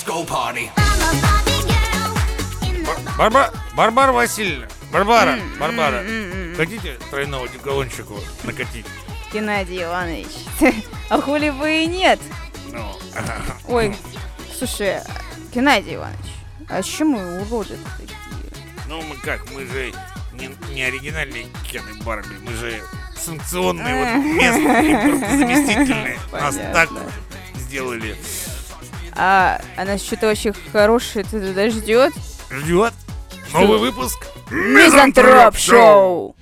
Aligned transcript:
let's 0.00 0.04
go 0.04 0.24
party. 0.24 0.70
Барбара, 3.18 3.52
Барбара 3.76 4.12
Васильевна, 4.12 4.66
Барбара, 4.92 5.38
Барбара, 5.58 6.04
хотите 6.56 6.98
тройного 7.10 7.48
деколончику 7.48 8.14
накатить? 8.44 8.86
Геннадий 9.32 9.84
Иванович, 9.84 10.28
а 11.08 11.20
хули 11.20 11.50
бы 11.50 11.82
и 11.82 11.86
нет? 11.86 12.18
Ну, 12.72 12.96
Ой, 13.68 13.94
слушай, 14.56 15.00
Геннадий 15.52 15.96
Иванович, 15.96 16.26
а 16.68 16.82
чем 16.82 17.10
мы 17.10 17.42
уроды 17.42 17.76
такие? 17.98 18.16
ну 18.88 19.02
мы 19.02 19.16
как, 19.16 19.48
мы 19.52 19.66
же 19.66 19.92
не, 20.32 20.50
не 20.72 20.82
оригинальные 20.82 21.46
Кен 21.70 21.82
и 21.88 22.02
Барби, 22.02 22.34
мы 22.42 22.52
же 22.54 22.82
санкционные, 23.16 23.94
вот 23.94 24.24
местные, 24.24 25.38
заместительные. 25.38 26.18
Нас 26.32 26.56
так 26.56 26.88
сделали. 27.54 28.16
А, 29.12 29.60
а 29.76 29.84
нас 29.84 30.02
что-то 30.02 30.28
очень 30.28 30.52
хорошее 30.72 31.24
туда 31.24 31.68
ждет? 31.70 32.12
Ждет 32.50 32.94
новый 33.52 33.78
выпуск 33.78 34.26
Мизантроп 34.50 35.56
Шоу! 35.56 36.36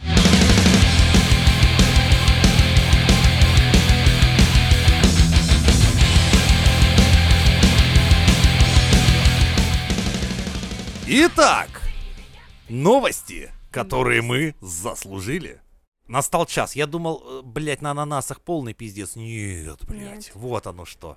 Итак, 11.10 11.80
новости, 12.68 13.50
которые 13.70 14.20
мы 14.20 14.54
заслужили. 14.60 15.59
Настал 16.06 16.45
час. 16.45 16.76
Я 16.76 16.87
думал, 16.87 17.23
э, 17.24 17.42
блядь, 17.42 17.80
на 17.80 17.92
ананасах 17.92 18.42
полный 18.42 18.74
пиздец. 18.74 19.16
Нет, 19.16 19.78
блядь, 19.87 20.26
Нет. 20.26 20.30
вот 20.34 20.66
оно 20.66 20.84
что. 20.84 21.16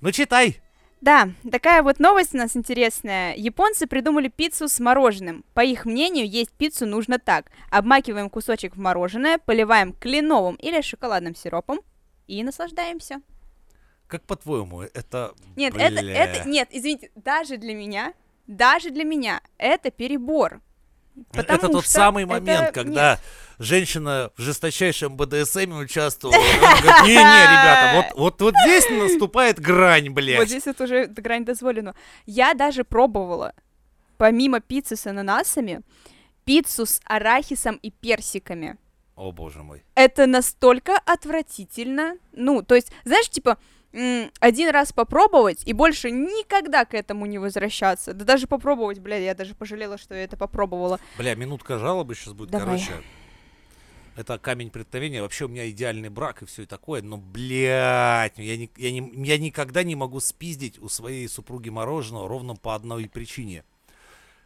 Ну 0.00 0.10
читай. 0.10 0.60
Да, 1.02 1.30
такая 1.50 1.82
вот 1.82 1.98
новость 1.98 2.32
у 2.32 2.38
нас 2.38 2.56
интересная. 2.56 3.34
Японцы 3.34 3.88
придумали 3.88 4.28
пиццу 4.28 4.68
с 4.68 4.78
мороженым. 4.78 5.44
По 5.52 5.60
их 5.64 5.84
мнению, 5.84 6.28
есть 6.28 6.52
пиццу 6.52 6.86
нужно 6.86 7.18
так. 7.18 7.50
Обмакиваем 7.70 8.30
кусочек 8.30 8.76
в 8.76 8.78
мороженое, 8.78 9.38
поливаем 9.38 9.94
кленовым 9.94 10.54
или 10.54 10.80
шоколадным 10.80 11.34
сиропом 11.34 11.80
и 12.28 12.44
наслаждаемся. 12.44 13.20
Как 14.06 14.22
по-твоему, 14.22 14.82
это... 14.82 15.34
Нет, 15.56 15.74
это, 15.76 16.06
это, 16.06 16.48
нет, 16.48 16.68
извините, 16.70 17.10
даже 17.16 17.56
для 17.56 17.74
меня, 17.74 18.14
даже 18.46 18.90
для 18.90 19.02
меня 19.02 19.40
это 19.58 19.90
перебор. 19.90 20.60
Потому 21.32 21.58
это 21.58 21.68
тот 21.68 21.86
самый 21.86 22.24
это- 22.24 22.32
момент, 22.32 22.70
когда 22.72 23.12
нет. 23.12 23.20
женщина 23.58 24.30
в 24.36 24.40
жесточайшем 24.40 25.16
БДСМ 25.16 25.72
участвовала. 25.78 26.36
говорит, 26.36 27.02
Не-не, 27.04 27.42
ребята, 27.42 27.92
вот, 27.96 28.18
вот, 28.18 28.40
вот 28.42 28.54
здесь 28.64 28.88
наступает 28.90 29.60
грань, 29.60 30.10
блядь. 30.10 30.38
Вот 30.38 30.48
здесь 30.48 30.66
это 30.66 30.84
уже 30.84 31.06
грань 31.06 31.44
дозволено. 31.44 31.94
Я 32.26 32.54
даже 32.54 32.84
пробовала, 32.84 33.52
помимо 34.16 34.60
пиццы 34.60 34.96
с 34.96 35.06
ананасами, 35.06 35.82
пиццу 36.44 36.86
с 36.86 37.00
арахисом 37.04 37.76
и 37.76 37.90
персиками. 37.90 38.76
О, 39.14 39.30
боже 39.30 39.62
мой. 39.62 39.84
Это 39.94 40.26
настолько 40.26 40.98
отвратительно. 41.04 42.16
Ну, 42.32 42.62
то 42.62 42.74
есть, 42.74 42.90
знаешь, 43.04 43.28
типа, 43.28 43.58
один 43.92 44.70
раз 44.70 44.92
попробовать 44.92 45.62
и 45.66 45.72
больше 45.72 46.10
никогда 46.10 46.84
к 46.84 46.94
этому 46.94 47.26
не 47.26 47.38
возвращаться. 47.38 48.14
Да 48.14 48.24
даже 48.24 48.46
попробовать, 48.46 48.98
бля, 49.00 49.16
я 49.18 49.34
даже 49.34 49.54
пожалела, 49.54 49.98
что 49.98 50.14
я 50.14 50.24
это 50.24 50.36
попробовала. 50.36 50.98
Бля, 51.18 51.34
минутка 51.34 51.78
жалобы 51.78 52.14
сейчас 52.14 52.32
будет, 52.32 52.50
Давай. 52.50 52.66
короче. 52.66 53.02
Это 54.14 54.38
камень 54.38 54.70
преткновения. 54.70 55.22
Вообще 55.22 55.46
у 55.46 55.48
меня 55.48 55.68
идеальный 55.70 56.10
брак 56.10 56.42
и 56.42 56.46
все 56.46 56.66
такое. 56.66 57.00
Но, 57.02 57.16
блядь, 57.16 58.36
я, 58.36 58.56
ни- 58.58 58.70
я, 58.76 58.90
не- 58.92 59.26
я 59.26 59.38
никогда 59.38 59.82
не 59.82 59.94
могу 59.96 60.20
спиздить 60.20 60.78
у 60.80 60.88
своей 60.88 61.28
супруги 61.28 61.70
мороженого 61.70 62.28
ровно 62.28 62.54
по 62.54 62.74
одной 62.74 63.08
причине. 63.08 63.64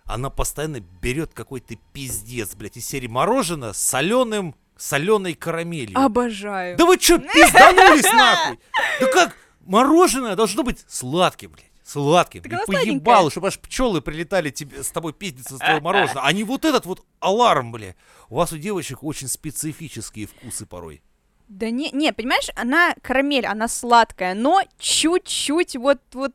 Она 0.05 0.30
постоянно 0.30 0.78
берет 1.02 1.33
какой-то 1.34 1.74
пиздец, 1.92 2.55
блядь, 2.55 2.77
из 2.77 2.86
серии 2.86 3.08
мороженое 3.08 3.72
с 3.72 3.78
соленым, 3.78 4.55
соленой 4.77 5.34
карамелью. 5.34 5.98
Обожаю. 5.98 6.77
Да 6.77 6.84
вы 6.86 6.98
чё, 6.98 7.18
пизданулись 7.18 8.05
нахуй? 8.12 8.58
Да 9.01 9.06
как? 9.12 9.36
Мороженое 9.61 10.36
должно 10.36 10.62
быть 10.62 10.84
сладким, 10.89 11.52
блядь. 11.52 11.67
Сладким. 11.84 12.42
Оно 12.51 12.64
поебало, 12.67 13.30
чтобы 13.30 13.46
аж 13.48 13.58
пчелы 13.61 14.01
прилетали 14.01 14.51
тебе, 14.51 14.83
с 14.83 14.90
тобой 14.90 15.12
пиздиться 15.12 15.56
с 15.56 15.58
твоего 15.58 15.80
мороженого. 15.83 16.27
А 16.27 16.33
не 16.33 16.42
вот 16.45 16.64
этот 16.64 16.84
вот 16.84 17.05
аларм, 17.20 17.70
бля. 17.73 17.95
У 18.28 18.36
вас 18.36 18.52
у 18.52 18.58
девочек 18.58 19.02
очень 19.05 19.28
специфические 19.28 20.27
вкусы 20.27 20.67
порой. 20.67 21.02
Да 21.48 21.70
не, 21.70 21.90
не, 21.92 22.12
понимаешь, 22.12 22.48
она 22.56 22.95
карамель, 23.02 23.46
она 23.46 23.68
сладкая, 23.68 24.34
но 24.34 24.62
чуть-чуть 24.78 25.77
вот, 25.77 26.01
вот, 26.12 26.33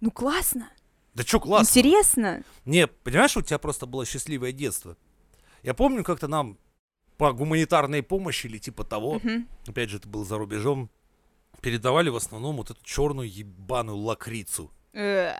ну 0.00 0.10
классно, 0.10 0.70
Да 1.12 1.24
чё 1.24 1.38
классно. 1.40 1.68
интересно. 1.70 2.42
Не, 2.64 2.86
понимаешь, 2.86 3.36
у 3.36 3.42
тебя 3.42 3.58
просто 3.58 3.84
было 3.84 4.06
счастливое 4.06 4.52
детство. 4.52 4.96
Я 5.62 5.74
помню, 5.74 6.04
как-то 6.04 6.26
нам 6.26 6.56
по 7.18 7.32
гуманитарной 7.32 8.02
помощи 8.02 8.46
или 8.46 8.58
типа 8.58 8.84
того, 8.84 9.16
Мгм. 9.22 9.46
опять 9.66 9.90
же, 9.90 9.98
это 9.98 10.08
было 10.08 10.24
за 10.24 10.38
рубежом, 10.38 10.88
передавали 11.60 12.08
в 12.08 12.16
основном 12.16 12.56
вот 12.56 12.70
эту 12.70 12.82
черную 12.84 13.30
ебаную 13.30 13.98
лакрицу. 13.98 14.70
Э, 14.94 15.32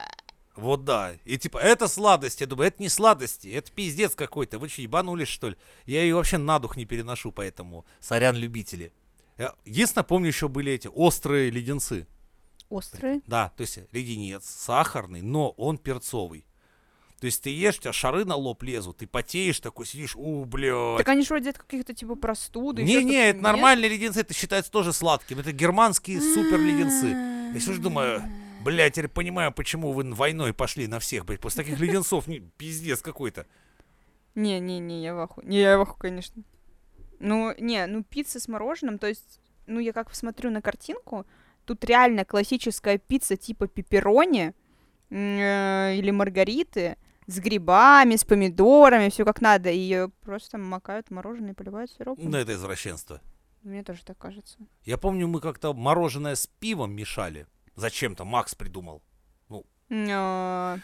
Вот 0.56 0.84
да. 0.84 1.14
И 1.24 1.38
типа, 1.38 1.58
это 1.58 1.86
сладость. 1.86 2.40
Я 2.40 2.48
думаю, 2.48 2.66
это 2.66 2.82
не 2.82 2.88
сладости, 2.88 3.46
это 3.46 3.70
пиздец 3.70 4.16
какой-то. 4.16 4.58
Вы 4.58 4.68
что, 4.68 4.82
ебанулись, 4.82 5.28
что 5.28 5.50
ли? 5.50 5.56
Я 5.86 6.02
ее 6.02 6.16
вообще 6.16 6.36
на 6.36 6.58
дух 6.58 6.76
не 6.76 6.84
переношу, 6.84 7.30
поэтому 7.30 7.86
сорян, 8.00 8.34
любители. 8.34 8.92
Я- 9.38 9.54
Единственное, 9.64 10.02
помню, 10.02 10.26
еще 10.26 10.48
были 10.48 10.72
эти 10.72 10.88
острые 10.92 11.50
леденцы. 11.50 12.08
Острые. 12.70 13.20
Да, 13.28 13.52
то 13.56 13.60
есть 13.60 13.78
леденец 13.92 14.44
сахарный, 14.46 15.22
но 15.22 15.50
он 15.50 15.78
перцовый. 15.78 16.44
То 17.20 17.26
есть 17.26 17.42
ты 17.42 17.50
ешь, 17.50 17.78
у 17.78 17.80
тебя 17.80 17.92
шары 17.92 18.24
на 18.24 18.36
лоб 18.36 18.62
лезут, 18.62 18.98
ты 18.98 19.08
потеешь, 19.08 19.58
такой 19.58 19.86
сидишь, 19.86 20.14
у, 20.14 20.44
блядь. 20.44 20.98
Так 20.98 21.08
они 21.08 21.22
же 21.22 21.28
вроде 21.30 21.50
от 21.50 21.58
каких-то 21.58 21.92
типа 21.92 22.14
простуды. 22.14 22.84
Не-не, 22.84 23.30
это 23.30 23.38
нет? 23.38 23.42
нормальные 23.42 23.90
леденцы, 23.90 24.20
это 24.20 24.34
считается 24.34 24.70
тоже 24.70 24.92
сладким. 24.92 25.40
Это 25.40 25.50
германские 25.50 26.20
супер 26.20 26.60
леденцы. 26.60 27.08
Я 27.54 27.60
же 27.60 27.80
думаю, 27.80 28.22
блядь, 28.62 28.94
теперь 28.94 29.08
понимаю, 29.08 29.50
почему 29.50 29.92
вы 29.92 30.04
войной 30.14 30.54
пошли 30.54 30.86
на 30.86 31.00
всех, 31.00 31.24
блядь. 31.26 31.40
После 31.40 31.64
таких 31.64 31.80
леденцов, 31.80 32.28
не, 32.28 32.38
пиздец 32.38 33.02
какой-то. 33.02 33.46
Не-не-не, 34.36 35.02
я 35.02 35.14
в 35.14 35.18
аху. 35.18 35.42
Не, 35.42 35.58
я 35.58 35.76
в 35.76 35.80
аху, 35.80 35.96
конечно. 35.98 36.44
Ну, 37.18 37.52
не, 37.58 37.84
ну 37.86 38.04
пицца 38.04 38.38
с 38.38 38.46
мороженым, 38.46 39.00
то 39.00 39.08
есть, 39.08 39.40
ну 39.66 39.80
я 39.80 39.92
как 39.92 40.14
смотрю 40.14 40.52
на 40.52 40.62
картинку, 40.62 41.26
тут 41.64 41.84
реально 41.84 42.24
классическая 42.24 42.98
пицца 42.98 43.36
типа 43.36 43.66
пепперони 43.66 44.54
э, 45.10 45.94
или 45.96 46.12
маргариты 46.12 46.96
с 47.28 47.38
грибами, 47.38 48.16
с 48.16 48.24
помидорами, 48.24 49.10
все 49.10 49.24
как 49.24 49.40
надо, 49.42 49.70
ее 49.70 50.08
просто 50.22 50.56
макают 50.56 51.08
в 51.08 51.10
мороженое 51.10 51.52
и 51.52 51.54
поливают 51.54 51.90
сиропом. 51.90 52.30
Ну, 52.30 52.38
это 52.38 52.54
извращенство. 52.54 53.20
Мне 53.62 53.84
тоже 53.84 54.02
так 54.02 54.16
кажется. 54.16 54.56
Я 54.84 54.96
помню, 54.96 55.28
мы 55.28 55.40
как-то 55.40 55.74
мороженое 55.74 56.34
с 56.34 56.46
пивом 56.46 56.92
мешали. 56.92 57.46
Зачем-то 57.76 58.24
Макс 58.24 58.54
придумал. 58.54 59.02
А, 59.90 60.78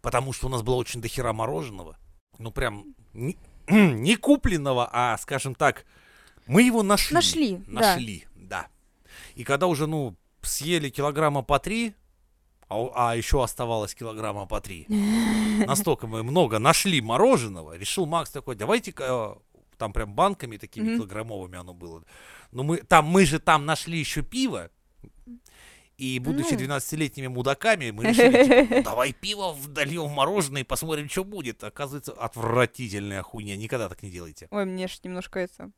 Потому 0.00 0.32
что 0.32 0.46
у 0.46 0.50
нас 0.50 0.62
было 0.62 0.76
очень 0.76 1.00
дохера 1.00 1.32
мороженого. 1.32 1.96
Ну, 2.38 2.50
прям 2.50 2.94
не, 3.12 3.36
не 3.68 4.16
купленного, 4.16 4.88
а, 4.92 5.16
скажем 5.18 5.54
так, 5.54 5.86
мы 6.46 6.62
его 6.62 6.82
нашли. 6.82 7.14
Нашли, 7.14 7.56
да. 7.56 7.72
Нашли, 7.72 8.26
да. 8.34 8.68
И 9.34 9.44
когда 9.44 9.66
уже, 9.66 9.86
ну, 9.86 10.16
съели 10.42 10.90
килограмма 10.90 11.42
по 11.42 11.58
три, 11.58 11.94
а, 12.68 13.10
а 13.10 13.16
еще 13.16 13.42
оставалось 13.42 13.94
килограмма 13.94 14.46
по 14.46 14.60
три, 14.60 14.86
настолько 15.66 16.06
мы 16.06 16.22
много 16.22 16.58
нашли 16.58 17.00
мороженого, 17.00 17.76
решил 17.76 18.06
Макс 18.06 18.30
такой, 18.30 18.56
давайте-ка, 18.56 19.38
э, 19.54 19.58
там 19.76 19.92
прям 19.92 20.14
банками 20.14 20.56
такими 20.56 20.88
Мгм. 20.90 20.96
килограммовыми 20.96 21.58
оно 21.58 21.74
было. 21.74 22.02
Но 22.52 22.62
мы 22.62 22.78
там, 22.78 23.06
мы 23.06 23.26
же 23.26 23.38
там 23.38 23.66
нашли 23.66 23.98
еще 23.98 24.22
пиво, 24.22 24.70
и 25.96 26.20
будучи 26.20 26.52
М. 26.54 26.58
12-летними 26.60 27.26
мудаками, 27.26 27.90
мы 27.90 28.04
решили, 28.04 28.44
типа, 28.44 28.74
«Ну, 28.76 28.82
давай 28.84 29.12
пиво 29.12 29.56
дольем 29.66 30.04
в 30.06 30.12
мороженое 30.12 30.60
и 30.60 30.64
посмотрим, 30.64 31.08
что 31.08 31.24
будет. 31.24 31.64
Оказывается, 31.64 32.12
отвратительная 32.12 33.22
хуйня. 33.22 33.56
Никогда 33.56 33.88
так 33.88 34.02
не 34.04 34.10
делайте. 34.10 34.46
Ой, 34.52 34.64
мне 34.64 34.86
ж 34.86 35.00
немножко 35.02 35.40
это 35.40 35.72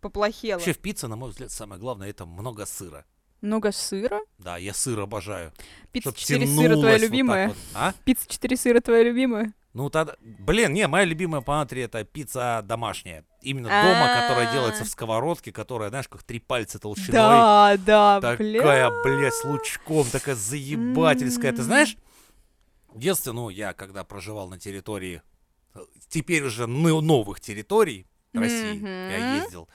поплохело. 0.00 0.58
Вообще 0.58 0.72
в 0.72 0.78
пицце, 0.78 1.06
на 1.06 1.14
мой 1.14 1.30
взгляд, 1.30 1.52
самое 1.52 1.80
главное, 1.80 2.10
это 2.10 2.26
много 2.26 2.66
сыра. 2.66 3.04
Много 3.42 3.72
сыра? 3.72 4.20
Да, 4.38 4.56
я 4.56 4.72
сыр 4.72 5.00
обожаю. 5.00 5.52
Пицца 5.90 6.10
Чтоб 6.10 6.18
4 6.18 6.46
сыра 6.46 6.76
твоя 6.76 6.92
вот 6.92 7.02
любимая? 7.02 7.48
вот. 7.48 7.56
А? 7.74 7.92
Пицца 8.04 8.28
4 8.28 8.56
сыра 8.56 8.80
твоя 8.80 9.02
любимая? 9.02 9.52
Ну 9.74 9.90
тогда, 9.90 10.14
блин, 10.20 10.74
не, 10.74 10.86
моя 10.86 11.04
любимая 11.04 11.40
по 11.40 11.56
натри 11.56 11.82
это 11.82 12.04
пицца 12.04 12.60
домашняя. 12.62 13.24
Именно 13.40 13.68
дома, 13.68 14.20
которая 14.20 14.52
делается 14.52 14.84
в 14.84 14.88
сковородке, 14.88 15.50
которая, 15.50 15.88
знаешь, 15.88 16.08
как 16.08 16.22
три 16.22 16.38
пальца 16.38 16.78
толщиной. 16.78 17.12
Да, 17.12 17.76
да, 17.78 18.20
Такая, 18.20 18.36
бля. 18.36 18.90
блядь, 19.02 19.34
с 19.34 19.44
лучком, 19.44 20.06
такая 20.06 20.34
заебательская. 20.34 21.52
Ты 21.52 21.62
знаешь, 21.62 21.96
в 22.88 22.98
детстве, 22.98 23.32
ну, 23.32 23.48
я 23.48 23.72
когда 23.72 24.04
проживал 24.04 24.48
на 24.48 24.58
территории, 24.58 25.22
э, 25.74 25.80
теперь 26.08 26.44
уже 26.44 26.66
новых 26.66 27.40
территорий 27.40 28.06
России, 28.34 28.80
я 28.82 29.36
ездил, 29.36 29.68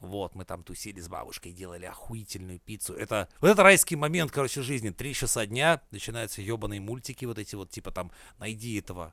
Вот, 0.00 0.34
мы 0.36 0.44
там 0.44 0.62
тусили 0.62 1.00
с 1.00 1.08
бабушкой, 1.08 1.52
делали 1.52 1.86
охуительную 1.86 2.60
пиццу. 2.60 2.94
Это, 2.94 3.28
вот 3.40 3.48
это 3.48 3.62
райский 3.64 3.96
момент, 3.96 4.30
короче, 4.30 4.62
жизни. 4.62 4.90
Три 4.90 5.12
часа 5.12 5.44
дня, 5.44 5.82
начинаются 5.90 6.40
ебаные 6.40 6.80
мультики 6.80 7.24
вот 7.24 7.38
эти 7.38 7.56
вот, 7.56 7.70
типа 7.70 7.90
там, 7.90 8.12
найди 8.38 8.78
этого, 8.78 9.12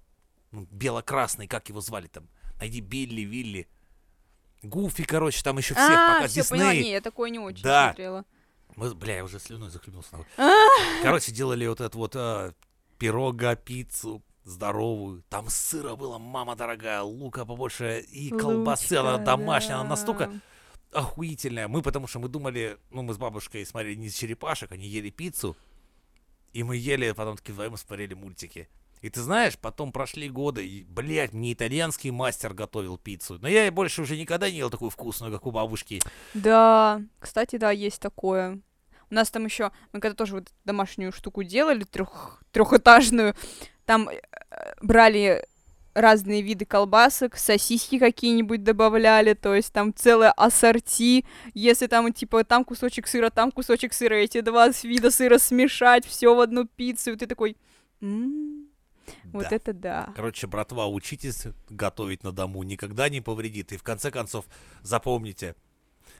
ну, 0.52 0.68
бело-красный, 0.70 1.48
как 1.48 1.70
его 1.70 1.82
звали 1.82 2.08
там, 2.08 2.28
найди 2.60 2.82
Билли, 2.82 3.22
Вилли, 3.22 3.68
Гуфи, 4.62 5.04
короче, 5.04 5.44
там 5.44 5.58
еще 5.58 5.74
всех, 5.74 5.90
а, 5.90 6.14
пока 6.16 6.28
все, 6.28 6.42
Дисней. 6.42 6.60
поняла, 6.60 6.74
не, 6.74 6.92
я 6.92 7.02
такое 7.02 7.30
не 7.30 7.40
очень 7.40 7.64
Да. 7.64 7.88
смотрела. 7.88 8.26
Мы, 8.76 8.94
бля, 8.94 9.18
я 9.18 9.24
уже 9.24 9.40
слюной 9.40 9.70
захлебнулся. 9.70 10.26
А. 10.38 10.52
Короче, 11.02 11.32
делали 11.32 11.66
вот 11.68 11.82
эту 11.82 11.98
вот 11.98 12.16
а, 12.16 12.54
пирога, 12.98 13.56
пиццу 13.56 14.24
здоровую. 14.44 15.24
Там 15.30 15.50
сыра 15.50 15.96
было, 15.96 16.18
мама 16.18 16.56
дорогая, 16.56 17.02
лука 17.02 17.46
побольше 17.46 18.00
и 18.02 18.30
колбасы. 18.30 18.94
Она 18.94 19.14
Лучка, 19.14 19.26
домашняя, 19.26 19.76
она 19.76 19.90
настолько 19.90 20.28
да. 20.28 20.34
Охуительная. 20.96 21.68
Мы, 21.68 21.82
потому 21.82 22.08
что 22.08 22.20
мы 22.20 22.30
думали, 22.30 22.78
ну, 22.92 23.02
мы 23.04 23.14
с 23.14 23.18
бабушкой 23.18 23.66
смотрели 23.66 23.96
не 23.96 24.10
черепашек, 24.10 24.72
они 24.72 24.88
ели 24.88 25.10
пиццу. 25.10 25.56
И 26.54 26.64
мы 26.64 26.78
ели, 26.78 27.12
потом 27.12 27.36
такие 27.36 27.54
вдвоем 27.54 27.76
смотрели 27.78 28.14
мультики. 28.14 28.70
И 29.02 29.10
ты 29.10 29.22
знаешь, 29.22 29.58
потом 29.58 29.92
прошли 29.92 30.30
годы, 30.30 30.66
и, 30.66 30.84
блядь, 30.84 31.34
мне 31.34 31.54
итальянский 31.54 32.12
мастер 32.12 32.54
готовил 32.54 32.98
пиццу. 32.98 33.38
Но 33.40 33.48
я 33.48 33.72
больше 33.72 34.02
уже 34.02 34.18
никогда 34.18 34.50
не 34.50 34.58
ел 34.58 34.70
такую 34.70 34.90
вкусную, 34.90 35.32
как 35.34 35.46
у 35.46 35.52
бабушки. 35.52 36.02
Да, 36.34 37.02
кстати, 37.20 37.58
да, 37.58 37.72
есть 37.72 38.02
такое. 38.02 38.62
У 39.12 39.14
нас 39.14 39.30
там 39.30 39.46
еще, 39.46 39.72
мы 39.92 40.00
когда 40.00 40.16
тоже 40.16 40.36
вот 40.36 40.48
домашнюю 40.64 41.12
штуку 41.12 41.44
делали, 41.44 41.84
трех, 41.84 42.42
трехэтажную, 42.52 43.36
там 43.86 44.10
э, 44.10 44.20
брали 44.82 45.46
разные 45.96 46.42
виды 46.42 46.66
колбасок, 46.66 47.38
сосиски 47.38 47.98
какие-нибудь 47.98 48.64
добавляли, 48.64 49.34
то 49.34 49.56
есть 49.56 49.74
там 49.74 49.94
целое 49.96 50.32
ассорти, 50.32 51.26
если 51.54 51.88
там 51.88 52.12
типа 52.14 52.44
там 52.44 52.66
кусочек 52.66 53.08
сыра, 53.08 53.30
там 53.30 53.52
кусочек 53.52 53.94
сыра, 53.94 54.16
эти 54.16 54.42
два 54.42 54.70
вида 54.84 55.10
сыра 55.10 55.40
смешать, 55.40 56.06
все 56.06 56.36
в 56.36 56.40
одну 56.40 56.66
пиццу, 56.66 57.14
и 57.14 57.16
ты 57.16 57.26
такой, 57.26 57.58
«М, 58.02 58.68
вот 59.32 59.44
Да. 59.50 59.56
это 59.56 59.74
да. 59.74 60.14
Короче, 60.16 60.48
братва, 60.48 60.88
учитесь 60.88 61.46
готовить 61.70 62.24
на 62.24 62.32
дому, 62.32 62.64
никогда 62.64 63.08
не 63.10 63.22
повредит. 63.22 63.72
И 63.72 63.78
в 63.78 63.84
конце 63.84 64.12
концов, 64.12 64.46
запомните, 64.82 65.56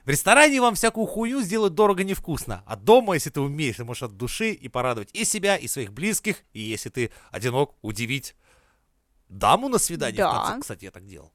в 0.04 0.08
ресторане 0.08 0.60
вам 0.60 0.74
всякую 0.76 1.06
хуйню 1.06 1.42
сделают 1.42 1.74
дорого 1.74 2.04
невкусно. 2.04 2.62
А 2.64 2.76
дома, 2.76 3.14
если 3.14 3.30
ты 3.30 3.40
умеешь, 3.40 3.76
ты 3.76 3.84
можешь 3.84 4.04
от 4.04 4.16
души 4.16 4.52
и 4.52 4.68
порадовать 4.68 5.10
и 5.12 5.24
себя, 5.24 5.56
и 5.56 5.66
своих 5.66 5.92
близких. 5.92 6.36
И 6.52 6.60
если 6.60 6.90
ты 6.90 7.10
одинок, 7.32 7.74
удивить 7.82 8.36
даму 9.28 9.68
на 9.68 9.78
свидание. 9.78 10.14
В 10.14 10.18
Да. 10.18 10.44
конце, 10.46 10.60
кстати, 10.60 10.84
я 10.84 10.90
так 10.90 11.06
делал. 11.06 11.32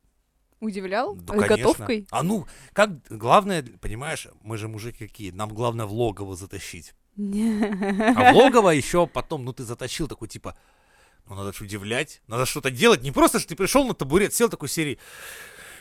Удивлял? 0.59 1.15
С 1.17 1.25
конечно. 1.25 1.57
готовкой? 1.57 2.07
А 2.11 2.21
ну, 2.21 2.45
как 2.73 2.91
главное, 3.09 3.65
понимаешь, 3.81 4.27
мы 4.43 4.57
же 4.57 4.67
мужики 4.67 5.07
какие, 5.07 5.31
нам 5.31 5.49
главное 5.49 5.85
в 5.87 5.93
логово 5.93 6.35
затащить. 6.35 6.93
А 7.17 8.31
в 8.31 8.35
логово 8.35 8.69
еще 8.69 9.07
потом, 9.07 9.43
ну 9.43 9.53
ты 9.53 9.63
затащил 9.63 10.07
такой 10.07 10.27
типа, 10.27 10.55
ну 11.27 11.35
надо 11.35 11.51
же 11.53 11.63
удивлять, 11.63 12.21
надо 12.27 12.45
что-то 12.45 12.69
делать. 12.69 13.01
Не 13.01 13.11
просто, 13.11 13.39
что 13.39 13.49
ты 13.49 13.55
пришел 13.55 13.85
на 13.85 13.93
табурет, 13.93 14.33
сел 14.33 14.49
такой 14.49 14.69
серии. 14.69 14.99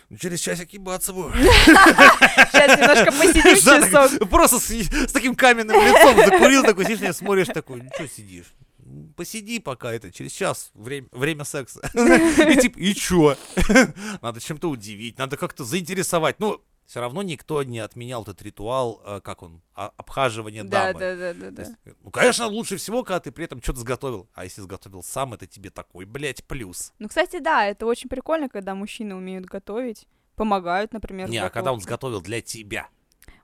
«Ну, 0.09 0.17
Через 0.17 0.41
часик 0.41 0.73
ебаться 0.73 1.13
буду. 1.13 1.33
Сейчас 1.35 2.79
немножко 2.81 3.13
посидишь 3.13 3.61
часок. 3.63 4.29
Просто 4.29 4.59
с, 4.59 5.13
таким 5.13 5.37
каменным 5.37 5.77
лицом 5.77 6.17
закурил, 6.17 6.65
такой 6.65 6.85
сидишь, 6.87 7.15
смотришь, 7.15 7.47
такой, 7.47 7.81
ну 7.83 7.91
что 7.95 8.09
сидишь? 8.09 8.53
«Ну, 8.91 9.13
Посиди 9.17 9.61
пока 9.61 9.93
это, 9.93 10.11
через 10.11 10.33
час 10.33 10.71
время, 10.75 11.09
время 11.13 11.45
секса. 11.45 11.81
И 11.95 12.57
типа, 12.61 12.79
и 12.79 12.95
чё? 12.95 13.37
Надо 14.23 14.41
чем-то 14.41 14.69
удивить, 14.69 15.19
надо 15.19 15.37
как-то 15.37 15.65
заинтересовать. 15.65 16.41
Ну, 16.41 16.61
все 16.87 17.01
равно 17.01 17.23
никто 17.23 17.63
не 17.63 17.79
отменял 17.79 18.23
этот 18.23 18.43
ритуал, 18.43 19.01
э, 19.07 19.21
как 19.23 19.43
он, 19.45 19.63
а- 19.77 19.93
обхаживание 19.97 20.65
Да, 20.65 20.93
дамы. 20.93 20.99
да, 20.99 21.15
да, 21.17 21.35
да, 21.35 21.51
да. 21.51 21.63
есть, 21.63 21.75
ну, 22.03 22.11
конечно, 22.11 22.47
лучше 22.49 22.79
всего, 22.79 23.05
когда 23.05 23.21
ты 23.21 23.31
при 23.31 23.45
этом 23.45 23.63
что-то 23.63 23.79
сготовил. 23.81 24.29
А 24.35 24.43
если 24.43 24.61
сготовил 24.61 25.05
сам, 25.05 25.35
это 25.35 25.47
тебе 25.47 25.71
такой, 25.71 26.05
блядь, 26.05 26.43
плюс. 26.45 26.93
Ну, 26.99 27.07
кстати, 27.07 27.39
да, 27.39 27.65
это 27.67 27.87
очень 27.87 28.09
прикольно, 28.09 28.49
когда 28.49 28.75
мужчины 28.75 29.15
умеют 29.15 29.47
готовить, 29.47 30.09
помогают, 30.35 30.93
например. 30.93 31.31
Не, 31.31 31.39
а 31.39 31.49
когда 31.51 31.73
он 31.73 31.81
сготовил 31.81 32.21
для 32.23 32.41
тебя. 32.41 32.89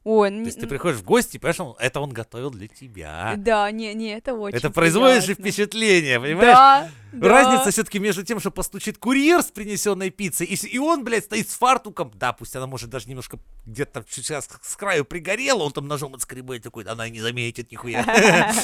Ой, 0.09 0.31
То 0.31 0.37
есть 0.37 0.61
ты 0.61 0.69
приходишь 0.69 0.99
в 1.01 1.03
гости, 1.03 1.37
понимаешь, 1.37 1.59
он- 1.59 1.75
это 1.81 1.99
он 2.01 2.11
готовил 2.11 2.53
для 2.53 2.69
тебя. 2.69 3.35
Да, 3.39 3.69
не, 3.73 3.93
не, 3.93 4.11
это 4.17 4.35
очень 4.35 4.57
Это 4.57 4.71
производит 4.71 5.25
же 5.25 5.35
впечатление, 5.35 6.21
понимаешь? 6.21 6.55
Да, 6.55 6.91
да. 7.13 7.29
Разница 7.29 7.73
все-таки 7.73 7.99
между 7.99 8.23
тем, 8.23 8.39
что 8.39 8.53
постучит 8.53 8.99
курьер 8.99 9.43
с 9.43 9.51
принесенной 9.51 10.11
пиццей, 10.11 10.47
и, 10.47 10.55
и 10.55 10.79
он, 10.79 11.03
блядь, 11.03 11.25
стоит 11.25 11.51
с 11.51 11.55
фартуком. 11.55 12.13
Да, 12.15 12.33
пусть 12.33 12.55
она 12.55 12.69
может 12.69 12.89
даже 12.89 13.09
немножко 13.09 13.41
где-то 13.67 14.05
сейчас 14.09 14.49
с 14.63 14.77
краю 14.77 15.05
пригорела, 15.05 15.65
он 15.65 15.73
там 15.73 15.89
ножом 15.89 16.15
отскребает 16.15 16.63
такой, 16.63 16.85
она 16.85 17.09
не 17.09 17.21
заметит 17.21 17.73
нихуя. 17.73 18.05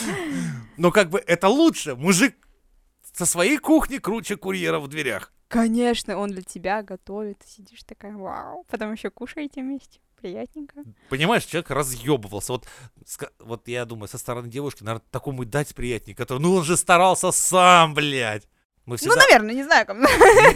Но 0.76 0.92
как 0.92 1.10
бы 1.10 1.20
это 1.26 1.48
лучше. 1.48 1.96
Мужик 1.96 2.36
со 3.12 3.26
своей 3.26 3.58
кухни 3.58 3.98
круче 3.98 4.36
курьера 4.36 4.78
в 4.78 4.86
дверях. 4.86 5.32
Конечно, 5.48 6.16
он 6.18 6.30
для 6.30 6.42
тебя 6.42 6.84
готовит. 6.84 7.38
Сидишь 7.44 7.82
такая, 7.82 8.14
вау. 8.14 8.64
Потом 8.70 8.92
еще 8.92 9.10
кушаете 9.10 9.60
вместе. 9.62 9.98
Приятненько. 10.22 10.84
Понимаешь, 11.10 11.44
человек 11.44 11.70
разъебывался. 11.70 12.52
Вот, 12.52 12.68
вот 13.40 13.68
я 13.68 13.84
думаю, 13.84 14.08
со 14.08 14.18
стороны 14.18 14.48
девушки, 14.48 14.82
наверное, 14.84 15.04
такому 15.10 15.42
и 15.42 15.46
дать 15.46 15.74
приятнее, 15.74 16.14
который, 16.16 16.38
ну 16.38 16.54
он 16.54 16.64
же 16.64 16.76
старался 16.76 17.32
сам, 17.32 17.92
блядь. 17.94 18.44
Мы 18.86 18.92
Ну, 18.92 18.96
всегда... 18.96 19.16
наверное, 19.16 19.54
не 19.54 19.64
знаю, 19.64 19.86
как. 19.86 19.96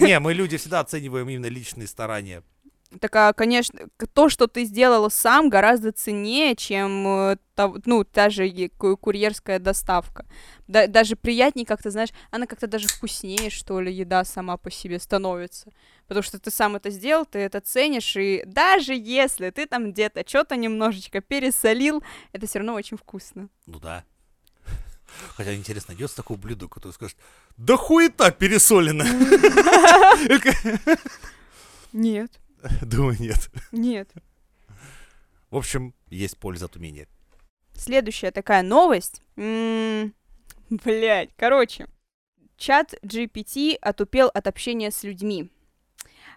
Не, 0.01 0.19
мы 0.21 0.35
люди 0.35 0.57
всегда 0.57 0.81
оцениваем 0.81 1.29
именно 1.29 1.47
личные 1.47 1.87
старания. 1.87 2.43
Так, 3.01 3.17
а, 3.17 3.33
конечно, 3.33 3.89
то, 4.15 4.29
что 4.29 4.47
ты 4.47 4.65
сделала 4.65 5.09
сам, 5.09 5.49
гораздо 5.51 5.91
ценнее, 5.91 6.55
чем, 6.55 7.07
э, 7.33 7.37
та- 7.57 7.73
ну, 7.85 8.05
та 8.05 8.31
же 8.31 8.49
курьерская 8.79 9.59
доставка. 9.59 10.25
Да- 10.69 10.87
даже 10.87 11.17
приятнее 11.17 11.67
как-то, 11.67 11.91
знаешь, 11.91 12.11
она 12.31 12.47
как-то 12.47 12.69
даже 12.69 12.87
вкуснее, 12.87 13.51
что 13.51 13.81
ли, 13.81 13.93
еда 13.93 14.25
сама 14.25 14.57
по 14.57 14.71
себе 14.71 15.01
становится. 15.01 15.71
Потому 16.07 16.23
что 16.23 16.39
ты 16.39 16.53
сам 16.53 16.77
это 16.77 16.91
сделал, 16.91 17.27
ты 17.27 17.41
это 17.41 17.61
ценишь, 17.61 18.17
и 18.17 18.45
даже 18.47 18.95
если 18.95 19.51
ты 19.51 19.67
там 19.67 19.91
где-то 19.91 20.23
что-то 20.27 20.55
немножечко 20.57 21.21
пересолил, 21.21 22.05
это 22.33 22.47
все 22.47 22.61
равно 22.61 22.75
очень 22.75 22.97
вкусно. 22.97 23.49
Ну 23.67 23.81
да. 23.81 24.05
Хотя 25.37 25.55
интересно, 25.57 25.93
найдется 25.93 26.17
такое 26.17 26.37
блюдо, 26.39 26.69
которое 26.69 26.93
скажет, 26.95 27.17
да 27.57 27.77
хуета 27.77 28.31
пересолено. 28.31 29.05
Нет, 31.93 32.31
Думаю, 32.83 33.17
нет. 33.21 33.51
нет. 33.73 34.11
В 35.51 35.57
общем, 35.57 35.95
есть 36.09 36.39
польза 36.39 36.67
от 36.67 36.77
умения. 36.77 37.09
Следующая 37.75 38.31
такая 38.31 38.63
новость. 38.63 39.23
Блять, 39.37 41.31
короче. 41.37 41.87
Чат 42.57 42.95
GPT 43.03 43.77
отупел 43.81 44.31
от 44.33 44.47
общения 44.47 44.91
с 44.91 45.03
людьми. 45.03 45.51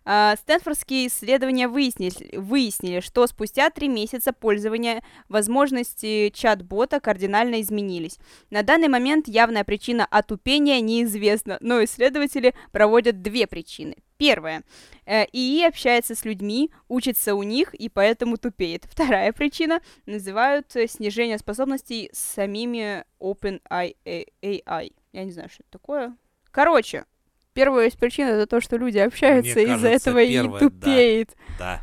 А, 0.06 0.36
Стэнфордские 0.36 1.08
исследования 1.08 1.68
выяснили, 1.68 2.36
выяснили, 2.36 3.00
что 3.00 3.28
спустя 3.28 3.70
три 3.70 3.88
месяца 3.88 4.34
пользования 4.34 5.04
возможности 5.28 6.30
чат-бота 6.34 7.00
кардинально 7.00 7.62
изменились. 7.62 8.18
На 8.50 8.64
данный 8.64 8.88
момент 8.88 9.28
явная 9.28 9.64
причина 9.64 10.06
отупения 10.06 10.82
неизвестна, 10.82 11.58
но 11.62 11.84
исследователи 11.84 12.54
проводят 12.72 13.22
две 13.22 13.48
причины. 13.48 13.98
Первая. 14.20 14.64
Э, 15.06 15.24
ИИ 15.32 15.66
общается 15.66 16.14
с 16.14 16.26
людьми, 16.26 16.72
учится 16.90 17.36
у 17.36 17.44
них 17.44 17.74
и 17.74 17.88
поэтому 17.88 18.36
тупеет. 18.38 18.84
Вторая 18.92 19.32
причина 19.32 19.80
называют 20.06 20.76
э, 20.76 20.90
снижение 20.90 21.38
способностей 21.38 22.10
самими 22.12 23.06
OpenAI. 23.22 24.94
Я 25.14 25.24
не 25.24 25.32
знаю, 25.32 25.48
что 25.48 25.64
это 25.64 25.72
такое. 25.72 26.18
Короче, 26.52 27.06
первая 27.54 27.88
из 27.88 27.96
причин 27.96 28.28
это 28.28 28.46
то, 28.46 28.60
что 28.60 28.76
люди 28.76 28.98
общаются, 28.98 29.58
из-за 29.62 29.88
этого 29.88 30.22
и 30.22 30.38
тупеет. 30.60 31.36
Да. 31.58 31.82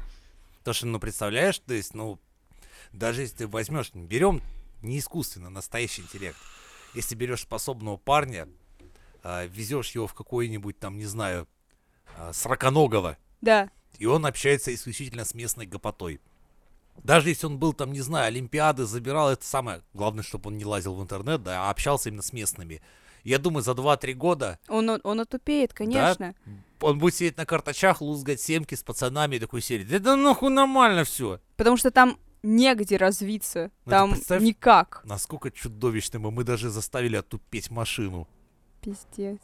То, 0.63 0.75
что, 0.75 0.87
ну, 0.87 1.01
представляешь, 1.01 1.59
то 1.61 1.73
есть, 1.73 1.95
ну, 1.95 2.21
даже 2.93 3.23
если 3.23 3.37
ты 3.39 3.47
возьмешь, 3.47 3.91
берем 3.95 4.43
не 4.83 4.99
искусственно, 4.99 5.49
настоящий 5.49 6.03
интеллект. 6.03 6.37
Если 6.93 7.15
берешь 7.15 7.43
способного 7.43 7.97
парня, 7.97 8.47
а, 9.23 9.47
везешь 9.47 9.93
его 9.93 10.07
в 10.07 10.13
какой-нибудь 10.13 10.79
там, 10.79 10.99
не 10.99 11.07
знаю, 11.07 11.49
а, 12.17 12.33
сороконогого, 12.33 13.17
Да. 13.41 13.71
и 13.99 14.07
он 14.07 14.27
общается 14.27 14.75
исключительно 14.75 15.25
с 15.25 15.35
местной 15.35 15.67
гопотой. 15.67 16.21
Даже 17.05 17.29
если 17.29 17.47
он 17.47 17.59
был 17.59 17.73
там, 17.75 17.93
не 17.93 18.01
знаю, 18.01 18.27
Олимпиады 18.29 18.87
забирал, 18.87 19.31
это 19.31 19.45
самое. 19.45 19.83
Главное, 19.93 20.23
чтобы 20.23 20.49
он 20.49 20.57
не 20.57 20.65
лазил 20.65 20.95
в 20.95 21.03
интернет, 21.03 21.43
да, 21.43 21.67
а 21.67 21.71
общался 21.71 22.09
именно 22.09 22.23
с 22.23 22.33
местными. 22.33 22.81
Я 23.23 23.39
думаю, 23.39 23.63
за 23.63 23.73
2-3 23.73 24.15
года 24.15 24.59
Он, 24.69 24.89
он, 25.03 25.21
отупеет, 25.21 25.75
конечно. 25.75 26.35
он 26.81 26.99
будет 26.99 27.15
сидеть 27.17 27.37
на 27.37 27.45
карточах, 27.45 28.01
лузгать 28.01 28.41
семки 28.41 28.75
с 28.75 28.83
пацанами 28.83 29.37
и 29.37 29.41
такой 29.41 29.61
серии. 29.61 29.85
Да, 29.85 29.99
да 29.99 30.17
нахуй 30.17 30.49
нормально 30.51 31.05
все. 31.05 31.41
Потому 31.57 31.77
что 31.77 31.91
там 31.91 32.19
негде 32.43 32.97
развиться. 32.97 33.71
Ну, 33.85 33.91
там 33.91 34.45
никак. 34.45 35.03
Насколько 35.05 35.51
чудовищным, 35.51 36.29
и 36.29 36.31
мы 36.31 36.45
даже 36.45 36.71
заставили 36.71 37.17
отупеть 37.17 37.71
машину. 37.71 38.29
Пиздец, 38.81 39.41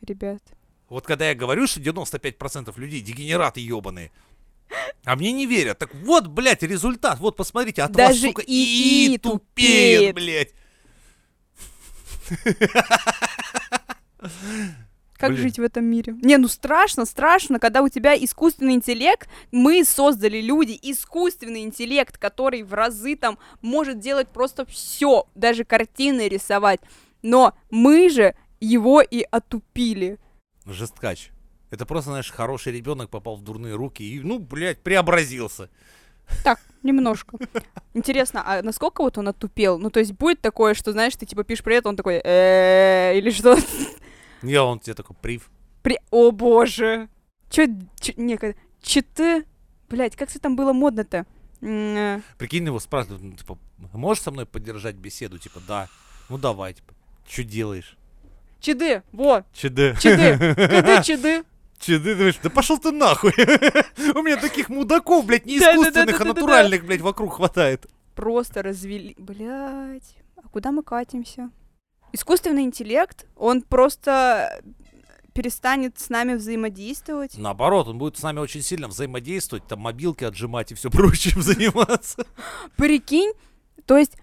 ребят. 0.00 0.42
Вот 0.88 1.04
когда 1.06 1.28
я 1.28 1.34
говорю, 1.34 1.66
что 1.66 1.80
95% 1.80 2.78
людей 2.78 3.00
дегенераты 3.00 3.60
ебаные, 3.60 4.10
А 5.04 5.16
мне 5.16 5.32
не 5.32 5.46
верят. 5.46 5.78
Так 5.78 5.94
вот, 5.94 6.26
блядь, 6.26 6.62
результат. 6.62 7.18
Вот, 7.20 7.36
посмотрите, 7.36 7.82
от 7.82 7.92
Даже 7.92 8.12
вас, 8.12 8.30
сука, 8.30 8.42
ИИ 8.42 9.14
и 9.14 9.18
тупеет, 9.18 10.14
тупеет. 10.14 10.14
блядь. 10.14 10.54
Как 15.16 15.30
Блин. 15.30 15.42
жить 15.42 15.58
в 15.58 15.62
этом 15.62 15.84
мире? 15.86 16.14
Не, 16.22 16.36
ну 16.36 16.46
страшно, 16.46 17.06
страшно, 17.06 17.58
когда 17.58 17.80
у 17.82 17.88
тебя 17.88 18.14
искусственный 18.14 18.74
интеллект, 18.74 19.28
мы 19.50 19.82
создали 19.84 20.42
люди, 20.42 20.78
искусственный 20.82 21.62
интеллект, 21.62 22.18
который 22.18 22.62
в 22.62 22.74
разы 22.74 23.16
там 23.16 23.38
может 23.62 23.98
делать 23.98 24.28
просто 24.28 24.66
все, 24.66 25.26
даже 25.34 25.64
картины 25.64 26.28
рисовать. 26.28 26.80
Но 27.22 27.54
мы 27.70 28.10
же 28.10 28.34
его 28.60 29.00
и 29.00 29.22
отупили. 29.30 30.18
Жесткач. 30.66 31.30
Это 31.70 31.86
просто, 31.86 32.10
знаешь, 32.10 32.30
хороший 32.30 32.72
ребенок 32.72 33.10
попал 33.10 33.36
в 33.36 33.42
дурные 33.42 33.74
руки 33.74 34.02
и, 34.02 34.20
ну, 34.20 34.38
блядь, 34.38 34.82
преобразился. 34.82 35.68
Так, 36.44 36.60
немножко. 36.82 37.38
Интересно, 37.94 38.42
а 38.44 38.62
насколько 38.62 39.02
вот 39.02 39.16
он 39.18 39.28
отупел? 39.28 39.78
Ну, 39.78 39.90
то 39.90 40.00
есть 40.00 40.12
будет 40.12 40.40
такое, 40.40 40.74
что, 40.74 40.92
знаешь, 40.92 41.14
ты 41.16 41.24
типа 41.26 41.44
пишешь 41.44 41.64
привет, 41.64 41.86
он 41.86 41.96
такой 41.96 42.16
или 42.16 43.30
что? 43.30 43.56
Я 44.42 44.64
он 44.64 44.80
тебе 44.80 44.94
такой 44.94 45.16
прив. 45.16 45.50
При... 45.82 45.98
О 46.10 46.30
боже! 46.32 47.08
Чё, 47.48 47.66
чё 48.00 48.12
не, 48.16 48.36
как- 48.36 48.56
читы? 48.82 49.44
Блять, 49.88 50.16
как 50.16 50.30
это 50.30 50.40
там 50.40 50.56
было 50.56 50.72
модно-то? 50.72 51.26
Прикинь, 51.60 52.66
его 52.66 52.80
спрашивают, 52.80 53.22
ну, 53.22 53.32
типа, 53.32 53.58
можешь 53.92 54.22
со 54.22 54.30
мной 54.30 54.46
поддержать 54.46 54.96
беседу? 54.96 55.38
Типа, 55.38 55.60
да. 55.66 55.88
Ну, 56.28 56.38
давай, 56.38 56.74
типа. 56.74 56.92
Что 57.28 57.44
делаешь? 57.44 57.96
Чиды, 58.66 59.04
во, 59.12 59.44
ЧД. 59.52 59.96
чиды, 60.00 60.38
кады 60.56 61.02
чиды. 61.04 61.44
ЧД, 61.78 62.02
думаешь, 62.02 62.38
да 62.42 62.50
пошел 62.50 62.78
ты 62.78 62.90
нахуй. 62.90 63.30
У 63.36 64.22
меня 64.22 64.38
таких 64.38 64.70
мудаков, 64.70 65.24
блядь, 65.24 65.46
не 65.46 65.58
искусственных, 65.58 66.20
а 66.20 66.24
натуральных, 66.24 66.84
блядь, 66.84 67.00
вокруг 67.00 67.34
хватает. 67.34 67.86
Просто 68.16 68.64
развели, 68.64 69.14
блять. 69.18 70.16
А 70.36 70.48
куда 70.48 70.72
мы 70.72 70.82
катимся? 70.82 71.50
Искусственный 72.12 72.64
интеллект, 72.64 73.26
он 73.36 73.62
просто 73.62 74.60
перестанет 75.32 76.00
с 76.00 76.08
нами 76.08 76.34
взаимодействовать. 76.34 77.38
Наоборот, 77.38 77.86
он 77.86 77.98
будет 77.98 78.18
с 78.18 78.22
нами 78.24 78.40
очень 78.40 78.62
сильно 78.62 78.88
взаимодействовать, 78.88 79.64
там 79.68 79.78
мобилки 79.78 80.24
отжимать 80.24 80.72
и 80.72 80.74
все 80.74 80.90
прочим 80.90 81.40
заниматься. 81.40 82.26
Прикинь, 82.74 83.32
то 83.84 83.96
есть 83.96 84.16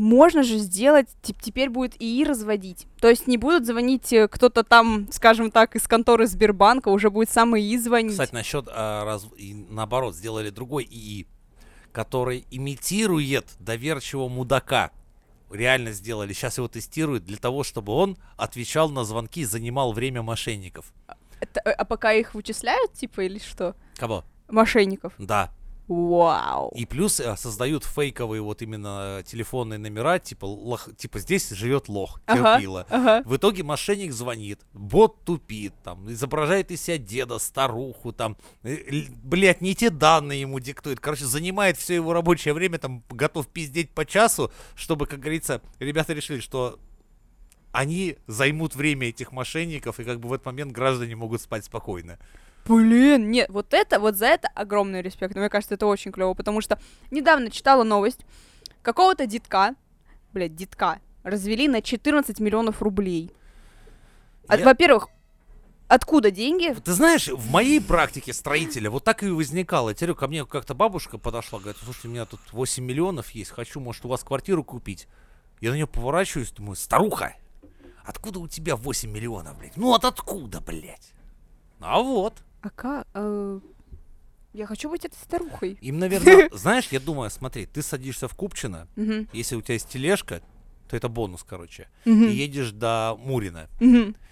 можно 0.00 0.42
же 0.42 0.56
сделать, 0.58 1.08
тип- 1.22 1.40
теперь 1.40 1.68
будет 1.68 1.94
ИИ 2.00 2.24
разводить. 2.24 2.86
То 3.00 3.08
есть 3.08 3.26
не 3.26 3.36
будут 3.36 3.66
звонить 3.66 4.12
э, 4.12 4.28
кто-то 4.28 4.64
там, 4.64 5.06
скажем 5.12 5.50
так, 5.50 5.76
из 5.76 5.86
конторы 5.86 6.26
Сбербанка, 6.26 6.88
уже 6.88 7.10
будет 7.10 7.30
сам 7.30 7.56
ИИ 7.56 7.76
звонить. 7.76 8.12
Кстати, 8.12 8.34
насчет 8.34 8.66
а, 8.68 9.04
раз... 9.04 9.26
и 9.36 9.54
наоборот, 9.54 10.16
сделали 10.16 10.50
другой 10.50 10.84
ИИ, 10.84 11.26
который 11.92 12.46
имитирует 12.50 13.46
доверчивого 13.58 14.28
мудака. 14.28 14.90
Реально 15.50 15.92
сделали. 15.92 16.32
Сейчас 16.32 16.56
его 16.58 16.68
тестируют 16.68 17.24
для 17.24 17.36
того, 17.36 17.62
чтобы 17.62 17.92
он 17.92 18.16
отвечал 18.36 18.88
на 18.88 19.04
звонки 19.04 19.42
и 19.42 19.44
занимал 19.44 19.92
время 19.92 20.22
мошенников. 20.22 20.92
Э, 21.40 21.70
а 21.70 21.84
пока 21.84 22.12
их 22.12 22.34
вычисляют, 22.34 22.94
типа, 22.94 23.22
или 23.22 23.38
что? 23.38 23.76
Кого? 23.96 24.24
Мошенников. 24.48 25.12
Да. 25.18 25.50
Вау. 25.90 26.70
И 26.76 26.86
плюс 26.86 27.18
э, 27.18 27.36
создают 27.36 27.84
фейковые 27.84 28.40
вот 28.42 28.62
именно 28.62 29.18
э, 29.18 29.22
телефонные 29.24 29.76
номера, 29.80 30.20
типа, 30.20 30.44
лох, 30.44 30.88
типа 30.96 31.18
здесь 31.18 31.50
живет 31.50 31.88
лох, 31.88 32.20
Ага. 32.26 32.54
терпила. 32.54 32.86
Ага. 32.88 33.22
В 33.24 33.34
итоге 33.34 33.64
мошенник 33.64 34.12
звонит, 34.12 34.60
бот 34.72 35.24
тупит, 35.24 35.74
там, 35.82 36.08
изображает 36.12 36.70
из 36.70 36.80
себя 36.80 36.96
деда, 36.96 37.40
старуху, 37.40 38.12
там, 38.12 38.36
блять, 38.62 39.60
не 39.62 39.74
те 39.74 39.90
данные 39.90 40.42
ему 40.42 40.60
диктует. 40.60 41.00
Короче, 41.00 41.24
занимает 41.26 41.76
все 41.76 41.96
его 41.96 42.12
рабочее 42.12 42.54
время, 42.54 42.78
там, 42.78 43.02
готов 43.10 43.48
пиздеть 43.48 43.90
по 43.90 44.06
часу, 44.06 44.52
чтобы, 44.76 45.06
как 45.06 45.18
говорится, 45.18 45.60
ребята 45.80 46.12
решили, 46.12 46.38
что 46.38 46.78
они 47.72 48.16
займут 48.28 48.76
время 48.76 49.08
этих 49.08 49.32
мошенников, 49.32 49.98
и 49.98 50.04
как 50.04 50.20
бы 50.20 50.28
в 50.28 50.32
этот 50.34 50.46
момент 50.46 50.70
граждане 50.70 51.16
могут 51.16 51.40
спать 51.40 51.64
спокойно. 51.64 52.20
Блин, 52.66 53.30
нет, 53.30 53.48
вот 53.50 53.74
это, 53.74 53.98
вот 53.98 54.16
за 54.16 54.26
это 54.26 54.48
огромный 54.54 55.02
респект. 55.02 55.34
Мне 55.34 55.48
кажется, 55.48 55.74
это 55.74 55.86
очень 55.86 56.12
клево, 56.12 56.34
потому 56.34 56.60
что 56.60 56.78
недавно 57.10 57.50
читала 57.50 57.82
новость. 57.82 58.20
Какого-то 58.82 59.26
детка, 59.26 59.74
блядь, 60.32 60.54
детка, 60.54 61.00
развели 61.22 61.68
на 61.68 61.82
14 61.82 62.38
миллионов 62.40 62.80
рублей. 62.82 63.30
От- 64.48 64.60
Я- 64.60 64.64
Во-первых, 64.66 65.08
откуда 65.88 66.30
деньги? 66.30 66.72
Ты 66.74 66.92
знаешь, 66.92 67.28
в 67.28 67.50
моей 67.50 67.80
практике 67.80 68.32
строителя 68.32 68.90
вот 68.90 69.04
так 69.04 69.22
и 69.22 69.28
возникало. 69.30 69.90
Я 69.90 69.94
говорю, 69.96 70.14
ко 70.14 70.28
мне 70.28 70.44
как-то 70.46 70.74
бабушка 70.74 71.18
подошла, 71.18 71.58
говорит, 71.58 71.78
слушайте, 71.82 72.08
у 72.08 72.10
меня 72.12 72.24
тут 72.24 72.40
8 72.52 72.84
миллионов 72.84 73.30
есть, 73.30 73.50
хочу, 73.50 73.80
может, 73.80 74.04
у 74.04 74.08
вас 74.08 74.22
квартиру 74.22 74.62
купить. 74.64 75.08
Я 75.60 75.70
на 75.70 75.74
нее 75.74 75.86
поворачиваюсь, 75.86 76.52
думаю, 76.52 76.76
старуха, 76.76 77.34
откуда 78.04 78.38
у 78.38 78.48
тебя 78.48 78.76
8 78.76 79.10
миллионов, 79.10 79.58
блядь? 79.58 79.76
Ну, 79.76 79.92
от 79.92 80.04
откуда, 80.04 80.60
блядь? 80.60 81.12
А 81.80 82.00
вот. 82.00 82.34
А 82.62 82.70
как? 82.70 83.06
Э, 83.14 83.60
Я 84.52 84.66
хочу 84.66 84.90
быть 84.90 85.04
этой 85.04 85.16
старухой. 85.16 85.78
Им, 85.80 85.98
наверное, 85.98 86.48
знаешь, 86.52 86.88
я 86.90 87.00
думаю, 87.00 87.30
смотри, 87.30 87.66
ты 87.66 87.82
садишься 87.82 88.28
в 88.28 88.34
Купчино, 88.34 88.86
если 89.32 89.56
у 89.56 89.62
тебя 89.62 89.74
есть 89.74 89.88
тележка, 89.88 90.42
то 90.88 90.96
это 90.96 91.08
бонус, 91.08 91.44
короче. 91.48 91.88
И 92.04 92.10
едешь 92.10 92.72
до 92.72 93.16
Мурина. 93.18 93.68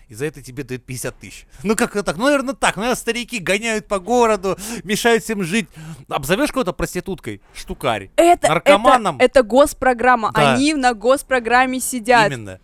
И 0.08 0.14
за 0.14 0.24
это 0.24 0.40
тебе 0.42 0.64
дают 0.64 0.84
50 0.86 1.18
тысяч. 1.18 1.46
Ну 1.62 1.76
как 1.76 1.90
это 1.90 2.02
так? 2.02 2.16
Ну, 2.16 2.24
наверное, 2.24 2.54
так. 2.54 2.76
Ну, 2.76 2.80
наверное, 2.80 2.98
старики 2.98 3.38
гоняют 3.40 3.86
по 3.86 3.98
городу, 3.98 4.56
мешают 4.82 5.22
всем 5.22 5.42
жить. 5.44 5.68
Обзовешь 6.08 6.50
кого-то 6.50 6.72
проституткой? 6.72 7.42
Штукарь. 7.54 8.10
Это, 8.16 8.48
Наркоманам? 8.48 9.16
это, 9.16 9.24
это 9.24 9.42
госпрограмма. 9.42 10.32
Да. 10.34 10.54
Они 10.54 10.72
на 10.72 10.94
госпрограмме 10.94 11.78
сидят. 11.78 12.32
Именно. 12.32 12.58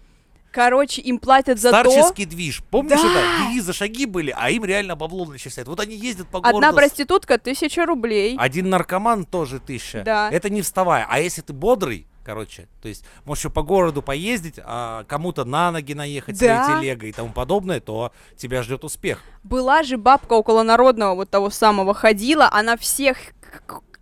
Короче, 0.54 1.02
им 1.02 1.18
платят 1.18 1.58
за 1.58 1.73
то. 1.73 1.90
Старческий 1.90 2.26
движ. 2.26 2.62
Помнишь 2.70 3.00
Да. 3.02 3.08
это? 3.08 3.49
Девизы 3.49 3.73
шаги 3.73 4.06
были, 4.06 4.32
а 4.37 4.50
им 4.50 4.64
реально 4.64 4.94
бабло 4.94 5.25
начисляют. 5.25 5.68
Вот 5.68 5.80
они 5.80 5.96
ездят 5.96 6.28
по 6.28 6.38
городу. 6.40 6.58
Одна 6.58 6.73
проститутка 6.73 7.38
тысяча 7.38 7.84
рублей. 7.84 8.37
Один 8.38 8.70
наркоман 8.70 9.25
тоже 9.25 9.58
тысяча. 9.58 10.02
Да. 10.04 10.30
Это 10.30 10.50
не 10.50 10.62
вставая. 10.62 11.08
А 11.11 11.18
если 11.18 11.40
ты 11.42 11.52
бодрый, 11.52 12.06
короче, 12.25 12.68
то 12.80 12.87
есть 12.88 13.04
можешь 13.25 13.42
еще 13.42 13.50
по 13.50 13.62
городу 13.62 14.00
поездить, 14.00 14.61
а 14.62 15.02
кому-то 15.08 15.44
на 15.44 15.73
ноги 15.73 15.92
наехать 15.92 16.38
Да. 16.38 16.64
своей 16.66 16.80
телегой 16.82 17.08
и 17.08 17.12
тому 17.12 17.32
подобное, 17.32 17.80
то 17.80 18.12
тебя 18.37 18.62
ждет 18.62 18.84
успех. 18.84 19.23
Была 19.42 19.82
же 19.82 19.96
бабка 19.96 20.34
около 20.34 20.62
народного 20.62 21.16
вот 21.16 21.30
того 21.30 21.50
самого 21.50 21.94
ходила, 21.94 22.49
она 22.52 22.76
всех 22.76 23.16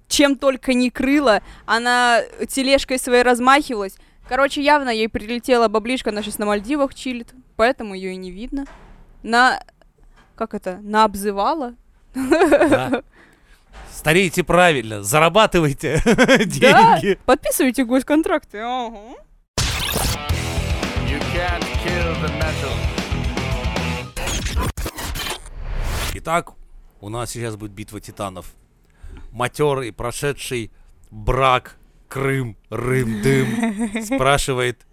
чем 0.09 0.37
только 0.37 0.75
не 0.75 0.91
крыла, 0.91 1.41
она 1.65 2.21
тележкой 2.47 2.99
своей 2.99 3.23
размахивалась. 3.23 3.95
Короче, 4.33 4.63
явно 4.63 4.89
ей 4.89 5.11
прилетела 5.11 5.69
баблишка, 5.69 6.09
она 6.09 6.23
сейчас 6.23 6.39
на 6.39 6.47
Мальдивах 6.47 6.95
чилит, 6.95 7.35
поэтому 7.55 7.93
ее 7.93 8.15
и 8.15 8.17
не 8.17 8.31
видно. 8.31 8.65
На... 9.23 9.63
Как 10.37 10.55
это? 10.55 10.79
На 10.79 11.05
обзывала? 11.05 11.75
Да. 12.15 13.03
Старейте 13.91 14.43
правильно, 14.43 15.03
зарабатывайте 15.03 16.01
Да, 16.07 16.99
деньги. 16.99 17.19
подписывайте 17.27 17.85
госконтракты. 17.85 18.61
ага. 18.61 18.97
You 21.07 21.21
can't 21.35 21.67
kill 21.85 22.15
the 22.23 22.31
metal. 22.39 22.73
Итак, 26.15 26.53
у 27.03 27.11
нас 27.11 27.33
сейчас 27.33 27.57
будет 27.57 27.73
битва 27.73 28.01
титанов. 28.01 28.47
Матерый, 29.31 29.93
прошедший 29.93 30.73
брак, 31.11 31.77
Крым, 32.13 32.57
Рым, 32.69 33.23
Дым, 33.23 34.03
спрашивает 34.05 34.87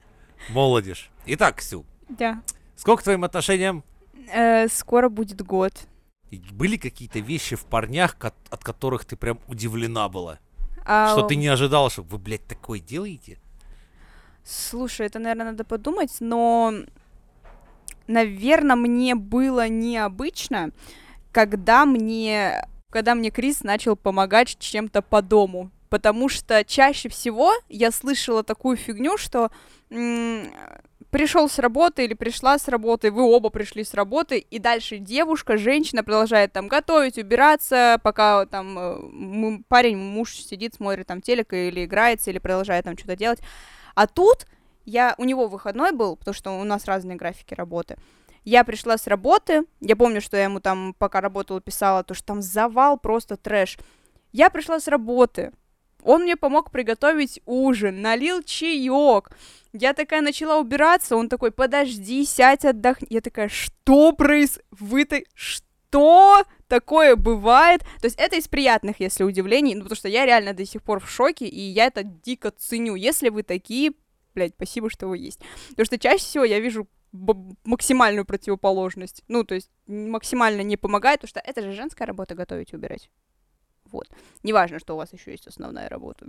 молодежь. 0.50 1.12
Итак, 1.26 1.58
Ксю, 1.58 1.86
Да. 2.08 2.42
сколько 2.78 3.04
твоим 3.04 3.26
отношениям 3.26 3.84
Э, 4.34 4.68
скоро 4.70 5.10
будет 5.10 5.42
год. 5.42 5.74
И 6.30 6.38
были 6.52 6.78
какие-то 6.78 7.20
вещи 7.20 7.56
в 7.56 7.66
парнях, 7.66 8.16
от 8.22 8.64
которых 8.64 9.04
ты 9.04 9.16
прям 9.18 9.40
удивлена 9.48 10.08
была? 10.08 10.40
А, 10.86 11.12
Что 11.12 11.24
ты 11.28 11.36
не 11.36 11.48
ожидала, 11.48 11.90
что 11.90 12.04
вы, 12.04 12.18
блядь, 12.20 12.46
такое 12.46 12.80
делаете? 12.80 13.38
Слушай, 14.46 15.08
это, 15.08 15.20
наверное, 15.20 15.48
надо 15.52 15.64
подумать, 15.66 16.16
но, 16.20 16.74
наверное, 18.08 18.76
мне 18.76 19.16
было 19.16 19.68
необычно, 19.68 20.72
когда 21.32 21.86
мне, 21.86 22.66
когда 22.92 23.16
мне 23.16 23.30
Крис 23.32 23.64
начал 23.64 23.96
помогать 23.96 24.58
чем-то 24.60 25.02
по 25.02 25.22
дому. 25.22 25.72
Потому 25.89 26.29
что 26.29 26.63
чаще 26.63 27.10
всего 27.10 27.51
я 27.67 27.91
слышала 27.91 28.43
такую 28.43 28.77
фигню, 28.77 29.17
что 29.17 29.51
пришел 31.10 31.50
с 31.50 31.58
работы 31.60 32.05
или 32.05 32.13
пришла 32.13 32.60
с 32.60 32.67
работы, 32.67 33.12
вы 33.12 33.24
оба 33.24 33.50
пришли 33.50 33.84
с 33.84 33.93
работы, 33.93 34.38
и 34.38 34.60
дальше 34.60 34.98
девушка, 34.98 35.58
женщина 35.58 36.03
продолжает 36.03 36.53
там 36.53 36.67
готовить, 36.67 37.17
убираться, 37.17 38.00
пока 38.03 38.46
там 38.46 38.77
э, 38.77 39.60
парень, 39.67 39.98
муж 39.98 40.36
сидит, 40.36 40.75
смотрит 40.75 41.08
там 41.08 41.22
телек 41.22 41.53
или 41.53 41.86
играется, 41.86 42.29
или 42.29 42.38
продолжает 42.38 42.86
там 42.86 42.98
что-то 42.98 43.15
делать. 43.15 43.39
А 43.96 44.05
тут 44.05 44.46
я, 44.86 45.15
у 45.17 45.24
него 45.24 45.48
выходной 45.48 45.91
был, 45.91 46.15
потому 46.15 46.34
что 46.34 46.51
у 46.51 46.63
нас 46.63 46.86
разные 46.86 47.17
графики 47.17 47.53
работы. 47.53 47.98
Я 48.46 48.63
пришла 48.63 48.98
с 48.98 49.08
работы, 49.08 49.63
я 49.81 49.96
помню, 49.96 50.22
что 50.22 50.38
я 50.38 50.43
ему 50.43 50.60
там, 50.60 50.96
пока 50.98 51.22
работала, 51.22 51.62
писала, 51.62 52.03
то, 52.03 52.13
что 52.13 52.27
там 52.27 52.41
завал, 52.41 52.98
просто 52.98 53.36
трэш. 53.36 53.77
Я 54.31 54.50
пришла 54.50 54.79
с 54.79 54.88
работы, 54.88 55.51
он 56.03 56.24
мне 56.24 56.36
помог 56.36 56.72
приготовить 56.72 57.41
ужин, 57.46 58.01
налил 58.01 58.41
чаек. 58.44 59.32
Я 59.74 59.94
такая 59.94 60.22
начала 60.22 60.58
убираться, 60.58 61.15
он 61.15 61.29
такой, 61.29 61.51
подожди, 61.51 62.25
сядь, 62.25 62.65
отдохни. 62.65 63.08
Я 63.10 63.22
такая, 63.22 63.50
что 63.50 64.13
происходит? 64.13 64.65
Вы 64.72 65.06
так... 65.06 65.24
Что 65.34 66.46
такое 66.68 67.15
бывает? 67.15 67.82
То 68.00 68.06
есть 68.06 68.20
это 68.20 68.36
из 68.36 68.48
приятных, 68.48 69.00
если 69.00 69.24
удивлений, 69.24 69.74
ну, 69.74 69.82
потому 69.82 69.96
что 69.96 70.08
я 70.08 70.25
реально 70.25 70.53
до 70.53 70.65
сих 70.65 70.84
пор 70.84 71.00
в 71.00 71.10
шоке, 71.10 71.48
и 71.48 71.60
я 71.60 71.86
это 71.86 72.03
дико 72.03 72.51
ценю. 72.51 72.96
Если 72.96 73.29
вы 73.29 73.44
такие, 73.44 73.94
блядь, 74.36 74.53
спасибо, 74.56 74.89
что 74.89 75.08
вы 75.08 75.18
есть. 75.18 75.39
Потому 75.70 75.86
что 75.86 75.98
чаще 75.98 76.24
всего 76.24 76.44
я 76.44 76.60
вижу 76.60 76.88
максимальную 77.12 78.25
противоположность. 78.25 79.24
Ну, 79.27 79.44
то 79.44 79.56
есть 79.56 79.72
максимально 79.88 80.62
не 80.62 80.77
помогает, 80.77 81.22
потому 81.22 81.29
что 81.29 81.39
это 81.39 81.62
же 81.63 81.74
женская 81.74 82.06
работа 82.06 82.36
готовить 82.36 82.74
и 82.74 82.75
убирать. 82.75 83.10
Вот. 83.91 84.10
Неважно, 84.43 84.79
что 84.79 84.93
у 84.93 84.98
вас 84.98 85.13
еще 85.13 85.31
есть 85.31 85.48
основная 85.48 85.89
работа. 85.89 86.27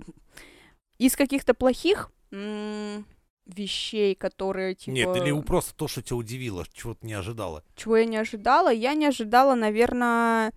Из 0.99 1.17
каких-то 1.17 1.55
плохих 1.55 2.11
м- 2.31 3.07
вещей, 3.47 4.15
которые 4.15 4.75
типа... 4.75 4.95
Нет, 4.95 5.17
или 5.17 5.41
просто 5.43 5.75
то, 5.75 5.89
что 5.89 6.03
тебя 6.03 6.17
удивило, 6.17 6.65
чего 6.73 6.95
ты 6.95 7.07
не 7.07 7.15
ожидала. 7.15 7.65
Чего 7.77 7.97
я 7.97 8.05
не 8.05 8.17
ожидала? 8.17 8.73
Я 8.73 8.95
не 8.95 9.07
ожидала, 9.07 9.55
наверное, 9.55 10.53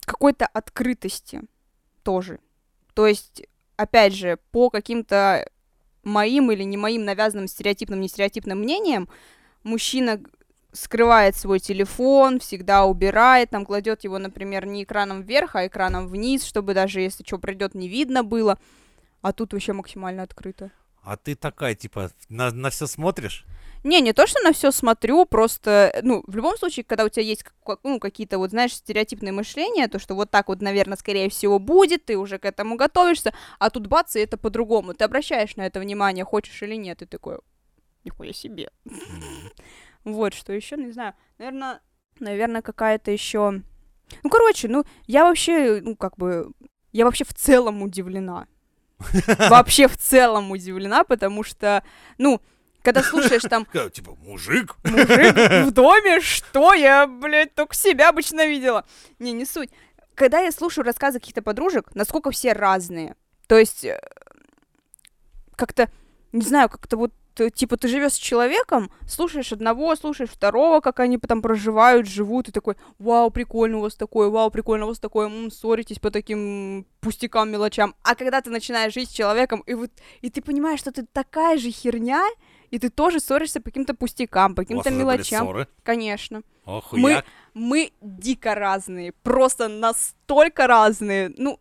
какой-то 0.00 0.46
открытости 0.46 1.42
тоже. 2.02 2.40
То 2.94 3.06
есть, 3.06 3.42
опять 3.76 4.14
же, 4.14 4.38
по 4.50 4.70
каким-то 4.70 5.48
моим 6.02 6.50
или 6.50 6.62
не 6.62 6.76
моим 6.76 7.04
навязанным 7.04 7.46
стереотипным, 7.46 8.00
не 8.00 8.08
стереотипным 8.08 8.58
мнениям, 8.58 9.08
мужчина 9.62 10.20
скрывает 10.72 11.36
свой 11.36 11.58
телефон, 11.58 12.40
всегда 12.40 12.84
убирает, 12.84 13.50
там 13.50 13.64
кладет 13.64 14.04
его, 14.04 14.18
например, 14.18 14.66
не 14.66 14.84
экраном 14.84 15.22
вверх, 15.22 15.56
а 15.56 15.66
экраном 15.66 16.08
вниз, 16.08 16.44
чтобы 16.44 16.74
даже 16.74 17.00
если 17.00 17.24
что 17.24 17.38
придет, 17.38 17.74
не 17.74 17.88
видно 17.88 18.22
было. 18.22 18.58
А 19.22 19.32
тут 19.32 19.52
вообще 19.52 19.72
максимально 19.72 20.22
открыто. 20.22 20.70
А 21.02 21.16
ты 21.16 21.34
такая, 21.34 21.74
типа, 21.74 22.10
на, 22.28 22.50
на 22.50 22.70
все 22.70 22.86
смотришь? 22.86 23.44
Не, 23.82 24.02
не 24.02 24.12
то, 24.12 24.26
что 24.26 24.40
на 24.42 24.52
все 24.52 24.72
смотрю, 24.72 25.24
просто, 25.24 25.98
ну, 26.02 26.22
в 26.26 26.36
любом 26.36 26.58
случае, 26.58 26.84
когда 26.84 27.04
у 27.04 27.08
тебя 27.08 27.24
есть 27.24 27.44
ну, 27.82 27.98
какие-то, 27.98 28.36
вот, 28.36 28.50
знаешь, 28.50 28.74
стереотипные 28.74 29.32
мышления, 29.32 29.88
то, 29.88 29.98
что 29.98 30.14
вот 30.14 30.30
так 30.30 30.48
вот, 30.48 30.60
наверное, 30.60 30.98
скорее 30.98 31.30
всего 31.30 31.58
будет, 31.58 32.04
ты 32.04 32.18
уже 32.18 32.38
к 32.38 32.44
этому 32.44 32.76
готовишься, 32.76 33.32
а 33.58 33.70
тут 33.70 33.86
бац, 33.86 34.16
и 34.16 34.20
это 34.20 34.36
по-другому. 34.36 34.92
Ты 34.92 35.04
обращаешь 35.04 35.56
на 35.56 35.62
это 35.66 35.80
внимание, 35.80 36.26
хочешь 36.26 36.62
или 36.62 36.74
нет, 36.74 37.00
и 37.00 37.06
такой, 37.06 37.38
нихуя 38.04 38.34
себе. 38.34 38.70
Вот, 40.04 40.34
что 40.34 40.52
еще, 40.52 40.76
не 40.76 40.92
знаю, 40.92 41.14
наверное, 41.38 41.80
наверное, 42.18 42.62
какая-то 42.62 43.10
еще... 43.10 43.62
Ну, 44.22 44.30
короче, 44.30 44.68
ну, 44.68 44.84
я 45.06 45.24
вообще, 45.24 45.80
ну, 45.82 45.94
как 45.94 46.16
бы, 46.16 46.50
я 46.92 47.04
вообще 47.04 47.24
в 47.24 47.34
целом 47.34 47.82
удивлена. 47.82 48.46
Вообще 49.48 49.88
в 49.88 49.96
целом 49.96 50.50
удивлена, 50.50 51.04
потому 51.04 51.42
что, 51.42 51.82
ну, 52.18 52.42
когда 52.82 53.02
слушаешь 53.02 53.42
там 53.42 53.66
Типа, 53.92 54.14
мужик? 54.16 54.76
мужик 54.84 55.34
в 55.66 55.70
доме, 55.70 56.20
что 56.20 56.74
я, 56.74 57.06
блядь, 57.06 57.54
только 57.54 57.74
себя 57.74 58.08
обычно 58.10 58.46
видела. 58.46 58.84
Не, 59.18 59.32
не 59.32 59.44
суть. 59.44 59.70
Когда 60.14 60.40
я 60.40 60.52
слушаю 60.52 60.84
рассказы 60.84 61.18
каких-то 61.18 61.40
подружек, 61.40 61.94
насколько 61.94 62.30
все 62.30 62.52
разные. 62.52 63.16
То 63.46 63.58
есть, 63.58 63.84
э, 63.84 64.00
как-то, 65.56 65.90
не 66.32 66.42
знаю, 66.42 66.68
как-то 66.68 66.96
вот, 66.96 67.12
типа, 67.34 67.76
ты 67.76 67.88
живешь 67.88 68.12
с 68.12 68.16
человеком, 68.16 68.90
слушаешь 69.06 69.52
одного, 69.52 69.94
слушаешь 69.96 70.30
второго, 70.30 70.80
как 70.80 71.00
они 71.00 71.18
там 71.18 71.42
проживают, 71.42 72.06
живут, 72.06 72.48
и 72.48 72.52
такой, 72.52 72.76
вау, 72.98 73.30
прикольно 73.30 73.78
у 73.78 73.80
вас 73.80 73.94
такое, 73.94 74.28
вау, 74.28 74.50
прикольно 74.50 74.86
у 74.86 74.88
вас 74.88 74.98
такое, 74.98 75.26
м, 75.26 75.50
ссоритесь 75.50 75.98
по 75.98 76.10
таким 76.10 76.86
пустякам, 77.00 77.50
мелочам. 77.50 77.94
А 78.02 78.14
когда 78.14 78.40
ты 78.40 78.50
начинаешь 78.50 78.94
жить 78.94 79.10
с 79.10 79.12
человеком, 79.12 79.62
и 79.66 79.74
вот, 79.74 79.90
и 80.20 80.30
ты 80.30 80.42
понимаешь, 80.42 80.80
что 80.80 80.92
ты 80.92 81.06
такая 81.12 81.58
же 81.58 81.70
херня, 81.70 82.24
и 82.70 82.78
ты 82.78 82.88
тоже 82.88 83.20
ссоришься 83.20 83.60
по 83.60 83.70
каким-то 83.70 83.94
пустякам, 83.94 84.54
по 84.54 84.62
каким-то 84.62 84.90
мелочам. 84.90 85.46
ссоры? 85.46 85.68
Конечно. 85.82 86.42
Охуя. 86.64 87.24
Мы 87.54 87.92
дико 88.00 88.54
разные, 88.54 89.12
просто 89.22 89.68
настолько 89.68 90.66
разные. 90.66 91.32
Ну, 91.36 91.58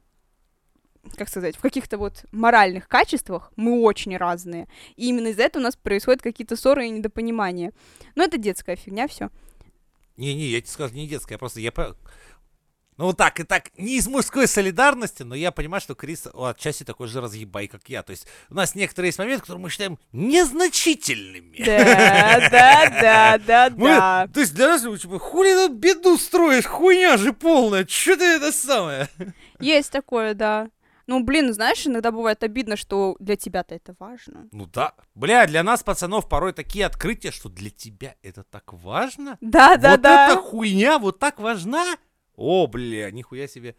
как 1.16 1.30
сказать, 1.30 1.56
в 1.56 1.62
каких-то 1.62 1.98
вот 1.98 2.26
моральных 2.32 2.88
качествах 2.88 3.52
мы 3.56 3.82
очень 3.82 4.16
разные. 4.18 4.68
И 4.96 5.08
именно 5.10 5.28
из-за 5.28 5.44
этого 5.44 5.62
у 5.62 5.66
нас 5.66 5.76
происходят 5.76 6.22
какие-то 6.22 6.56
ссоры 6.56 6.88
и 6.88 6.90
недопонимания. 6.90 7.72
Но 8.16 8.24
это 8.24 8.38
детская 8.38 8.76
фигня, 8.76 9.08
все. 9.08 9.30
Не-не, 10.18 10.48
я 10.48 10.60
тебе 10.62 10.70
скажу, 10.72 10.94
не 10.96 11.08
детская, 11.08 11.36
я 11.36 11.38
просто 11.40 11.60
я 11.62 11.72
по- 11.72 11.96
Ну 12.98 13.06
вот 13.06 13.16
так 13.16 13.40
и 13.40 13.44
так, 13.44 13.70
не 13.78 13.96
из 13.98 14.08
мужской 14.10 14.46
солидарности, 14.48 15.24
но 15.24 15.34
я 15.34 15.52
понимаю, 15.52 15.80
что 15.80 15.96
Крис 15.96 16.28
отчасти 16.34 16.84
такой 16.84 17.08
же 17.08 17.22
разъебай, 17.22 17.68
как 17.70 17.88
я. 17.88 18.04
То 18.04 18.12
есть 18.12 18.28
у 18.50 18.56
нас 18.56 18.76
некоторые 18.76 19.08
есть 19.10 19.18
моменты, 19.20 19.40
которые 19.42 19.64
мы 19.64 19.70
считаем 19.70 19.98
незначительными. 20.12 21.56
Да, 21.64 22.50
да, 22.50 22.90
да, 22.90 23.38
да, 23.38 23.70
Мы- 23.78 23.88
да. 23.88 24.28
То 24.34 24.42
есть 24.42 24.54
для 24.54 24.68
нас, 24.68 24.84
ну, 24.84 24.98
типа, 24.98 25.18
хули 25.20 25.54
тут 25.54 25.78
беду 25.78 26.18
строишь, 26.18 26.66
хуйня 26.66 27.16
же 27.18 27.32
полная, 27.32 27.86
что 27.88 28.18
ты 28.18 28.24
это 28.26 28.52
самое? 28.52 29.08
Есть 29.62 29.92
такое, 29.92 30.34
да. 30.34 30.68
Ну, 31.10 31.24
блин, 31.24 31.52
знаешь, 31.56 31.88
иногда 31.88 32.12
бывает 32.12 32.44
обидно, 32.44 32.78
что 32.78 33.16
для 33.20 33.36
тебя-то 33.36 33.74
это 33.74 33.96
важно. 33.98 34.48
Ну 34.52 34.68
да. 34.68 34.94
Бля, 35.16 35.48
для 35.48 35.64
нас, 35.64 35.82
пацанов, 35.82 36.30
порой 36.30 36.54
такие 36.54 36.86
открытия, 36.86 37.32
что 37.32 37.50
для 37.50 37.72
тебя 37.72 38.14
это 38.22 38.44
так 38.44 38.74
важно? 38.74 39.36
Да, 39.42 39.76
да, 39.78 39.94
вот 39.94 40.02
да. 40.02 40.28
эта 40.28 40.40
хуйня 40.40 41.00
вот 41.00 41.18
так 41.18 41.40
важна? 41.40 41.98
О, 42.36 42.68
бля, 42.68 43.10
нихуя 43.10 43.48
себе. 43.48 43.76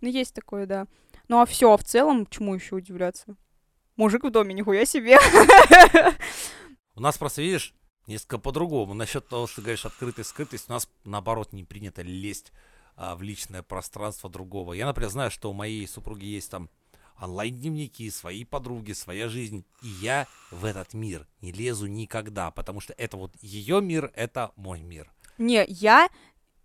Ну, 0.00 0.08
есть 0.08 0.34
такое, 0.34 0.66
да. 0.66 0.88
Ну, 1.28 1.40
а 1.40 1.46
все, 1.46 1.72
а 1.72 1.76
в 1.76 1.84
целом, 1.84 2.26
чему 2.26 2.56
еще 2.56 2.74
удивляться? 2.74 3.36
Мужик 3.94 4.24
в 4.24 4.30
доме, 4.30 4.52
нихуя 4.52 4.84
себе. 4.84 5.16
У 6.96 7.00
нас 7.00 7.16
просто, 7.18 7.40
видишь, 7.40 7.72
несколько 8.08 8.38
по-другому. 8.38 8.94
Насчет 8.94 9.28
того, 9.28 9.46
что 9.46 9.56
ты 9.56 9.62
говоришь 9.62 9.86
открытость, 9.86 10.30
скрытость, 10.30 10.68
у 10.68 10.72
нас, 10.72 10.88
наоборот, 11.04 11.52
не 11.52 11.62
принято 11.62 12.02
лезть 12.02 12.52
а, 12.98 13.14
в 13.14 13.22
личное 13.22 13.62
пространство 13.62 14.28
другого. 14.28 14.72
Я, 14.72 14.86
например, 14.86 15.10
знаю, 15.10 15.30
что 15.30 15.50
у 15.50 15.54
моей 15.54 15.86
супруги 15.86 16.24
есть 16.24 16.50
там 16.50 16.68
онлайн-дневники, 17.20 18.10
свои 18.10 18.44
подруги, 18.44 18.92
своя 18.92 19.28
жизнь. 19.28 19.64
И 19.82 19.86
я 19.86 20.26
в 20.50 20.64
этот 20.64 20.94
мир 20.94 21.28
не 21.40 21.52
лезу 21.52 21.86
никогда, 21.86 22.50
потому 22.50 22.80
что 22.80 22.92
это 22.94 23.16
вот 23.16 23.32
ее 23.40 23.80
мир, 23.80 24.10
это 24.14 24.50
мой 24.56 24.82
мир. 24.82 25.12
Не, 25.38 25.64
я 25.68 26.08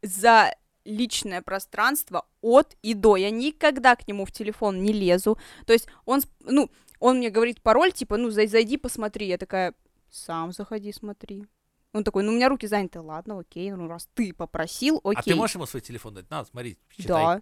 за 0.01 0.55
личное 0.85 1.43
пространство 1.43 2.25
от 2.41 2.75
и 2.81 2.95
до. 2.95 3.15
Я 3.15 3.29
никогда 3.29 3.95
к 3.95 4.07
нему 4.07 4.25
в 4.25 4.31
телефон 4.31 4.81
не 4.81 4.91
лезу. 4.91 5.37
То 5.67 5.73
есть 5.73 5.87
он, 6.05 6.21
ну, 6.39 6.71
он 6.99 7.17
мне 7.17 7.29
говорит 7.29 7.61
пароль, 7.61 7.91
типа, 7.91 8.17
ну, 8.17 8.29
зай- 8.29 8.47
зайди, 8.47 8.77
посмотри. 8.77 9.27
Я 9.27 9.37
такая, 9.37 9.75
сам 10.09 10.51
заходи, 10.51 10.91
смотри. 10.91 11.45
Он 11.93 12.03
такой, 12.03 12.23
ну, 12.23 12.31
у 12.31 12.35
меня 12.35 12.49
руки 12.49 12.67
заняты. 12.67 12.99
Ладно, 12.99 13.39
окей, 13.39 13.71
ну, 13.71 13.87
раз 13.87 14.09
ты 14.15 14.33
попросил, 14.33 14.99
окей. 15.03 15.19
А 15.19 15.23
ты 15.23 15.35
можешь 15.35 15.55
ему 15.55 15.65
свой 15.67 15.81
телефон 15.81 16.15
дать? 16.15 16.29
На, 16.29 16.43
смотри, 16.43 16.77
читай. 16.89 17.37
Да. 17.37 17.41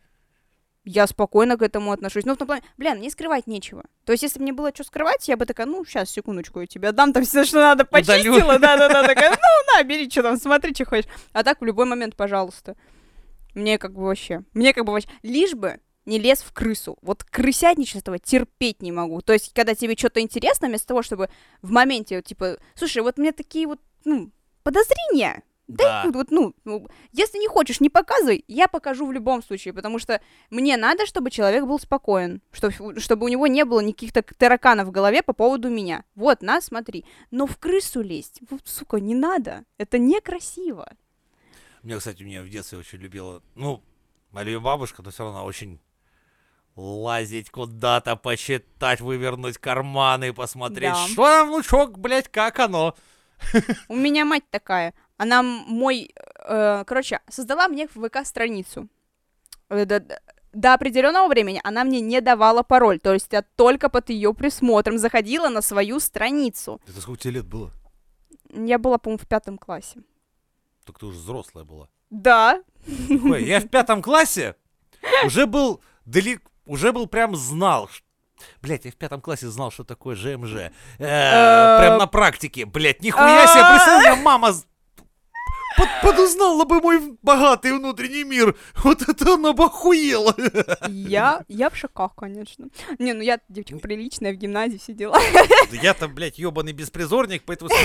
Я 0.83 1.05
спокойно 1.05 1.57
к 1.57 1.61
этому 1.61 1.91
отношусь. 1.91 2.25
Ну, 2.25 2.33
в 2.33 2.37
том 2.37 2.47
плане, 2.47 2.63
блин, 2.77 2.97
мне 2.97 3.09
скрывать 3.11 3.47
нечего. 3.47 3.85
То 4.03 4.13
есть, 4.13 4.23
если 4.23 4.39
бы 4.39 4.43
мне 4.43 4.53
было 4.53 4.71
что 4.73 4.83
скрывать, 4.83 5.27
я 5.27 5.37
бы 5.37 5.45
такая, 5.45 5.67
ну, 5.67 5.85
сейчас, 5.85 6.09
секундочку, 6.09 6.59
я 6.59 6.67
тебе 6.67 6.89
отдам 6.89 7.13
там 7.13 7.23
все, 7.23 7.45
что 7.45 7.59
надо, 7.59 7.85
почистила. 7.85 8.59
Да-да-да, 8.59 9.03
такая, 9.07 9.29
ну, 9.29 9.75
на, 9.75 9.83
бери, 9.83 10.09
что 10.09 10.23
там, 10.23 10.37
смотри, 10.37 10.73
что 10.73 10.85
хочешь. 10.85 11.09
А 11.33 11.43
так 11.43 11.61
в 11.61 11.65
любой 11.65 11.85
момент, 11.85 12.15
пожалуйста. 12.15 12.75
Мне 13.53 13.77
как 13.77 13.93
бы 13.93 14.03
вообще, 14.03 14.43
мне 14.53 14.73
как 14.73 14.85
бы 14.85 14.91
вообще, 14.91 15.09
лишь 15.23 15.53
бы 15.53 15.79
не 16.05 16.19
лез 16.19 16.41
в 16.41 16.51
крысу. 16.51 16.97
Вот 17.01 17.23
крысятничество 17.23 18.17
терпеть 18.17 18.81
не 18.81 18.91
могу. 18.91 19.21
То 19.21 19.33
есть, 19.33 19.53
когда 19.53 19.75
тебе 19.75 19.95
что-то 19.95 20.19
интересно, 20.19 20.67
вместо 20.67 20.87
того, 20.87 21.03
чтобы 21.03 21.29
в 21.61 21.71
моменте, 21.71 22.17
вот, 22.17 22.25
типа, 22.25 22.57
слушай, 22.75 23.03
вот 23.03 23.17
мне 23.17 23.31
такие 23.31 23.67
вот, 23.67 23.79
ну, 24.03 24.31
подозрения, 24.63 25.43
Да. 25.67 26.03
Дай, 26.03 26.11
вот, 26.11 26.31
ну, 26.31 26.53
ну, 26.65 26.87
если 27.13 27.37
не 27.37 27.47
хочешь, 27.47 27.79
не 27.79 27.89
показывай, 27.89 28.43
я 28.47 28.67
покажу 28.67 29.05
в 29.05 29.11
любом 29.13 29.41
случае, 29.41 29.73
потому 29.73 29.99
что 29.99 30.19
мне 30.49 30.75
надо, 30.75 31.05
чтобы 31.05 31.31
человек 31.31 31.65
был 31.65 31.79
спокоен, 31.79 32.41
чтобы, 32.51 32.99
чтобы 32.99 33.25
у 33.25 33.29
него 33.29 33.47
не 33.47 33.63
было 33.63 33.79
никаких 33.79 34.11
так 34.11 34.33
тараканов 34.33 34.87
в 34.87 34.91
голове 34.91 35.23
по 35.23 35.31
поводу 35.33 35.69
меня. 35.69 36.03
Вот, 36.15 36.41
на, 36.41 36.59
смотри. 36.61 37.05
Но 37.29 37.45
в 37.47 37.57
крысу 37.57 38.01
лезть, 38.01 38.41
вот, 38.49 38.61
сука, 38.65 38.99
не 38.99 39.15
надо. 39.15 39.63
Это 39.77 39.97
некрасиво. 39.97 40.91
Меня, 41.83 41.97
кстати, 41.99 42.21
меня 42.23 42.41
в 42.41 42.49
детстве 42.49 42.77
очень 42.79 42.99
любила, 42.99 43.41
ну, 43.55 43.81
моя 44.31 44.59
бабушка, 44.59 45.01
но 45.03 45.11
все 45.11 45.23
равно 45.23 45.45
очень 45.45 45.79
лазить 46.75 47.49
куда-то, 47.49 48.15
посчитать, 48.15 49.01
вывернуть 49.01 49.57
карманы, 49.57 50.33
посмотреть, 50.33 50.91
Да. 50.93 51.07
что 51.07 51.25
там, 51.25 51.47
внучок, 51.49 51.97
блядь, 51.97 52.27
как 52.29 52.59
оно? 52.59 52.95
У 53.87 53.95
меня 53.95 54.25
мать 54.25 54.43
такая. 54.49 54.93
Она 55.17 55.41
мой, 55.43 56.13
э, 56.47 56.83
короче, 56.85 57.19
создала 57.29 57.67
мне 57.67 57.87
в 57.87 58.07
ВК 58.07 58.25
страницу. 58.25 58.87
Э, 59.69 59.85
До, 59.85 59.99
до- 59.99 60.19
до 60.53 60.73
определенного 60.73 61.27
времени 61.29 61.61
она 61.63 61.83
мне 61.83 62.01
не 62.01 62.19
давала 62.21 62.61
пароль, 62.63 62.99
то 62.99 63.13
есть 63.13 63.31
я 63.31 63.41
только 63.41 63.87
под 63.89 64.09
ее 64.09 64.33
присмотром 64.33 64.97
заходила 64.97 65.47
на 65.49 65.61
свою 65.61 65.99
страницу. 65.99 66.81
Это 66.87 66.99
сколько 67.01 67.21
тебе 67.21 67.35
лет 67.35 67.45
было? 67.47 67.71
Я 68.49 68.77
была, 68.79 68.97
по-моему, 68.97 69.19
в 69.23 69.27
пятом 69.27 69.57
классе. 69.57 70.01
Так 70.85 70.99
ты 70.99 71.05
уже 71.05 71.17
взрослая 71.19 71.63
была. 71.63 71.87
Да. 72.09 72.61
Ой, 73.09 73.45
я 73.45 73.59
в 73.61 73.69
пятом 73.69 74.01
классе 74.01 74.55
уже 75.25 75.45
был 75.45 75.79
далеко, 76.05 76.49
уже 76.65 76.91
был 76.91 77.07
прям 77.07 77.35
знал. 77.35 77.89
Блять, 78.61 78.85
я 78.85 78.91
в 78.91 78.95
пятом 78.95 79.21
классе 79.21 79.47
знал, 79.49 79.71
что 79.71 79.83
такое 79.83 80.15
ЖМЖ. 80.15 80.71
Э, 80.99 81.77
Прям 81.79 81.97
на 81.97 82.07
практике. 82.07 82.65
Блять, 82.65 83.01
нихуя 83.01 83.47
себе, 83.47 83.63
представь, 83.69 84.03
меня 84.03 84.15
мама 84.17 84.53
под- 85.77 86.01
подузнала 86.03 86.65
бы 86.65 86.81
мой 86.81 87.17
богатый 87.21 87.71
внутренний 87.73 88.23
мир. 88.25 88.55
Вот 88.83 89.01
это 89.07 89.35
она 89.35 89.53
бы 89.53 89.65
охуела. 89.65 90.35
Я, 90.89 91.43
я 91.47 91.69
в 91.69 91.77
шоках, 91.77 92.13
конечно. 92.15 92.67
Не, 92.99 93.13
ну 93.13 93.21
я 93.21 93.39
девочка 93.47 93.77
приличная, 93.77 94.33
в 94.33 94.35
гимназии 94.35 94.77
все 94.77 94.93
дела. 94.93 95.17
Да 95.71 95.77
Я-то, 95.77 96.07
блядь, 96.09 96.37
ебаный 96.39 96.73
беспризорник, 96.73 97.43
поэтому. 97.45 97.69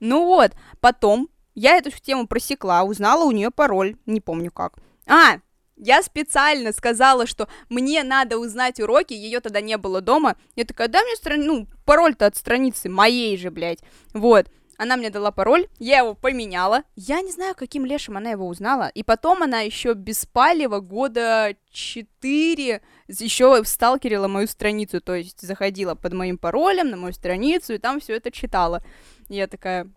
Ну 0.00 0.26
вот, 0.26 0.52
потом 0.80 1.28
я 1.54 1.76
эту 1.76 1.90
тему 1.90 2.26
просекла, 2.26 2.82
узнала 2.82 3.24
у 3.24 3.30
нее 3.30 3.50
пароль, 3.50 3.96
не 4.06 4.20
помню 4.20 4.50
как. 4.50 4.74
А, 5.06 5.36
я 5.76 6.02
специально 6.02 6.72
сказала, 6.72 7.26
что 7.26 7.48
мне 7.68 8.02
надо 8.02 8.38
узнать 8.38 8.80
уроки, 8.80 9.12
ее 9.12 9.40
тогда 9.40 9.60
не 9.60 9.76
было 9.76 10.00
дома. 10.00 10.36
Я 10.56 10.64
такая, 10.64 10.88
дай 10.88 11.04
мне 11.04 11.16
страни... 11.16 11.44
ну, 11.44 11.66
пароль-то 11.84 12.26
от 12.26 12.36
страницы 12.36 12.88
моей 12.88 13.36
же, 13.36 13.50
блядь. 13.50 13.80
Вот. 14.12 14.46
Она 14.76 14.96
мне 14.96 15.10
дала 15.10 15.30
пароль, 15.30 15.68
я 15.78 15.98
его 15.98 16.14
поменяла. 16.14 16.82
Я 16.96 17.20
не 17.20 17.30
знаю, 17.30 17.54
каким 17.54 17.86
лешим 17.86 18.16
она 18.16 18.30
его 18.30 18.46
узнала. 18.46 18.88
И 18.88 19.04
потом 19.04 19.42
она 19.42 19.60
еще 19.60 19.94
без 19.94 20.26
палева 20.26 20.80
года 20.80 21.54
4 21.70 22.80
еще 23.06 23.64
сталкерила 23.64 24.26
мою 24.26 24.48
страницу. 24.48 25.00
То 25.00 25.14
есть 25.14 25.40
заходила 25.42 25.94
под 25.94 26.12
моим 26.12 26.38
паролем 26.38 26.90
на 26.90 26.96
мою 26.96 27.12
страницу 27.12 27.74
и 27.74 27.78
там 27.78 28.00
все 28.00 28.16
это 28.16 28.32
читала. 28.32 28.84
Я 29.28 29.46
такая, 29.46 29.88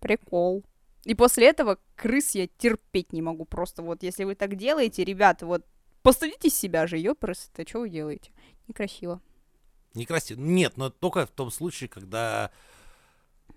прикол. 0.00 0.64
И 1.06 1.14
после 1.14 1.46
этого 1.46 1.78
крыс 1.94 2.34
я 2.34 2.48
терпеть 2.48 3.12
не 3.12 3.22
могу. 3.22 3.44
Просто 3.44 3.82
вот, 3.82 4.02
если 4.02 4.24
вы 4.24 4.34
так 4.34 4.56
делаете, 4.56 5.04
ребята, 5.04 5.46
вот, 5.46 5.64
постыдитесь 6.02 6.54
себя 6.58 6.88
же, 6.88 6.98
ёпрст, 6.98 7.52
что 7.66 7.78
вы 7.78 7.90
делаете? 7.90 8.32
Некрасиво. 8.66 9.20
Некрасиво. 9.94 10.40
Нет, 10.40 10.76
но 10.76 10.90
только 10.90 11.24
в 11.24 11.30
том 11.30 11.52
случае, 11.52 11.88
когда, 11.88 12.50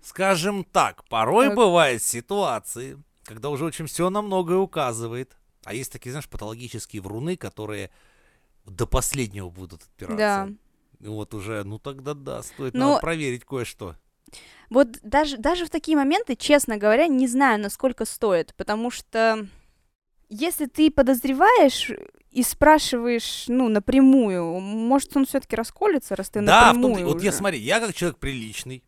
скажем 0.00 0.62
так, 0.62 1.04
порой 1.08 1.48
Так. 1.48 1.56
бывают 1.56 2.04
ситуации, 2.04 2.96
когда 3.24 3.50
уже 3.50 3.64
очень 3.64 3.86
все 3.86 4.10
на 4.10 4.22
многое 4.22 4.58
указывает. 4.58 5.36
А 5.64 5.74
есть 5.74 5.90
такие, 5.90 6.12
знаешь, 6.12 6.28
патологические 6.28 7.02
вруны, 7.02 7.36
которые 7.36 7.90
до 8.64 8.86
последнего 8.86 9.50
будут 9.50 9.82
отпираться. 9.82 10.16
Да. 10.16 10.48
И 11.00 11.08
вот 11.08 11.34
уже, 11.34 11.64
ну 11.64 11.80
тогда 11.80 12.14
да, 12.14 12.44
стоит 12.44 12.74
Ну, 12.74 13.00
проверить 13.00 13.44
кое-что. 13.44 13.96
Вот 14.68 14.98
даже, 15.02 15.36
даже 15.36 15.66
в 15.66 15.70
такие 15.70 15.96
моменты, 15.96 16.36
честно 16.36 16.76
говоря, 16.76 17.06
не 17.06 17.26
знаю, 17.26 17.60
насколько 17.60 18.04
стоит, 18.04 18.54
потому 18.56 18.90
что 18.90 19.46
если 20.28 20.66
ты 20.66 20.90
подозреваешь 20.90 21.90
и 22.30 22.42
спрашиваешь, 22.44 23.46
ну, 23.48 23.68
напрямую, 23.68 24.60
может, 24.60 25.16
он 25.16 25.26
все-таки 25.26 25.56
расколется, 25.56 26.14
раз 26.14 26.30
ты 26.30 26.40
да, 26.40 26.72
напрямую 26.72 27.06
вот 27.06 27.22
я 27.22 27.32
смотри, 27.32 27.58
я 27.58 27.80
как 27.80 27.94
человек 27.94 28.18
приличный 28.18 28.84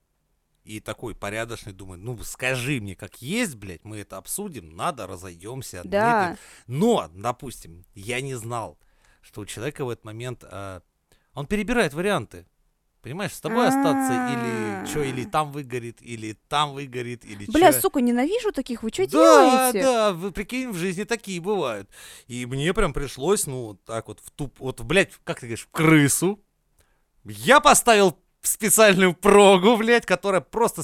и 0.64 0.78
такой 0.80 1.14
порядочный 1.14 1.72
думаю, 1.72 1.98
ну 1.98 2.16
скажи 2.22 2.80
мне, 2.80 2.94
как 2.94 3.20
есть, 3.20 3.56
блядь, 3.56 3.84
мы 3.84 3.98
это 3.98 4.16
обсудим, 4.16 4.76
надо, 4.76 5.06
разойдемся. 5.06 5.82
Да, 5.84 6.36
Но, 6.66 7.10
допустим, 7.12 7.84
я 7.94 8.20
не 8.20 8.34
знал, 8.34 8.78
что 9.20 9.40
у 9.40 9.46
человека 9.46 9.84
в 9.84 9.90
этот 9.90 10.04
момент 10.04 10.44
а, 10.44 10.82
он 11.34 11.46
перебирает 11.46 11.94
варианты. 11.94 12.46
Понимаешь, 13.02 13.32
с 13.32 13.40
тобой 13.40 13.66
остаться 13.66 14.14
или 14.14 14.86
что, 14.86 15.02
или 15.02 15.24
там 15.24 15.50
выгорит, 15.50 16.00
или 16.02 16.34
там 16.48 16.72
выгорит, 16.72 17.24
или 17.24 17.50
бля, 17.50 17.72
чё. 17.72 17.80
сука, 17.80 18.00
ненавижу 18.00 18.52
таких, 18.52 18.84
вы 18.84 18.90
что 18.92 19.06
Да, 19.08 19.72
делаете? 19.72 19.82
да, 19.82 20.12
вы 20.12 20.30
прикинь, 20.30 20.70
в 20.70 20.76
жизни 20.76 21.02
такие 21.02 21.40
бывают. 21.40 21.90
И 22.28 22.46
мне 22.46 22.72
прям 22.72 22.92
пришлось, 22.92 23.46
ну, 23.46 23.74
так 23.86 24.06
вот 24.06 24.20
в 24.20 24.30
туп, 24.30 24.60
вот, 24.60 24.80
блядь, 24.82 25.10
как 25.24 25.40
ты 25.40 25.46
говоришь, 25.46 25.66
в 25.66 25.70
крысу. 25.72 26.40
Я 27.24 27.60
поставил 27.60 28.16
специальную 28.40 29.14
прогу, 29.14 29.76
блядь, 29.76 30.06
которая 30.06 30.40
просто, 30.40 30.82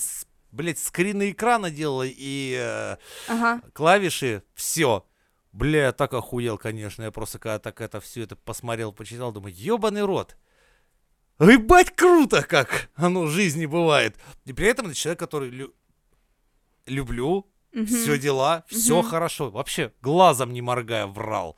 блядь, 0.50 0.80
скрины 0.80 1.30
экрана 1.30 1.70
делала 1.70 2.04
и 2.04 2.56
э, 2.58 2.96
Ага. 3.28 3.62
клавиши, 3.72 4.42
все. 4.54 5.06
Бля, 5.52 5.84
я 5.86 5.92
так 5.92 6.12
охуел, 6.14 6.58
конечно. 6.58 7.04
Я 7.04 7.12
просто 7.12 7.38
когда 7.38 7.60
так 7.60 7.80
это 7.80 8.00
все 8.00 8.22
это 8.22 8.34
посмотрел, 8.34 8.92
почитал, 8.92 9.30
думаю, 9.30 9.54
ебаный 9.54 10.02
рот. 10.02 10.36
Ебать 11.40 11.94
круто, 11.94 12.42
как 12.42 12.90
оно 12.96 13.22
в 13.22 13.30
жизни 13.30 13.66
бывает. 13.66 14.16
И 14.44 14.52
при 14.52 14.66
этом 14.66 14.86
это 14.86 14.94
человек, 14.94 15.18
который 15.20 15.50
лю- 15.50 15.72
люблю, 16.86 17.46
мгм. 17.72 17.86
все 17.86 18.18
дела, 18.18 18.64
все 18.66 19.00
Мгм. 19.00 19.08
хорошо. 19.08 19.50
Вообще, 19.50 19.92
глазом 20.02 20.52
не 20.52 20.62
моргая, 20.62 21.06
врал. 21.06 21.56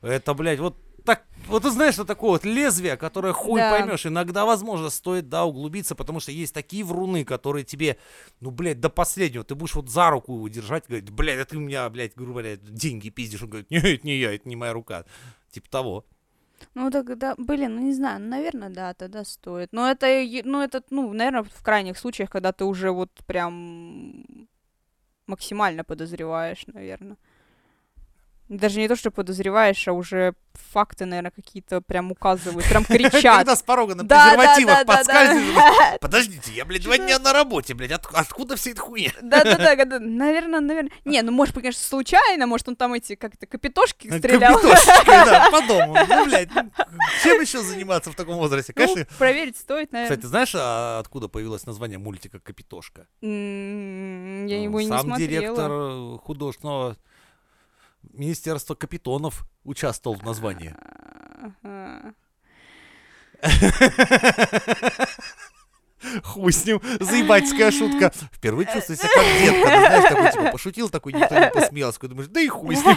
Это, 0.00 0.34
блядь, 0.34 0.58
вот 0.58 0.76
так, 1.04 1.24
вот 1.48 1.62
ты 1.64 1.70
знаешь, 1.70 1.94
что 1.94 2.04
такое 2.04 2.30
вот 2.30 2.44
лезвие, 2.44 2.96
которое 2.96 3.32
хуй 3.32 3.60
Да. 3.60 3.70
поймешь. 3.70 4.06
Иногда, 4.06 4.44
возможно, 4.44 4.88
стоит, 4.90 5.28
да, 5.28 5.44
углубиться, 5.44 5.94
потому 5.96 6.20
что 6.20 6.30
есть 6.32 6.54
такие 6.54 6.84
вруны, 6.84 7.24
которые 7.24 7.64
тебе, 7.64 7.98
ну, 8.40 8.50
блядь, 8.52 8.78
до 8.80 8.88
последнего, 8.88 9.42
ты 9.44 9.54
будешь 9.56 9.74
вот 9.74 9.88
за 9.88 10.10
руку 10.10 10.34
его 10.34 10.48
держать, 10.48 10.86
говорить, 10.88 11.10
блядь, 11.10 11.38
это 11.38 11.50
ты 11.50 11.56
у 11.56 11.60
меня, 11.60 11.88
блядь, 11.90 12.14
грубо 12.14 12.32
говоря, 12.32 12.56
деньги 12.56 13.08
пиздишь. 13.08 13.42
Он 13.42 13.48
говорит, 13.50 13.70
нет, 13.70 13.84
это 13.84 14.06
не 14.06 14.16
я, 14.18 14.32
это 14.34 14.48
не 14.48 14.54
моя 14.56 14.72
рука. 14.72 15.04
Типа 15.50 15.68
того. 15.68 16.06
Ну 16.74 16.90
тогда, 16.90 17.34
блин, 17.36 17.76
ну 17.76 17.82
не 17.82 17.92
знаю, 17.92 18.20
ну, 18.20 18.28
наверное, 18.28 18.70
да, 18.70 18.94
тогда 18.94 19.24
стоит. 19.24 19.68
Но 19.72 19.90
это, 19.90 20.06
ну 20.44 20.62
это, 20.62 20.82
ну, 20.90 21.12
наверное, 21.12 21.42
в 21.42 21.62
крайних 21.62 21.98
случаях, 21.98 22.30
когда 22.30 22.52
ты 22.52 22.64
уже 22.64 22.90
вот 22.90 23.10
прям 23.26 24.24
максимально 25.26 25.84
подозреваешь, 25.84 26.66
наверное. 26.66 27.16
Даже 28.52 28.80
не 28.80 28.86
то, 28.88 28.96
что 28.96 29.10
подозреваешь, 29.10 29.88
а 29.88 29.92
уже 29.94 30.34
факты, 30.72 31.06
наверное, 31.06 31.30
какие-то 31.30 31.80
прям 31.80 32.12
указывают, 32.12 32.68
прям 32.68 32.84
кричат. 32.84 33.38
Когда 33.38 33.56
с 33.56 33.62
порога 33.62 33.94
на 33.94 34.04
презервативах 34.04 34.84
подскальзываешь. 34.84 35.98
Подождите, 36.00 36.52
я, 36.52 36.66
блядь, 36.66 36.82
два 36.82 36.98
дня 36.98 37.18
на 37.18 37.32
работе, 37.32 37.72
блядь, 37.72 37.92
от- 37.92 38.06
откуда 38.12 38.56
вся 38.56 38.72
эта 38.72 38.80
хуйня? 38.82 39.12
Да-да-да, 39.22 39.74
наверное, 40.00 40.60
наверное. 40.60 40.92
Не, 41.06 41.22
ну, 41.22 41.32
может, 41.32 41.54
конечно, 41.54 41.82
случайно, 41.82 42.46
может, 42.46 42.68
он 42.68 42.76
там 42.76 42.92
эти, 42.92 43.14
как-то, 43.14 43.46
капитошки 43.46 44.14
стрелял. 44.18 44.56
Капитошечкой, 44.58 45.24
да, 45.24 45.48
по 45.50 45.66
дому. 45.66 45.96
Ну, 46.06 46.24
блядь, 46.26 46.54
ну, 46.54 46.70
чем 47.22 47.40
еще 47.40 47.62
заниматься 47.62 48.12
в 48.12 48.14
таком 48.14 48.36
возрасте? 48.36 48.74
Ну, 48.76 48.82
Конечно, 48.86 49.06
проверить 49.16 49.56
стоит, 49.56 49.92
наверное. 49.92 50.14
Кстати, 50.14 50.28
знаешь, 50.28 50.52
а 50.54 50.98
откуда 50.98 51.28
появилось 51.28 51.64
название 51.64 51.98
мультика 51.98 52.38
«Капитошка»? 52.38 53.06
Я 53.22 53.28
Ну, 53.28 54.46
его 54.46 54.80
не 54.82 54.88
Сам 54.88 55.00
смотрела. 55.00 55.30
директор 55.30 55.70
э, 55.72 56.18
художественного 56.22 56.96
министерства 58.02 58.74
капитонов 58.74 59.44
участвовал 59.64 60.16
в 60.16 60.22
названии. 60.22 60.74
Хуй 66.24 66.52
с 66.52 66.64
ним, 66.64 66.80
заебательская 67.00 67.70
шутка. 67.70 68.12
Впервые 68.32 68.66
чувствую 68.72 68.96
себя 68.96 69.08
как 69.14 69.24
дед, 69.24 69.62
когда, 69.62 69.80
знаешь, 69.80 70.08
такой, 70.08 70.32
типа, 70.32 70.50
пошутил, 70.52 70.88
такой, 70.90 71.12
никто 71.12 71.38
не 71.38 71.50
посмеялся. 71.50 71.98
Такой 71.98 72.08
думаешь, 72.10 72.28
да 72.28 72.40
и 72.40 72.48
хуй 72.48 72.76
с 72.76 72.84
ним. 72.84 72.96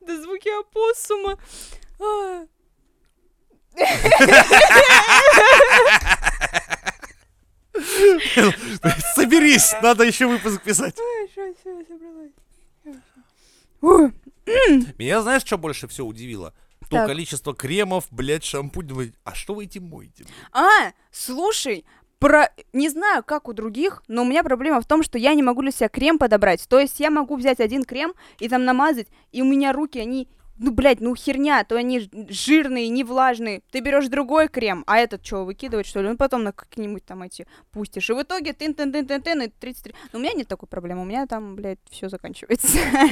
Да 0.00 0.20
звуки 0.20 0.48
опоссума. 0.60 1.38
Соберись, 9.14 9.74
надо 9.82 10.04
еще 10.04 10.26
выпуск 10.26 10.62
писать. 10.62 10.96
Меня 14.98 15.22
знаешь, 15.22 15.42
что 15.42 15.58
больше 15.58 15.88
всего 15.88 16.08
удивило? 16.08 16.54
То 16.90 16.98
Так. 16.98 17.06
количество 17.06 17.54
кремов, 17.54 18.06
блядь, 18.10 18.44
шампунь. 18.44 19.12
А 19.24 19.34
что 19.34 19.54
вы 19.54 19.64
этим 19.64 19.88
моете? 19.88 20.26
А, 20.52 20.92
слушай, 21.10 21.84
про... 22.18 22.50
не 22.72 22.88
знаю, 22.88 23.22
как 23.22 23.48
у 23.48 23.52
других, 23.52 24.02
но 24.08 24.22
у 24.22 24.24
меня 24.24 24.44
проблема 24.44 24.80
в 24.80 24.86
том, 24.86 25.02
что 25.02 25.18
я 25.18 25.34
не 25.34 25.42
могу 25.42 25.62
для 25.62 25.70
себя 25.70 25.88
крем 25.88 26.18
подобрать. 26.18 26.66
То 26.68 26.78
есть 26.78 27.00
я 27.00 27.10
могу 27.10 27.36
взять 27.36 27.60
один 27.60 27.84
крем 27.84 28.14
и 28.38 28.48
там 28.48 28.64
намазать, 28.64 29.08
и 29.30 29.42
у 29.42 29.44
меня 29.44 29.72
руки, 29.72 29.98
они, 29.98 30.28
ну, 30.62 30.70
блядь, 30.70 31.00
ну 31.00 31.14
херня, 31.16 31.64
то 31.64 31.76
они 31.76 32.08
жирные, 32.28 32.88
не 32.88 33.02
влажные. 33.04 33.62
Ты 33.70 33.80
берешь 33.80 34.06
другой 34.08 34.48
крем, 34.48 34.84
а 34.86 34.98
этот 34.98 35.26
что, 35.26 35.44
выкидывать, 35.44 35.86
что 35.86 36.00
ли? 36.00 36.08
Ну, 36.08 36.16
потом 36.16 36.44
на 36.44 36.52
какие-нибудь 36.52 37.04
там 37.04 37.22
эти 37.22 37.46
пустишь. 37.72 38.08
И 38.08 38.12
в 38.12 38.22
итоге 38.22 38.52
тын 38.52 38.72
тын 38.74 38.92
тын 38.92 39.06
тын 39.06 39.22
тын 39.22 39.42
и 39.42 39.48
33. 39.48 39.92
Но 40.12 40.18
у 40.18 40.22
меня 40.22 40.32
нет 40.34 40.46
такой 40.48 40.68
проблемы, 40.68 41.02
у 41.02 41.04
меня 41.04 41.26
там, 41.26 41.56
блядь, 41.56 41.80
все 41.90 42.08
заканчивается. 42.08 42.68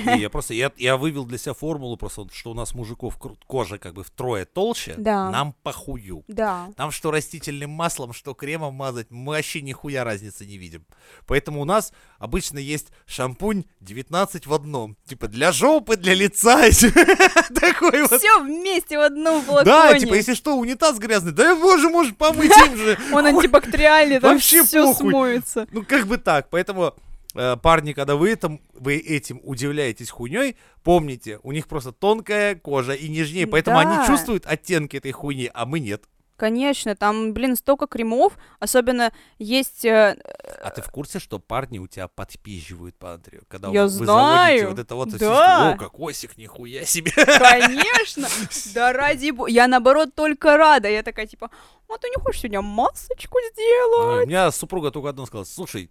Не, 0.07 0.21
я 0.21 0.31
просто, 0.31 0.55
я, 0.55 0.71
я 0.77 0.97
вывел 0.97 1.25
для 1.25 1.39
себя 1.39 1.55
формулу 1.55 1.97
просто, 1.97 2.27
что 2.33 2.53
у 2.53 2.55
нас 2.55 2.75
мужиков 2.75 3.19
кожа 3.47 3.79
как 3.79 3.95
бы 3.95 4.05
втрое 4.05 4.45
толще, 4.45 4.95
Да. 4.97 5.29
нам 5.31 5.55
похую. 5.65 6.25
Да. 6.29 6.69
Там 6.77 6.93
что 6.93 7.11
растительным 7.11 7.71
маслом, 7.71 8.13
что 8.13 8.33
кремом 8.35 8.75
мазать, 8.75 9.11
мы 9.11 9.33
вообще 9.35 9.61
нихуя 9.61 10.05
разницы 10.05 10.47
не 10.47 10.57
видим. 10.57 10.87
Поэтому 11.27 11.61
у 11.61 11.65
нас 11.65 11.93
обычно 12.19 12.59
есть 12.59 12.93
шампунь 13.07 13.65
19 13.81 14.47
в 14.47 14.55
одном. 14.55 14.97
Типа 15.07 15.27
для 15.27 15.51
жопы, 15.51 15.97
для 15.97 16.15
лица. 16.15 16.61
Такой 17.61 18.03
вот. 18.03 18.21
Все 18.21 18.43
вместе 18.43 18.99
в 18.99 19.03
одном 19.03 19.43
флаконе. 19.43 19.65
Да, 19.65 19.99
типа, 19.99 20.15
если 20.15 20.35
что, 20.35 20.57
унитаз 20.57 20.99
грязный, 20.99 21.33
да 21.33 21.55
боже, 21.55 21.89
может 21.89 22.17
помыть 22.17 22.53
им 22.67 22.77
же. 22.77 22.99
Он 23.13 23.27
антибактериальный, 23.27 24.21
там 24.21 24.39
все 24.39 24.65
смоется. 24.65 25.67
Ну, 25.73 25.85
как 25.85 26.07
бы 26.07 26.19
так. 26.19 26.49
Поэтому, 26.51 26.95
э, 27.35 27.57
парни, 27.57 27.93
когда 27.93 28.17
вы, 28.17 28.31
этом, 28.31 28.61
вы 28.75 28.97
этим 28.97 29.41
удивляетесь 29.45 30.11
хуйней, 30.11 30.57
помните, 30.83 31.39
у 31.43 31.53
них 31.53 31.69
просто 31.69 31.93
тонкая 31.93 32.55
кожа 32.55 32.93
и 32.93 33.09
нежнее, 33.09 33.47
поэтому 33.47 33.81
Да. 33.81 33.89
они 33.89 34.07
чувствуют 34.07 34.47
оттенки 34.47 34.97
этой 34.97 35.13
хуйни, 35.13 35.51
а 35.53 35.67
мы 35.67 35.81
нет. 35.81 36.05
Конечно, 36.41 36.97
там, 36.97 37.35
блин, 37.35 37.55
столько 37.55 37.87
кремов, 37.87 38.33
особенно 38.61 39.13
есть... 39.39 39.85
э, 39.85 40.17
А 40.63 40.71
ты 40.71 40.81
в 40.81 40.89
курсе, 40.91 41.19
что 41.19 41.39
парни 41.39 41.79
у 41.79 41.87
тебя 41.87 42.09
подпизживают 42.09 42.97
по 42.97 43.13
Андрею? 43.13 43.45
Когда 43.47 43.69
Я 43.69 43.83
вы 43.83 43.89
заводите 43.91 44.07
знаю. 44.15 44.71
вот 44.71 44.79
это 44.79 44.95
вот, 44.95 45.11
Да. 45.19 45.73
о, 45.73 45.77
кокосик, 45.77 46.39
нихуя 46.39 46.87
себе. 46.87 47.13
Конечно! 47.15 48.27
Да 48.75 48.95
ради 48.95 49.33
бога. 49.33 49.51
Я, 49.51 49.69
наоборот, 49.69 50.15
только 50.15 50.57
рада. 50.57 50.89
Я 50.89 51.03
такая, 51.03 51.27
типа, 51.27 51.51
а 51.91 51.99
ты 51.99 52.09
не 52.09 52.17
хочешь 52.17 52.41
сегодня 52.41 52.63
масочку 52.63 53.39
Не, 53.39 53.49
У 53.49 53.53
сделать? 53.53 54.27
меня 54.29 54.51
супруга 54.51 54.91
только 54.91 55.11
одно 55.11 55.27
сказала, 55.27 55.45
слушай, 55.45 55.91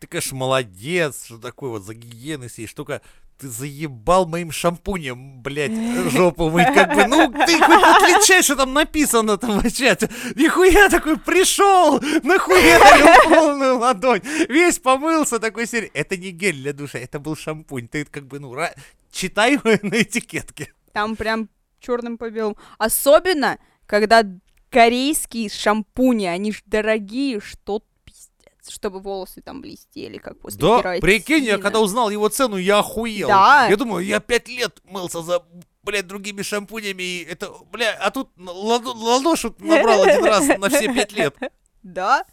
ты, 0.00 0.06
конечно, 0.06 0.34
молодец, 0.38 1.26
что 1.26 1.36
такой 1.36 1.68
вот 1.68 1.82
за 1.82 1.92
гигиеной 1.92 2.48
сидишь, 2.48 2.72
только 2.72 3.02
ты 3.38 3.48
заебал 3.48 4.26
моим 4.26 4.52
шампунем, 4.52 5.42
блядь, 5.42 5.72
жопу 6.12 6.50
мыть, 6.50 6.72
как 6.74 6.94
бы, 6.94 7.06
ну, 7.06 7.32
ты 7.46 7.58
хоть 7.60 7.82
отличай, 7.82 8.42
что 8.42 8.56
там 8.56 8.72
написано 8.72 9.36
там 9.36 9.60
в 9.60 9.72
чате. 9.72 10.08
Нихуя 10.34 10.88
такой 10.88 11.18
пришел, 11.18 12.00
нахуя 12.22 12.80
полную 13.28 13.78
ладонь, 13.78 14.22
весь 14.48 14.78
помылся 14.78 15.38
такой 15.38 15.66
серии. 15.66 15.90
Это 15.94 16.16
не 16.16 16.30
гель 16.30 16.56
для 16.56 16.72
душа, 16.72 16.98
это 16.98 17.18
был 17.18 17.36
шампунь. 17.36 17.88
Ты 17.88 18.04
как 18.04 18.26
бы, 18.26 18.38
ну, 18.38 18.54
читай 19.10 19.58
на 19.64 20.02
этикетке. 20.02 20.72
Там 20.92 21.16
прям 21.16 21.48
черным 21.80 22.18
по 22.18 22.30
белому. 22.30 22.56
Особенно, 22.78 23.58
когда 23.86 24.22
корейские 24.70 25.48
шампуни, 25.50 26.26
они 26.26 26.52
ж 26.52 26.62
дорогие, 26.66 27.40
что 27.40 27.82
чтобы 28.68 29.00
волосы 29.00 29.40
там 29.40 29.60
блестели, 29.60 30.18
как 30.18 30.38
после 30.40 30.60
Да, 30.60 30.82
прикинь, 31.00 31.44
я 31.44 31.58
когда 31.58 31.80
узнал 31.80 32.10
его 32.10 32.28
цену, 32.28 32.56
я 32.56 32.78
охуел. 32.78 33.28
Да. 33.28 33.66
Я 33.68 33.76
думаю, 33.76 34.04
я 34.04 34.20
пять 34.20 34.48
лет 34.48 34.80
мылся 34.84 35.22
за, 35.22 35.44
блядь, 35.82 36.06
другими 36.06 36.42
шампунями, 36.42 37.02
и 37.02 37.24
это, 37.24 37.50
бля, 37.70 37.92
а 38.00 38.10
тут 38.10 38.30
ладо- 38.36 38.94
ладошу 38.94 39.54
набрал 39.58 40.02
один 40.02 40.24
раз 40.24 40.46
на 40.58 40.68
все 40.68 40.92
пять 40.92 41.12
лет. 41.12 41.36
Да? 41.82 42.24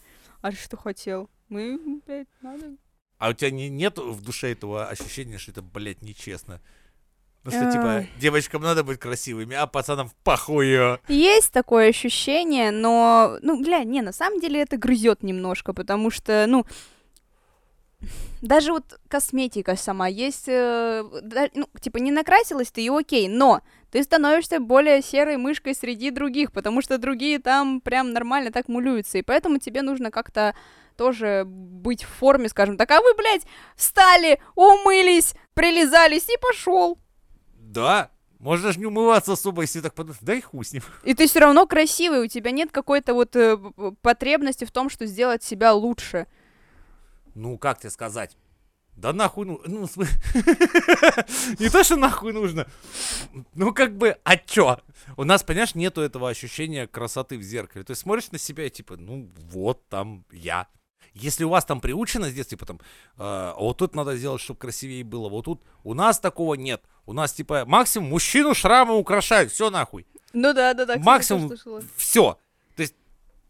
А 0.41 0.52
что 0.52 0.78
хотел? 0.78 1.30
Мы, 1.50 2.02
блядь, 2.06 2.28
надо... 2.41 2.76
А 3.17 3.30
у 3.30 3.34
тебя 3.34 3.52
не, 3.52 3.70
нет 3.70 3.98
в 4.00 4.22
душе 4.24 4.52
этого 4.54 4.88
ощущения, 4.88 5.38
что 5.38 5.52
это, 5.52 5.62
блядь, 5.62 6.02
нечестно? 6.02 6.62
Ну 7.43 7.51
что, 7.51 7.71
типа, 7.71 8.06
девочкам 8.19 8.62
надо 8.62 8.84
быть 8.84 8.99
красивыми, 8.99 9.56
а 9.56 9.65
пацанам 9.65 10.12
похуй. 10.23 10.99
Есть 11.08 11.51
такое 11.51 11.89
ощущение, 11.89 12.69
но, 12.69 13.39
ну, 13.41 13.62
бля, 13.62 13.84
не, 13.84 14.01
на 14.01 14.12
самом 14.12 14.39
деле 14.39 14.62
это 14.62 14.77
грызет 14.77 15.23
немножко, 15.23 15.73
потому 15.73 16.12
что, 16.12 16.45
ну, 16.47 16.65
даже 18.41 18.71
вот 18.73 18.99
косметика 19.08 19.75
сама 19.75 20.08
есть, 20.08 20.47
э, 20.47 21.04
да, 21.23 21.49
ну, 21.54 21.67
типа, 21.80 21.97
не 21.97 22.12
накрасилась 22.12 22.71
ты, 22.71 22.84
и 22.84 22.89
окей, 22.89 23.27
но 23.27 23.62
ты 23.91 24.04
становишься 24.04 24.60
более 24.60 25.01
серой 25.01 25.38
мышкой 25.38 25.75
среди 25.75 26.10
других, 26.10 26.51
потому 26.51 26.82
что 26.82 26.97
другие 26.97 27.39
там 27.39 27.82
прям 27.82 28.13
нормально 28.13 28.51
так 28.51 28.67
мулюются, 28.67 29.17
и 29.17 29.23
поэтому 29.23 29.60
тебе 29.60 29.82
нужно 29.82 30.12
как-то 30.12 30.56
тоже 30.97 31.43
быть 31.45 32.04
в 32.04 32.08
форме, 32.08 32.49
скажем 32.49 32.77
так, 32.77 32.89
а 32.91 33.01
вы, 33.01 33.13
блядь, 33.15 33.43
встали, 33.75 34.39
умылись, 34.56 35.36
прилизались 35.54 36.30
и 36.30 36.38
пошел. 36.41 36.99
Да, 37.71 38.12
можно 38.39 38.73
же 38.73 38.79
не 38.79 38.86
умываться 38.86 39.34
особо, 39.34 39.62
если 39.62 39.79
так 39.79 39.93
подумать. 39.93 40.19
Да 40.21 40.34
и 40.34 40.41
хуй 40.41 40.65
с 40.65 40.73
ним. 40.73 40.84
И 41.03 41.13
ты 41.13 41.27
все 41.27 41.39
равно 41.39 41.65
красивый, 41.65 42.25
у 42.25 42.27
тебя 42.27 42.51
нет 42.51 42.71
какой-то 42.71 43.13
вот 43.13 43.36
э, 43.36 43.57
потребности 44.01 44.65
в 44.65 44.71
том, 44.71 44.89
что 44.89 45.05
сделать 45.05 45.43
себя 45.43 45.73
лучше. 45.73 46.27
Ну, 47.34 47.57
как 47.57 47.79
тебе 47.79 47.89
сказать? 47.89 48.36
Да 48.97 49.13
нахуй, 49.13 49.45
ну, 49.45 49.62
ну, 49.65 49.81
не 51.60 51.69
то, 51.69 51.84
что 51.84 51.95
нахуй 51.95 52.34
нужно. 52.34 52.67
Ну, 53.55 53.73
как 53.73 53.97
бы, 53.97 54.17
а 54.25 54.36
чё? 54.36 54.79
У 55.15 55.23
нас, 55.23 55.43
понимаешь, 55.43 55.75
нету 55.75 56.01
этого 56.01 56.29
ощущения 56.29 56.88
красоты 56.88 57.38
в 57.38 57.41
зеркале. 57.41 57.86
То 57.86 57.91
есть 57.91 58.01
смотришь 58.01 58.31
на 58.31 58.38
себя 58.38 58.65
и 58.65 58.69
типа, 58.69 58.97
ну, 58.97 59.31
вот 59.49 59.88
там 59.88 60.25
я. 60.31 60.67
Если 61.14 61.44
у 61.44 61.50
вас 61.50 61.66
там 61.66 61.82
приучено 61.82 62.30
с 62.30 62.34
детства, 62.34 62.58
типа 62.58 62.66
там, 62.66 62.80
э, 63.18 63.54
вот 63.58 63.78
тут 63.78 63.96
надо 63.96 64.16
сделать, 64.16 64.42
чтобы 64.42 64.60
красивее 64.60 65.04
было, 65.04 65.30
вот 65.30 65.46
тут 65.46 65.62
у 65.84 65.94
нас 65.94 66.20
такого 66.20 66.56
нет. 66.56 66.84
У 67.06 67.14
нас, 67.14 67.34
типа, 67.34 67.66
максимум 67.66 68.10
мужчину 68.10 68.54
шрамы 68.54 68.96
украшают, 68.96 69.52
все 69.52 69.70
нахуй. 69.70 70.06
Ну 70.34 70.54
да, 70.54 70.74
да, 70.74 70.86
да. 70.86 70.98
Максимум 70.98 71.52
все. 71.98 72.38
То 72.76 72.82
есть, 72.82 72.96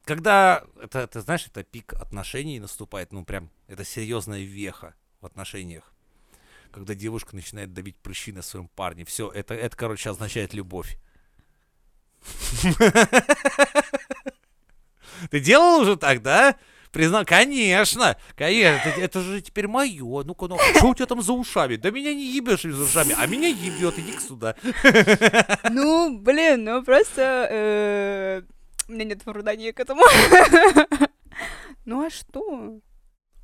когда 0.06 0.64
это, 0.82 1.00
это, 1.00 1.22
знаешь, 1.22 1.46
это 1.46 1.64
пик 1.64 1.94
отношений 1.94 2.60
наступает, 2.60 3.14
ну 3.14 3.24
прям, 3.24 3.52
это 3.68 3.86
серьезная 3.86 4.42
веха 4.42 4.96
в 5.20 5.26
отношениях. 5.26 5.94
Когда 6.72 6.96
девушка 6.96 7.36
начинает 7.36 7.74
давить 7.74 7.98
прыщи 7.98 8.32
на 8.32 8.42
своем 8.42 8.70
парне. 8.70 9.06
Все, 9.06 9.30
это, 9.30 9.54
это, 9.54 9.76
короче, 9.76 10.10
означает 10.10 10.54
любовь. 10.54 10.98
Ты 15.30 15.40
делал 15.40 15.82
уже 15.82 15.98
так, 15.98 16.22
да? 16.22 16.56
Признал, 16.92 17.24
конечно, 17.26 18.18
конечно, 18.36 18.90
это, 18.90 19.00
это 19.02 19.22
же 19.22 19.42
теперь 19.42 19.68
мое. 19.68 20.24
Ну-ка, 20.24 20.48
ну, 20.48 20.58
что 20.76 20.88
у 20.88 20.96
тебя 20.96 21.06
там 21.06 21.22
за 21.22 21.32
ушами? 21.34 21.78
Да 21.78 21.90
меня 21.90 22.14
не 22.14 22.26
ебешь 22.36 22.64
за 22.64 22.84
ушами, 22.84 23.16
а 23.18 23.26
меня 23.28 23.48
ебет, 23.48 23.98
иди 23.98 24.18
сюда. 24.20 24.56
Ну, 25.70 26.18
блин, 26.20 26.66
ну 26.66 26.84
просто... 26.84 27.48
э, 27.50 28.42
У 28.90 28.92
меня 28.92 29.06
нет 29.06 29.22
оправдания 29.26 29.72
к 29.72 29.80
этому. 29.80 30.04
Ну 31.86 32.06
а 32.06 32.10
что? 32.10 32.80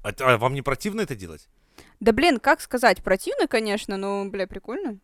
А, 0.03 0.11
а 0.19 0.37
вам 0.37 0.53
не 0.53 0.61
противно 0.61 1.01
это 1.01 1.15
делать? 1.15 1.47
Да 1.99 2.11
блин, 2.11 2.39
как 2.39 2.61
сказать, 2.61 3.01
противно, 3.03 3.47
конечно, 3.47 3.97
но, 3.97 4.25
бля, 4.25 4.45
прикольно. 4.45 4.99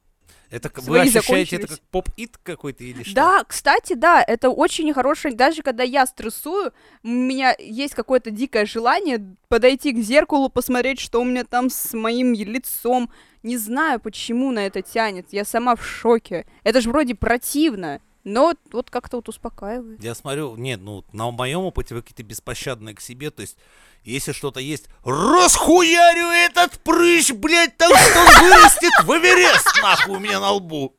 Это 0.54 0.70
вы 0.82 1.00
ощущаете 1.00 1.56
это 1.56 1.68
как 1.68 1.80
поп-ит 1.90 2.38
какой-то 2.44 2.84
или 2.84 3.02
что? 3.02 3.16
Да, 3.16 3.44
кстати, 3.44 3.94
да, 3.94 4.24
это 4.26 4.52
очень 4.52 4.94
хорошее. 4.94 5.34
Даже 5.34 5.64
когда 5.64 5.82
я 5.82 6.06
стрессую, 6.06 6.74
у 7.02 7.08
меня 7.08 7.56
есть 7.58 7.96
какое-то 7.96 8.30
дикое 8.30 8.68
желание 8.68 9.36
подойти 9.48 9.92
к 9.92 9.98
зеркалу, 9.98 10.50
посмотреть, 10.50 11.00
что 11.00 11.22
у 11.22 11.26
меня 11.26 11.44
там 11.44 11.72
с 11.72 11.94
моим 11.94 12.34
лицом. 12.34 13.10
Не 13.42 13.58
знаю, 13.58 14.00
почему 14.00 14.52
на 14.52 14.68
это 14.68 14.84
тянет. 14.84 15.26
Я 15.32 15.44
сама 15.44 15.76
в 15.76 15.84
шоке. 15.84 16.46
Это 16.64 16.82
же 16.82 16.92
вроде 16.92 17.16
противно, 17.16 18.00
но 18.24 18.54
вот- 18.72 18.90
как-то 18.90 19.18
вот 19.18 19.30
успокаивает. 19.30 20.04
Я 20.04 20.16
смотрю, 20.16 20.56
нет, 20.56 20.80
ну, 20.82 21.04
на 21.12 21.32
моем 21.32 21.62
опыте 21.62 21.96
вы 21.96 22.02
какие-то 22.02 22.24
беспощадные 22.24 22.96
к 22.96 23.02
себе, 23.02 23.32
то 23.32 23.42
есть, 23.42 23.58
если 24.04 24.32
что-то 24.32 24.60
есть, 24.60 24.88
расхуярю 25.04 26.28
этот 26.28 26.80
прыщ, 26.84 27.32
блядь, 27.32 27.78
так 27.78 27.96
что 27.98 28.20
он 28.20 28.50
вырастет 28.50 28.92
в 29.04 29.12
Эверест, 29.12 29.68
нахуй, 29.82 30.18
у 30.18 30.20
меня 30.20 30.40
на 30.40 30.52
лбу. 30.52 30.96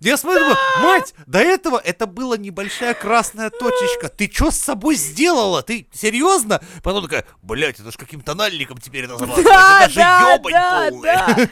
Я 0.00 0.16
смотрю, 0.16 0.40
думаю, 0.40 0.58
мать, 0.82 1.14
до 1.26 1.40
этого 1.40 1.78
это 1.78 2.06
была 2.06 2.36
небольшая 2.36 2.94
красная 2.94 3.50
точечка. 3.50 4.08
Ты 4.08 4.30
что 4.32 4.50
с 4.50 4.56
собой 4.56 4.94
сделала? 4.94 5.62
Ты 5.62 5.88
серьезно? 5.92 6.62
Потом 6.82 7.04
такая, 7.04 7.26
блядь, 7.42 7.80
это 7.80 7.90
ж 7.90 7.96
каким 7.96 8.20
тональником 8.20 8.78
теперь 8.78 9.04
это 9.04 9.18
замазывать. 9.18 9.44
Да, 9.46 9.80
это 9.82 9.90
же 9.90 9.96
да, 9.96 10.34
ёбань 10.34 10.52
да, 10.52 10.88
полная. 10.90 11.34
да. 11.36 11.48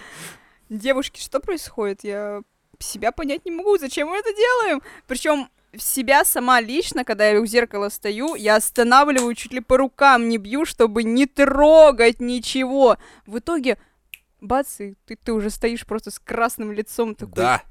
Девушки, 0.69 1.21
что 1.21 1.41
происходит? 1.41 2.05
Я 2.05 2.43
себя 2.83 3.13
понять 3.13 3.45
не 3.45 3.51
могу. 3.51 3.79
Зачем 3.79 4.09
мы 4.09 4.17
это 4.19 4.33
делаем? 4.35 4.83
Причем 5.07 5.49
себя 5.77 6.25
сама 6.25 6.61
лично, 6.61 7.05
когда 7.05 7.29
я 7.29 7.41
у 7.41 7.47
зеркала 7.47 7.89
стою, 7.91 8.35
я 8.35 8.57
останавливаю, 8.57 9.35
чуть 9.35 9.53
ли 9.53 9.61
по 9.61 9.77
рукам 9.77 10.29
не 10.29 10.39
бью, 10.39 10.65
чтобы 10.65 11.05
не 11.05 11.27
трогать 11.27 12.21
ничего. 12.21 12.97
В 13.27 13.39
итоге, 13.39 13.79
бац, 14.41 14.81
и 14.81 14.95
ты, 15.07 15.17
ты 15.17 15.33
уже 15.33 15.51
стоишь 15.51 15.87
просто 15.87 16.11
с 16.11 16.19
красным 16.19 16.73
лицом 16.73 17.15
такой, 17.15 17.35
Да. 17.35 17.63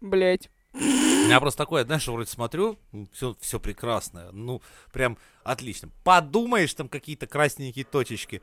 блять. 0.00 0.48
У 0.72 0.78
меня 0.78 1.40
просто 1.40 1.58
такое, 1.58 1.84
знаешь, 1.84 2.06
вроде 2.06 2.30
смотрю, 2.30 2.78
все, 3.12 3.34
все 3.40 3.58
прекрасно, 3.58 4.30
ну, 4.30 4.62
прям 4.92 5.18
отлично. 5.42 5.88
Подумаешь, 6.04 6.72
там 6.74 6.88
какие-то 6.88 7.26
красненькие 7.26 7.84
точечки. 7.84 8.40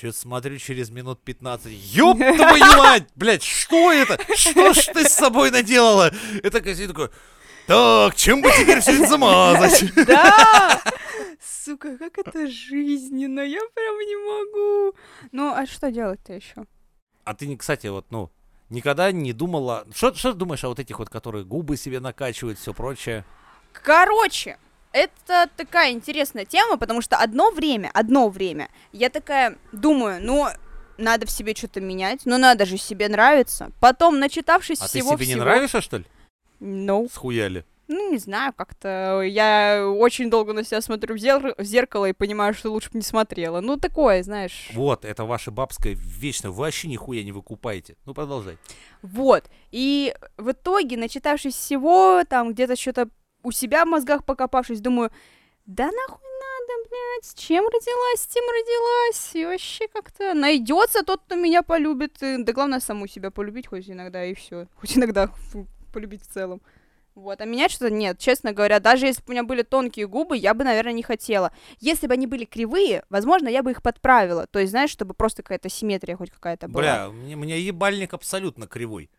Что-то 0.00 0.16
смотрю 0.16 0.56
через 0.56 0.88
минут 0.88 1.20
15. 1.22 1.70
Ёб 1.70 2.16
твою 2.16 2.78
мать! 2.78 3.06
Блядь, 3.16 3.42
что 3.42 3.92
это? 3.92 4.18
Что 4.34 4.72
ж 4.72 4.86
ты 4.94 5.04
с 5.06 5.12
собой 5.12 5.50
наделала? 5.50 6.10
Это 6.42 6.62
как 6.62 6.74
такой, 6.74 7.10
так, 7.66 8.16
чем 8.16 8.40
бы 8.40 8.50
теперь 8.50 8.80
все 8.80 8.92
это 8.92 9.06
замазать? 9.06 9.92
Да! 10.06 10.80
Сука, 11.38 11.98
как 11.98 12.16
это 12.16 12.46
жизненно, 12.46 13.40
я 13.40 13.60
прям 13.74 13.98
не 13.98 14.16
могу. 14.16 14.96
Ну, 15.32 15.52
а 15.52 15.66
что 15.66 15.90
делать-то 15.90 16.32
еще? 16.32 16.64
А 17.24 17.34
ты, 17.34 17.54
кстати, 17.58 17.88
вот, 17.88 18.06
ну, 18.08 18.30
никогда 18.70 19.12
не 19.12 19.34
думала... 19.34 19.86
Что, 19.94 20.14
что 20.14 20.32
ты 20.32 20.38
думаешь 20.38 20.64
о 20.64 20.68
вот 20.68 20.78
этих 20.78 20.98
вот, 20.98 21.10
которые 21.10 21.44
губы 21.44 21.76
себе 21.76 22.00
накачивают, 22.00 22.58
все 22.58 22.72
прочее? 22.72 23.26
Короче, 23.74 24.56
это 24.92 25.48
такая 25.56 25.92
интересная 25.92 26.44
тема, 26.44 26.76
потому 26.76 27.00
что 27.02 27.16
одно 27.16 27.50
время, 27.50 27.90
одно 27.94 28.28
время, 28.28 28.68
я 28.92 29.08
такая 29.10 29.56
думаю, 29.72 30.20
ну, 30.22 30.46
надо 30.98 31.26
в 31.26 31.30
себе 31.30 31.54
что-то 31.54 31.80
менять, 31.80 32.20
но 32.26 32.36
надо 32.38 32.66
же 32.66 32.76
себе 32.76 33.08
нравиться. 33.08 33.70
Потом, 33.80 34.18
начитавшись 34.18 34.80
А 34.80 34.84
ты 34.84 34.98
всего 35.00 35.14
себе 35.14 35.26
не 35.26 35.32
всего- 35.32 35.44
нравишься, 35.44 35.80
что 35.80 35.98
ли? 35.98 36.04
Ну, 36.58 37.08
Схуяли. 37.10 37.64
ну, 37.88 38.12
не 38.12 38.18
знаю, 38.18 38.52
как-то 38.54 39.22
я 39.22 39.86
очень 39.88 40.28
долго 40.28 40.52
на 40.52 40.62
себя 40.62 40.82
смотрю 40.82 41.14
в, 41.14 41.18
зер- 41.18 41.54
в 41.56 41.64
зеркало 41.64 42.04
и 42.06 42.12
понимаю, 42.12 42.52
что 42.52 42.70
лучше 42.70 42.90
бы 42.90 42.98
не 42.98 43.02
смотрела. 43.04 43.60
Ну, 43.60 43.78
такое, 43.78 44.22
знаешь. 44.22 44.68
Вот, 44.74 45.06
это 45.06 45.24
ваше 45.24 45.50
бабское 45.50 45.94
вечно. 45.96 46.50
Вы 46.50 46.56
вообще 46.64 46.88
нихуя 46.88 47.22
не 47.24 47.32
выкупаете. 47.32 47.96
Ну, 48.04 48.12
продолжай. 48.12 48.58
Вот. 49.00 49.44
И 49.70 50.14
в 50.36 50.50
итоге, 50.50 50.98
начитавшись 50.98 51.54
всего, 51.54 52.22
там 52.28 52.52
где-то 52.52 52.76
что-то 52.76 53.08
у 53.42 53.52
себя 53.52 53.84
в 53.84 53.88
мозгах 53.88 54.24
покопавшись, 54.24 54.80
думаю, 54.80 55.10
да 55.66 55.84
нахуй 55.84 56.30
надо, 56.40 56.88
блядь, 56.88 57.34
чем 57.36 57.64
родилась, 57.66 58.26
тем 58.26 58.44
родилась. 58.48 59.30
И 59.34 59.44
вообще 59.44 59.88
как-то 59.88 60.34
найдется 60.34 61.02
тот, 61.02 61.22
кто 61.22 61.34
меня 61.34 61.62
полюбит. 61.62 62.22
И, 62.22 62.42
да 62.42 62.52
главное, 62.52 62.80
саму 62.80 63.06
себя 63.06 63.30
полюбить 63.30 63.66
хоть 63.66 63.88
иногда, 63.88 64.24
и 64.24 64.34
все. 64.34 64.66
Хоть 64.76 64.96
иногда 64.96 65.30
полюбить 65.92 66.22
в 66.22 66.32
целом. 66.32 66.60
Вот, 67.16 67.40
а 67.40 67.44
менять 67.44 67.72
что-то 67.72 67.92
нет, 67.92 68.18
честно 68.18 68.52
говоря. 68.52 68.80
Даже 68.80 69.06
если 69.06 69.20
бы 69.20 69.26
у 69.28 69.32
меня 69.32 69.42
были 69.42 69.62
тонкие 69.62 70.06
губы, 70.06 70.36
я 70.36 70.54
бы, 70.54 70.64
наверное, 70.64 70.92
не 70.92 71.02
хотела. 71.02 71.52
Если 71.78 72.06
бы 72.06 72.14
они 72.14 72.26
были 72.26 72.44
кривые, 72.44 73.04
возможно, 73.10 73.48
я 73.48 73.62
бы 73.62 73.72
их 73.72 73.82
подправила. 73.82 74.46
То 74.46 74.58
есть, 74.58 74.70
знаешь, 74.70 74.90
чтобы 74.90 75.12
просто 75.12 75.42
какая-то 75.42 75.68
симметрия 75.68 76.16
хоть 76.16 76.30
какая-то 76.30 76.68
была. 76.68 76.82
Бля, 76.82 77.08
у 77.08 77.12
меня, 77.12 77.36
у 77.36 77.40
меня 77.40 77.56
ебальник 77.56 78.14
абсолютно 78.14 78.66
кривой. 78.66 79.10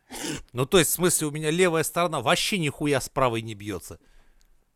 Ну, 0.53 0.65
то 0.65 0.79
есть, 0.79 0.91
в 0.91 0.93
смысле, 0.93 1.27
у 1.27 1.31
меня 1.31 1.51
левая 1.51 1.83
сторона 1.83 2.21
вообще 2.21 2.57
нихуя 2.57 2.99
с 3.01 3.09
правой 3.09 3.41
не 3.41 3.55
бьется. 3.55 3.99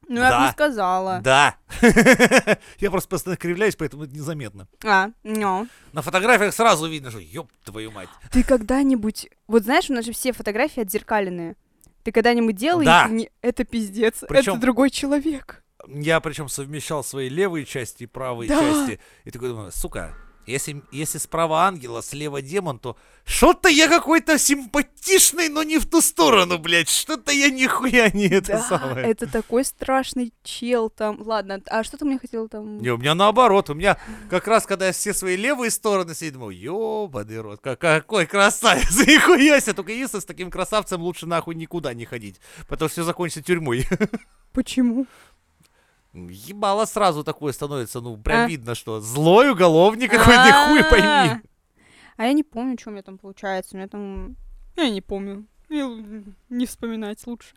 Ну, 0.07 0.15
я 0.21 0.23
бы 0.25 0.29
Да. 0.29 0.45
не 0.47 0.51
сказала. 0.51 1.19
Да. 1.23 1.55
Я 2.79 2.91
просто 2.91 3.09
постоянно 3.09 3.37
кривляюсь, 3.37 3.75
поэтому 3.75 4.03
это 4.03 4.13
незаметно. 4.15 4.67
А, 4.83 5.09
ну. 5.23 5.67
На 5.93 6.01
фотографиях 6.01 6.53
сразу 6.53 6.87
видно, 6.87 7.09
что 7.11 7.19
ёб 7.19 7.49
твою 7.63 7.91
мать. 7.91 8.09
Ты 8.31 8.43
когда-нибудь... 8.43 9.29
Вот 9.47 9.63
знаешь, 9.63 9.89
у 9.89 9.93
нас 9.93 10.05
же 10.05 10.11
все 10.11 10.31
фотографии 10.33 10.81
отзеркаленные. 10.81 11.55
Ты 12.03 12.11
когда-нибудь 12.11 12.55
делал 12.55 12.83
Да. 12.83 13.07
Не- 13.09 13.29
Это 13.41 13.63
пиздец. 13.63 14.23
Причём- 14.27 14.55
Это 14.57 14.61
другой 14.61 14.89
человек. 14.91 15.63
Я 15.87 16.19
причем 16.19 16.49
совмещал 16.49 17.03
свои 17.03 17.29
левые 17.29 17.65
части 17.65 18.03
и 18.03 18.07
правые 18.07 18.49
Да. 18.49 18.59
части. 18.59 18.99
И 19.23 19.31
такой 19.31 19.49
думаю, 19.49 19.71
сука, 19.71 20.15
если, 20.45 20.83
если 20.91 21.17
справа 21.17 21.63
ангела, 21.63 22.01
слева 22.01 22.41
демон, 22.41 22.79
то 22.79 22.97
что-то 23.25 23.69
я 23.69 23.87
какой-то 23.87 24.37
симпатичный, 24.37 25.49
но 25.49 25.63
не 25.63 25.79
в 25.79 25.89
ту 25.89 26.01
сторону, 26.01 26.59
блядь. 26.59 26.89
Что-то 26.89 27.31
я 27.31 27.49
нихуя 27.49 28.11
не 28.11 28.27
это 28.27 28.53
да, 28.53 28.61
самое. 28.61 29.07
это 29.07 29.25
такой 29.25 29.65
страшный 29.65 30.31
чел 30.43 30.89
там. 30.89 31.21
Ладно, 31.21 31.61
а 31.67 31.83
что 31.83 31.97
ты 31.97 32.05
мне 32.05 32.19
хотел 32.19 32.47
там? 32.47 32.77
Не, 32.77 32.91
у 32.91 32.97
меня 32.97 33.15
наоборот. 33.15 33.69
У 33.69 33.73
меня 33.73 33.97
как 34.29 34.47
раз, 34.47 34.65
когда 34.65 34.87
я 34.87 34.91
все 34.91 35.13
свои 35.13 35.35
левые 35.35 35.71
стороны 35.71 36.13
думаю, 36.31 36.57
ёбаный 36.57 37.41
рот, 37.41 37.59
как- 37.61 37.79
какой 37.79 38.25
красавец, 38.27 38.95
нихуя 39.07 39.59
себе. 39.59 39.73
Только 39.73 39.91
если 39.91 40.19
с 40.19 40.25
таким 40.25 40.51
красавцем 40.51 41.01
лучше 41.01 41.25
нахуй 41.25 41.55
никуда 41.55 41.93
не 41.93 42.05
ходить, 42.05 42.39
потому 42.67 42.89
что 42.89 43.01
все 43.01 43.03
закончится 43.03 43.41
тюрьмой. 43.41 43.87
Почему? 44.53 45.05
Ебало 46.15 46.85
сразу 46.85 47.23
такое 47.23 47.51
становится, 47.51 47.99
ну, 47.99 48.17
прям 48.17 48.45
А? 48.45 48.47
видно, 48.47 48.73
что 48.73 49.01
злой 49.01 49.51
уголовник 49.51 50.11
какой-то, 50.11 50.67
хуй 50.67 50.83
пойми. 50.83 51.41
А 52.17 52.25
я 52.25 52.33
не 52.33 52.43
помню, 52.43 52.77
что 52.79 52.89
у 52.89 52.93
меня 52.93 53.03
там 53.03 53.17
получается. 53.17 53.75
У 53.75 53.77
меня 53.77 53.89
там... 53.89 54.37
Я 54.77 54.89
не 54.89 55.01
помню. 55.01 55.45
Не 55.69 56.65
вспоминать 56.65 57.25
лучше. 57.27 57.55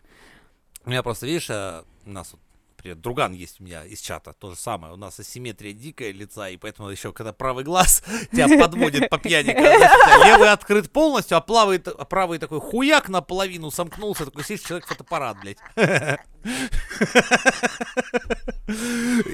У 0.85 0.89
меня 0.89 1.03
просто, 1.03 1.25
видишь, 1.25 1.49
э, 1.49 1.83
у 2.05 2.09
нас 2.09 2.31
вот, 2.31 2.41
например, 2.75 2.97
друган 2.97 3.33
есть 3.33 3.59
у 3.59 3.63
меня 3.63 3.85
из 3.85 3.99
чата, 4.01 4.33
то 4.33 4.51
же 4.51 4.57
самое. 4.57 4.93
У 4.93 4.97
нас 4.97 5.19
асимметрия 5.19 5.73
дикая 5.73 6.11
лица, 6.11 6.49
и 6.49 6.57
поэтому 6.57 6.89
еще, 6.89 7.13
когда 7.13 7.31
правый 7.33 7.63
глаз 7.63 8.03
тебя 8.31 8.47
подводит 8.59 9.09
по 9.09 9.17
пьяни, 9.17 9.51
когда, 9.51 9.75
тебя 9.75 10.25
левый 10.25 10.51
открыт 10.51 10.91
полностью, 10.91 11.37
а 11.37 11.41
правый, 11.41 11.77
а 11.77 12.05
правый 12.05 12.39
такой 12.39 12.59
хуяк 12.59 13.09
наполовину 13.09 13.71
сомкнулся, 13.71 14.25
такой 14.25 14.43
сидишь, 14.43 14.61
человек 14.61 14.87
фотоаппарат, 14.87 15.37
блядь. 15.41 15.59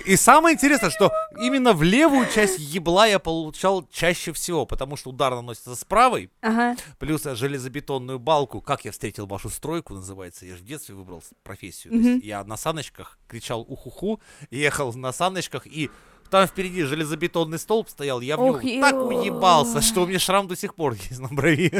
И 0.05 0.15
самое 0.15 0.55
интересное, 0.55 0.89
что 0.89 1.11
именно 1.37 1.73
в 1.73 1.83
левую 1.83 2.27
часть 2.33 2.59
ебла 2.59 3.05
я 3.05 3.19
получал 3.19 3.87
чаще 3.91 4.31
всего, 4.33 4.65
потому 4.65 4.95
что 4.95 5.09
удар 5.09 5.33
наносится 5.35 5.75
с 5.75 5.83
правой, 5.83 6.29
Ага. 6.41 6.75
Плюс 6.99 7.23
железобетонную 7.23 8.19
балку. 8.19 8.61
Как 8.61 8.85
я 8.85 8.91
встретил 8.91 9.25
вашу 9.27 9.49
стройку, 9.49 9.93
называется. 9.93 10.45
Я 10.45 10.55
же 10.55 10.63
в 10.63 10.65
детстве 10.65 10.95
выбрал 10.95 11.23
профессию. 11.43 11.93
Мгм. 11.95 12.19
я 12.23 12.43
на 12.43 12.57
саночках 12.57 13.17
кричал 13.27 13.61
ухуху, 13.61 14.19
ехал 14.51 14.93
на 14.93 15.11
саночках 15.11 15.67
и 15.67 15.89
там 16.29 16.47
впереди 16.47 16.83
железобетонный 16.83 17.59
столб 17.59 17.89
стоял, 17.89 18.19
я 18.21 18.35
в 18.37 18.39
него 18.39 18.55
Ох, 18.55 18.61
так 18.61 18.95
уебался, 18.95 19.81
что 19.81 20.03
у 20.03 20.07
меня 20.07 20.19
шрам 20.19 20.47
до 20.47 20.55
сих 20.55 20.73
пор 20.75 20.93
есть 20.93 21.19
на 21.19 21.27
брови. 21.27 21.71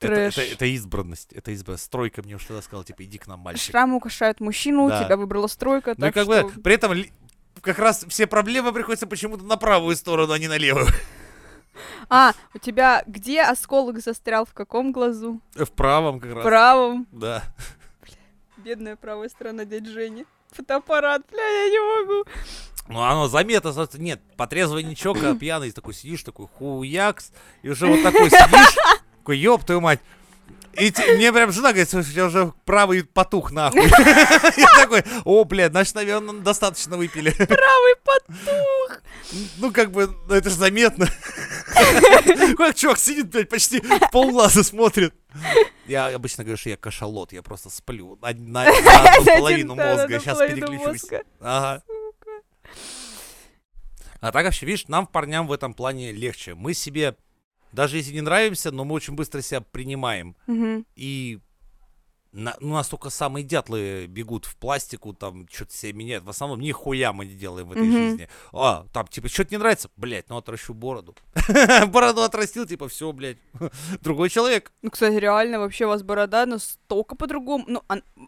Это, 0.00 0.14
Трэш. 0.14 0.38
это, 0.38 0.52
это 0.54 0.64
избранность, 0.66 1.32
это 1.32 1.50
избранность. 1.52 1.84
Стройка 1.84 2.22
мне 2.22 2.34
уж 2.36 2.44
тогда 2.44 2.62
сказала, 2.62 2.84
типа, 2.84 3.04
иди 3.04 3.18
к 3.18 3.26
нам, 3.26 3.40
мальчик. 3.40 3.70
Шрамы 3.70 3.96
украшают 3.96 4.40
мужчину, 4.40 4.88
Да. 4.88 5.04
тебя 5.04 5.16
выбрала 5.16 5.46
стройка, 5.46 5.94
Ну 5.98 6.06
и 6.06 6.10
как 6.10 6.24
что... 6.24 6.44
бы 6.44 6.62
при 6.62 6.74
этом 6.74 6.92
как 7.60 7.78
раз 7.78 8.06
все 8.08 8.26
проблемы 8.26 8.72
приходятся 8.72 9.06
почему-то 9.06 9.44
на 9.44 9.56
правую 9.56 9.94
сторону, 9.96 10.32
а 10.32 10.38
не 10.38 10.48
на 10.48 10.56
левую. 10.56 10.86
А, 12.08 12.32
у 12.54 12.58
тебя 12.58 13.02
где 13.06 13.42
осколок 13.42 14.00
застрял, 14.00 14.44
в 14.44 14.52
каком 14.52 14.92
глазу? 14.92 15.40
В 15.54 15.66
правом 15.66 16.18
как 16.18 16.32
В 16.32 16.34
раз. 16.36 16.44
правом. 16.44 17.06
Да. 17.12 17.42
Бедная 18.56 18.96
правая 18.96 19.28
сторона 19.28 19.64
дядь 19.64 19.86
Жени. 19.86 20.26
Фотоаппарат, 20.52 21.22
бля, 21.30 21.46
я 21.46 21.70
не 21.70 21.78
могу. 22.02 22.24
Ну, 22.88 23.00
оно 23.00 23.28
заметно, 23.28 23.72
нет, 23.98 24.20
потрезвый 24.36 24.82
ничего, 24.82 25.14
когда 25.14 25.34
пьяный 25.38 25.70
такой 25.70 25.94
сидишь, 25.94 26.24
такой 26.24 26.48
хуякс, 26.48 27.30
и 27.62 27.68
уже 27.68 27.86
вот 27.86 28.02
такой 28.02 28.28
сидишь, 28.30 28.76
такой, 29.20 29.38
ёб 29.38 29.64
твою 29.64 29.80
мать. 29.80 30.00
И 30.74 30.90
те- 30.92 31.14
мне 31.16 31.32
прям 31.32 31.50
жена 31.50 31.70
говорит, 31.70 31.90
слушай, 31.90 32.10
у 32.10 32.12
тебя 32.12 32.26
уже 32.26 32.52
правый 32.64 33.02
потух 33.04 33.50
нахуй. 33.50 33.82
Я 34.56 34.68
такой, 34.76 35.02
о, 35.24 35.44
блядь, 35.44 35.72
значит, 35.72 35.94
наверное, 35.96 36.34
достаточно 36.40 36.96
выпили. 36.96 37.30
Правый 37.30 37.96
потух. 38.04 39.00
Ну, 39.58 39.72
как 39.72 39.90
бы, 39.90 40.14
ну, 40.28 40.34
это 40.34 40.48
же 40.48 40.54
заметно. 40.56 41.06
Как 42.56 42.74
чувак 42.76 42.98
сидит, 42.98 43.30
блядь, 43.30 43.48
почти 43.48 43.82
полглаза 44.12 44.62
смотрит. 44.62 45.12
Я 45.86 46.06
обычно 46.08 46.44
говорю, 46.44 46.56
что 46.56 46.70
я 46.70 46.76
кашалот, 46.76 47.32
я 47.32 47.42
просто 47.42 47.68
сплю 47.68 48.16
на, 48.22 48.32
на- 48.32 48.64
на 48.64 49.12
одну 49.14 49.24
половину 49.24 49.74
мозга, 49.74 50.20
сейчас 50.20 50.38
переключусь. 50.38 51.04
Ага. 51.40 51.82
А 54.20 54.32
так 54.32 54.44
вообще, 54.44 54.66
видишь, 54.66 54.86
нам, 54.88 55.06
парням, 55.06 55.46
в 55.46 55.52
этом 55.52 55.74
плане 55.74 56.12
легче. 56.12 56.54
Мы 56.54 56.74
себе, 56.74 57.16
даже 57.72 57.96
если 57.96 58.12
не 58.12 58.20
нравимся, 58.20 58.70
но 58.70 58.84
мы 58.84 58.94
очень 58.94 59.14
быстро 59.14 59.40
себя 59.42 59.60
принимаем. 59.60 60.36
Мгм. 60.46 60.86
И 60.96 61.38
на, 62.32 62.56
ну, 62.60 62.74
настолько 62.74 63.10
самые 63.10 63.42
дятлы 63.44 64.06
бегут 64.06 64.44
в 64.44 64.56
пластику, 64.56 65.12
там, 65.12 65.48
что-то 65.50 65.74
себя 65.74 65.92
меняют. 65.92 66.22
В 66.22 66.30
основном 66.30 66.60
нихуя 66.60 67.12
мы 67.12 67.26
не 67.26 67.34
делаем 67.34 67.66
в 67.68 67.72
этой 67.72 67.82
Мгм. 67.82 67.92
жизни. 67.92 68.28
А, 68.52 68.86
там, 68.92 69.08
типа, 69.08 69.28
что-то 69.28 69.52
не 69.52 69.58
нравится? 69.58 69.90
Блять, 69.96 70.28
ну 70.28 70.36
отращу 70.36 70.72
бороду. 70.72 71.16
Бороду 71.88 72.22
отрастил, 72.22 72.66
типа, 72.66 72.88
все, 72.88 73.10
блядь. 73.12 73.38
Другой 74.00 74.30
человек. 74.30 74.72
Ну, 74.82 74.90
кстати, 74.90 75.16
реально, 75.16 75.58
вообще 75.58 75.86
у 75.86 75.88
вас 75.88 76.04
борода 76.04 76.46
настолько 76.46 77.16
по-другому. 77.16 77.64
Ну, 77.66 77.82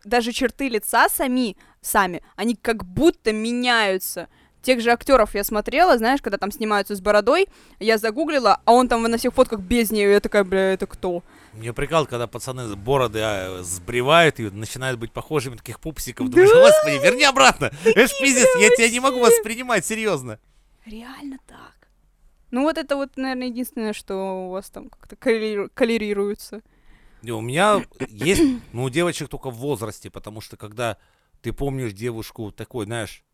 даже 0.05 0.33
черты 0.33 0.69
лица 0.69 1.09
сами, 1.09 1.57
сами, 1.81 2.25
они 2.35 2.57
как 2.57 2.85
будто 2.85 3.33
меняются. 3.33 4.29
Тех 4.63 4.81
же 4.81 4.91
актеров 4.93 5.35
я 5.35 5.43
смотрела, 5.43 5.99
знаешь, 5.99 6.23
когда 6.23 6.39
там 6.39 6.53
снимаются 6.53 6.95
с 6.95 7.01
бородой, 7.01 7.49
я 7.81 7.99
загуглила, 7.99 8.61
а 8.65 8.73
он 8.73 8.89
там 8.89 9.03
на 9.03 9.19
всех 9.19 9.35
фотках 9.35 9.59
без 9.61 9.91
нее, 9.91 10.13
я 10.13 10.21
такая, 10.21 10.45
бля, 10.45 10.73
это 10.73 10.87
кто? 10.87 11.25
Мне 11.53 11.73
прикал, 11.73 12.07
когда 12.07 12.29
пацаны 12.29 12.77
бороды 12.77 13.21
а, 13.23 13.63
сбривают 13.63 14.39
и 14.39 14.51
начинают 14.51 15.01
быть 15.01 15.13
похожими 15.13 15.55
на 15.55 15.59
таких 15.59 15.81
пупсиков. 15.81 16.29
Да. 16.31 16.37
Думаешь, 16.37 16.53
господи, 16.53 17.05
верни 17.05 17.25
обратно. 17.25 17.73
Это 17.85 18.07
ж 18.07 18.11
пиздец, 18.21 18.49
я 18.61 18.69
тебя 18.71 18.89
не 18.89 19.01
могу 19.01 19.19
воспринимать, 19.19 19.85
серьезно. 19.85 20.39
Реально 20.87 21.39
так. 21.47 21.73
Ну, 22.53 22.63
вот 22.63 22.77
это 22.77 22.97
вот, 22.97 23.17
наверное, 23.17 23.49
единственное, 23.49 23.95
что 23.95 24.47
у 24.47 24.51
вас 24.51 24.69
там 24.69 24.91
как-то 24.91 25.17
коллери- 25.17 25.71
коллерируется. 25.73 26.61
У 27.23 27.41
меня 27.41 27.83
есть, 28.09 28.43
ну, 28.73 28.85
у 28.85 28.91
девочек 28.91 29.29
только 29.29 29.51
в 29.51 29.55
возрасте, 29.57 30.11
потому 30.11 30.41
что 30.41 30.57
когда 30.57 30.99
ты 31.41 31.53
помнишь 31.53 31.93
девушку 31.93 32.53
такой, 32.53 32.85
знаешь, 32.87 33.25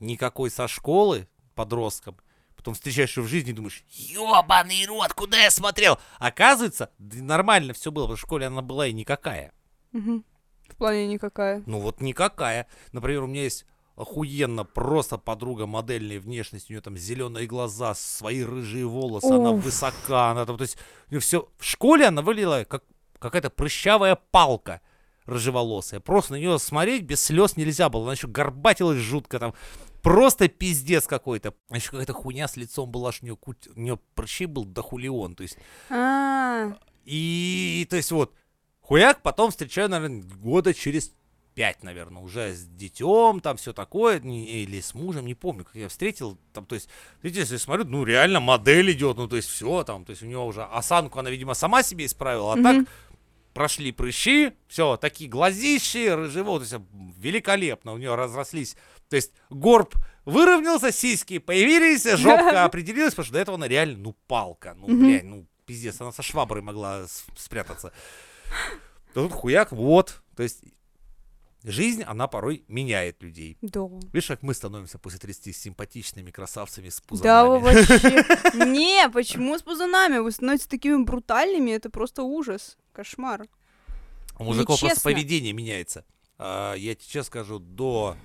никакой 0.00 0.50
со 0.50 0.68
школы, 0.68 1.28
подростком, 1.54 2.16
потом 2.56 2.74
встречаешь 2.74 3.16
ее 3.16 3.22
в 3.22 3.28
жизни 3.28 3.50
и 3.50 3.54
думаешь, 3.54 3.84
ёбаный 3.88 4.84
рот, 4.86 5.12
куда 5.12 5.38
я 5.42 5.50
смотрел? 5.50 5.98
Оказывается, 6.18 6.90
да 6.98 7.22
нормально 7.22 7.72
все 7.72 7.90
было, 7.90 8.14
в 8.14 8.18
школе 8.18 8.46
она 8.46 8.62
была 8.62 8.86
и 8.86 8.92
никакая. 8.92 9.52
Мгм. 9.92 10.24
В 10.68 10.76
плане 10.76 11.06
никакая. 11.06 11.62
Ну 11.66 11.80
вот 11.80 12.00
никакая. 12.00 12.66
Например, 12.92 13.24
у 13.24 13.26
меня 13.26 13.42
есть 13.42 13.66
охуенно 13.96 14.64
просто 14.64 15.18
подруга 15.18 15.66
модельной 15.66 16.18
внешности, 16.18 16.72
у 16.72 16.74
нее 16.74 16.80
там 16.80 16.96
зеленые 16.96 17.46
глаза, 17.46 17.94
свои 17.94 18.42
рыжие 18.42 18.86
волосы, 18.86 19.26
она 19.26 19.50
Уф. 19.50 19.62
высока, 19.62 20.30
она 20.30 20.46
там, 20.46 20.56
то 20.56 20.62
есть, 20.62 20.78
все 21.18 21.48
в 21.58 21.64
школе 21.64 22.06
она 22.06 22.22
выглядела 22.22 22.64
как 22.64 22.84
какая-то 23.18 23.50
прыщавая 23.50 24.16
палка 24.16 24.80
рыжеволосая. 25.26 26.00
Просто 26.00 26.32
на 26.32 26.36
нее 26.36 26.58
смотреть 26.58 27.04
без 27.04 27.22
слез 27.22 27.56
нельзя 27.56 27.88
было. 27.88 28.04
Она 28.04 28.12
еще 28.12 28.26
горбатилась 28.26 28.98
жутко 28.98 29.38
там. 29.38 29.54
Просто 30.02 30.48
пиздец 30.48 31.06
какой-то. 31.06 31.54
Еще 31.70 31.90
какая-то 31.90 32.12
хуйня 32.12 32.48
с 32.48 32.56
лицом 32.56 32.90
была, 32.90 33.10
аж 33.10 33.20
у 33.22 33.24
нее, 33.26 33.36
куть... 33.36 33.68
у 33.74 33.78
нее 33.80 33.98
прыщей 34.14 34.46
был 34.46 34.64
дохулион. 34.64 35.34
То 35.34 35.42
есть, 35.42 35.58
А, 35.90 36.72
и, 37.04 37.86
то 37.90 37.96
есть 37.96 38.10
вот, 38.12 38.34
хуяк, 38.80 39.22
потом 39.22 39.50
встречаю, 39.50 39.88
наверное, 39.88 40.22
года 40.22 40.72
через 40.74 41.12
пять, 41.54 41.82
наверное, 41.82 42.22
уже 42.22 42.54
с 42.54 42.64
детем, 42.64 43.40
там 43.40 43.56
все 43.56 43.72
такое, 43.72 44.20
или 44.20 44.80
с 44.80 44.94
мужем, 44.94 45.26
не 45.26 45.34
помню, 45.34 45.64
как 45.64 45.74
я 45.74 45.88
встретил, 45.88 46.38
там, 46.52 46.64
то 46.64 46.76
есть, 46.76 46.88
видите, 47.22 47.40
если 47.40 47.56
смотрю, 47.56 47.84
ну, 47.84 48.04
реально 48.04 48.40
модель 48.40 48.92
идет, 48.92 49.16
ну, 49.16 49.28
то 49.28 49.36
есть, 49.36 49.48
все 49.48 49.82
там, 49.82 50.04
то 50.04 50.10
есть, 50.10 50.22
у 50.22 50.26
него 50.26 50.46
уже 50.46 50.62
осанку 50.62 51.18
она, 51.18 51.28
видимо, 51.28 51.54
сама 51.54 51.82
себе 51.82 52.06
исправила, 52.06 52.52
а 52.52 52.56
Мгм. 52.56 52.62
так 52.86 52.94
прошли 53.52 53.90
прыщи, 53.90 54.52
все, 54.68 54.96
такие 54.96 55.28
глазищи, 55.28 56.08
рыжевого, 56.08 56.60
то 56.60 56.64
есть, 56.64 56.84
великолепно 57.18 57.92
у 57.92 57.98
нее 57.98 58.14
разрослись, 58.14 58.76
то 59.10 59.16
есть, 59.16 59.32
горб 59.50 59.94
выровнялся, 60.24 60.90
сиськи 60.92 61.38
появились, 61.38 62.04
жопка 62.18 62.64
определилась, 62.64 63.12
потому 63.14 63.24
что 63.26 63.34
до 63.34 63.40
этого 63.40 63.56
она 63.56 63.68
реально, 63.68 63.98
ну, 63.98 64.16
палка, 64.26 64.74
ну, 64.78 64.86
блядь, 64.86 65.24
ну, 65.24 65.46
пиздец, 65.66 66.00
она 66.00 66.12
со 66.12 66.22
шваброй 66.22 66.62
могла 66.62 67.06
спрятаться. 67.36 67.92
Тут 69.12 69.32
хуяк, 69.32 69.72
вот, 69.72 70.22
то 70.36 70.42
есть, 70.42 70.62
жизнь, 71.64 72.02
она 72.04 72.26
порой 72.28 72.64
меняет 72.68 73.22
людей. 73.22 73.58
да. 73.60 73.80
Видишь, 74.12 74.28
как 74.28 74.42
мы 74.42 74.54
становимся 74.54 74.98
после 74.98 75.18
30 75.18 75.54
симпатичными 75.54 76.30
красавцами 76.30 76.88
с 76.88 77.00
Да, 77.00 77.44
пузанами. 77.44 77.48
вы 77.50 77.58
вообще. 77.60 78.64
Не, 78.66 79.08
почему 79.10 79.58
с 79.58 79.62
пузанами? 79.62 80.18
Вы 80.18 80.30
становитесь 80.30 80.66
такими 80.68 81.02
брутальными, 81.02 81.72
это 81.72 81.90
просто 81.90 82.22
ужас. 82.22 82.78
Кошмар. 82.92 83.46
У 84.38 84.44
мужиков 84.44 84.80
просто 84.80 85.02
поведение 85.02 85.52
меняется. 85.52 86.04
А, 86.38 86.74
я 86.74 86.94
тебе 86.94 87.22
скажу, 87.24 87.58
до 87.58 88.16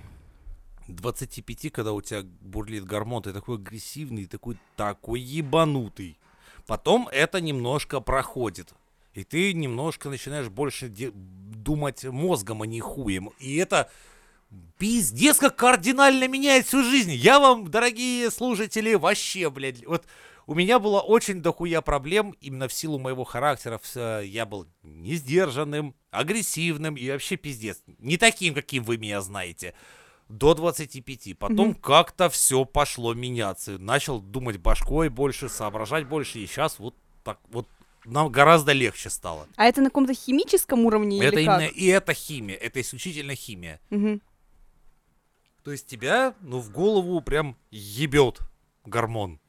25, 0.88 1.72
когда 1.72 1.92
у 1.92 2.00
тебя 2.00 2.22
бурлит 2.40 2.84
гормон, 2.84 3.22
ты 3.22 3.32
такой 3.32 3.56
агрессивный, 3.56 4.26
такой, 4.26 4.56
такой 4.76 5.20
ебанутый. 5.20 6.18
Потом 6.66 7.08
это 7.08 7.40
немножко 7.40 8.00
проходит. 8.00 8.72
И 9.14 9.24
ты 9.24 9.54
немножко 9.54 10.10
начинаешь 10.10 10.48
больше 10.48 10.88
де- 10.88 11.12
думать 11.12 12.04
мозгом, 12.04 12.62
а 12.62 12.66
не 12.66 12.80
хуем. 12.80 13.30
И 13.38 13.56
это 13.56 13.90
пиздец 14.78 15.38
как 15.38 15.56
кардинально 15.56 16.28
меняет 16.28 16.66
всю 16.66 16.82
жизнь. 16.82 17.12
Я 17.12 17.40
вам, 17.40 17.70
дорогие 17.70 18.30
слушатели, 18.30 18.94
вообще, 18.94 19.48
блядь, 19.50 19.84
вот 19.86 20.04
у 20.46 20.54
меня 20.54 20.78
было 20.78 21.00
очень 21.00 21.42
дохуя 21.42 21.80
проблем 21.80 22.34
именно 22.40 22.68
в 22.68 22.72
силу 22.72 22.98
моего 22.98 23.24
характера. 23.24 23.80
Я 24.22 24.46
был 24.46 24.66
не 24.82 25.14
сдержанным, 25.14 25.94
агрессивным 26.10 26.96
и 26.96 27.10
вообще 27.10 27.36
пиздец. 27.36 27.82
Не 27.98 28.16
таким, 28.16 28.54
каким 28.54 28.84
вы 28.84 28.96
меня 28.96 29.20
знаете. 29.22 29.74
До 30.28 30.54
25. 30.54 31.34
Потом 31.38 31.68
Мгм. 31.68 31.74
как-то 31.74 32.28
все 32.28 32.64
пошло 32.64 33.14
меняться. 33.14 33.78
Начал 33.78 34.20
думать 34.20 34.56
башкой 34.58 35.08
больше, 35.08 35.48
соображать 35.48 36.06
больше. 36.08 36.40
И 36.40 36.46
сейчас 36.46 36.78
вот 36.78 36.96
так 37.22 37.38
вот 37.48 37.68
нам 38.04 38.30
гораздо 38.30 38.72
легче 38.72 39.10
стало. 39.10 39.46
А 39.56 39.66
это 39.66 39.80
на 39.80 39.90
каком-то 39.90 40.14
химическом 40.14 40.84
уровне 40.84 41.22
это 41.22 41.36
или 41.36 41.44
именно 41.44 41.66
как? 41.68 41.76
и 41.76 41.86
это 41.86 42.12
химия, 42.14 42.56
это 42.56 42.80
исключительно 42.80 43.34
химия. 43.34 43.80
Мгм. 43.90 44.20
То 45.62 45.72
есть 45.72 45.86
тебя, 45.86 46.34
ну, 46.40 46.60
в 46.60 46.70
голову 46.70 47.20
прям 47.20 47.56
ебет 47.70 48.40
гормон. 48.84 49.40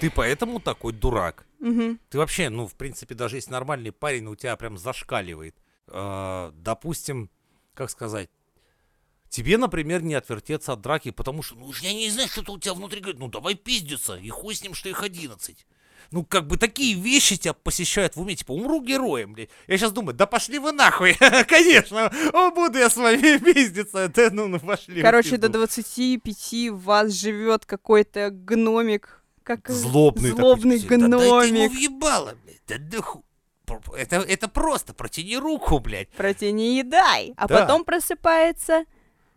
Ты 0.00 0.10
поэтому 0.10 0.60
такой 0.60 0.92
дурак. 0.92 1.46
Мгм. 1.60 1.98
Ты 2.08 2.18
вообще, 2.18 2.50
ну, 2.50 2.66
в 2.66 2.74
принципе, 2.74 3.14
даже 3.14 3.36
если 3.36 3.50
нормальный 3.50 3.92
парень, 3.92 4.26
у 4.26 4.36
тебя 4.36 4.56
прям 4.56 4.78
зашкаливает. 4.78 5.56
А, 5.88 6.52
допустим, 6.56 7.30
как 7.78 7.90
сказать, 7.90 8.28
тебе, 9.28 9.56
например, 9.56 10.02
не 10.02 10.14
отвертеться 10.14 10.72
от 10.72 10.80
драки, 10.80 11.12
потому 11.12 11.42
что, 11.42 11.54
ну, 11.54 11.72
я 11.80 11.92
не 11.94 12.10
знаю, 12.10 12.28
что-то 12.28 12.52
у 12.52 12.58
тебя 12.58 12.74
внутри 12.74 13.00
говорит, 13.00 13.20
ну, 13.20 13.28
давай 13.28 13.54
пиздиться, 13.54 14.16
и 14.16 14.28
хуй 14.28 14.54
с 14.54 14.62
ним, 14.62 14.74
что 14.74 14.88
их 14.88 15.02
11. 15.02 15.64
Ну, 16.10 16.24
как 16.24 16.46
бы 16.46 16.56
такие 16.56 16.94
вещи 16.94 17.36
тебя 17.36 17.52
посещают 17.52 18.16
в 18.16 18.20
уме, 18.20 18.34
типа, 18.34 18.52
умру 18.52 18.82
героем, 18.82 19.34
блядь. 19.34 19.50
Я 19.68 19.76
сейчас 19.78 19.92
думаю, 19.92 20.16
да 20.16 20.26
пошли 20.26 20.58
вы 20.58 20.72
нахуй, 20.72 21.14
конечно, 21.48 22.10
о, 22.32 22.50
буду 22.50 22.78
я 22.78 22.90
с 22.90 22.96
вами 22.96 23.38
пиздиться, 23.52 24.08
да 24.08 24.30
ну, 24.32 24.48
ну, 24.48 24.58
пошли. 24.58 25.02
Короче, 25.02 25.36
до 25.36 25.48
пизду. 25.48 25.58
25 25.58 26.70
в 26.70 26.82
вас 26.82 27.12
живет 27.12 27.64
какой-то 27.66 28.30
гномик. 28.30 29.22
Как... 29.44 29.68
Злобный 29.68 30.30
такой, 30.30 30.42
Злобный 30.42 30.80
типа, 30.80 30.96
«Да 30.98 31.08
дайте 31.08 31.48
ему 31.48 31.58
гномик. 31.58 31.72
въебало, 31.72 32.34
блядь, 32.44 32.62
да 32.66 32.76
да 32.78 33.02
ху- 33.02 33.20
Пр- 33.20 33.27
Это, 33.96 34.16
это 34.16 34.48
просто, 34.48 34.94
протяни 34.94 35.36
руку, 35.36 35.78
блядь. 35.78 36.08
Протяни 36.10 36.80
и 36.80 36.82
дай. 36.82 37.32
А 37.36 37.46
Да. 37.46 37.60
потом 37.60 37.84
просыпается. 37.84 38.84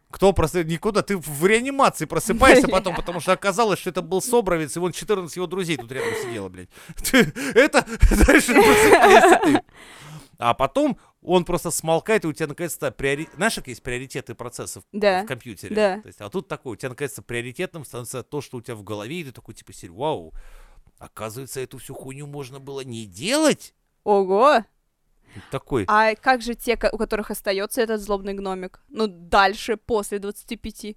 Кто 0.09 0.33
просто 0.33 0.63
никуда, 0.65 1.03
ты 1.03 1.15
в 1.17 1.45
реанимации 1.45 2.03
просыпаешься 2.05 2.67
потом, 2.67 2.95
потому 2.95 3.21
что 3.21 3.31
оказалось, 3.31 3.79
что 3.79 3.91
это 3.91 4.01
был 4.01 4.21
Собровец, 4.21 4.75
и 4.75 4.79
вон 4.79 4.91
14 4.91 5.33
его 5.37 5.47
друзей 5.47 5.77
тут 5.77 5.89
рядом 5.91 6.13
сидело, 6.21 6.49
блядь. 6.49 6.67
Это 7.55 7.85
дальше 8.27 8.53
ты. 8.53 9.61
А 10.37 10.53
потом 10.53 10.97
он 11.21 11.45
просто 11.45 11.69
смолкает, 11.71 12.25
и 12.25 12.27
у 12.27 12.33
тебя 12.33 12.47
наконец-то 12.47 12.91
приори... 12.91 13.29
Знаешь, 13.35 13.55
как 13.55 13.67
есть 13.67 13.83
приоритеты 13.83 14.33
процессов 14.33 14.83
Да. 14.91 15.23
в 15.23 15.27
компьютере? 15.27 15.75
Да. 15.75 16.01
То 16.01 16.07
есть, 16.07 16.19
а 16.19 16.29
тут 16.29 16.47
такой, 16.47 16.73
у 16.73 16.75
тебя 16.75 16.89
наконец-то 16.89 17.21
приоритетом 17.21 17.85
становится 17.85 18.23
то, 18.23 18.41
что 18.41 18.57
у 18.57 18.61
тебя 18.61 18.75
в 18.75 18.83
голове, 18.83 19.19
и 19.21 19.23
ты 19.23 19.31
такой, 19.31 19.53
типа, 19.53 19.71
вау, 19.93 20.33
оказывается, 20.97 21.59
эту 21.59 21.77
всю 21.77 21.93
хуйню 21.93 22.25
можно 22.27 22.59
было 22.59 22.81
не 22.81 23.05
делать? 23.05 23.75
Ого. 24.03 24.63
Такой, 25.49 25.85
А 25.87 26.13
как 26.15 26.41
же 26.41 26.55
те, 26.55 26.77
у 26.91 26.97
которых 26.97 27.31
остается 27.31 27.81
этот 27.81 28.01
злобный 28.01 28.33
гномик? 28.33 28.81
Ну, 28.89 29.07
дальше, 29.07 29.77
после 29.77 30.19
25. 30.19 30.95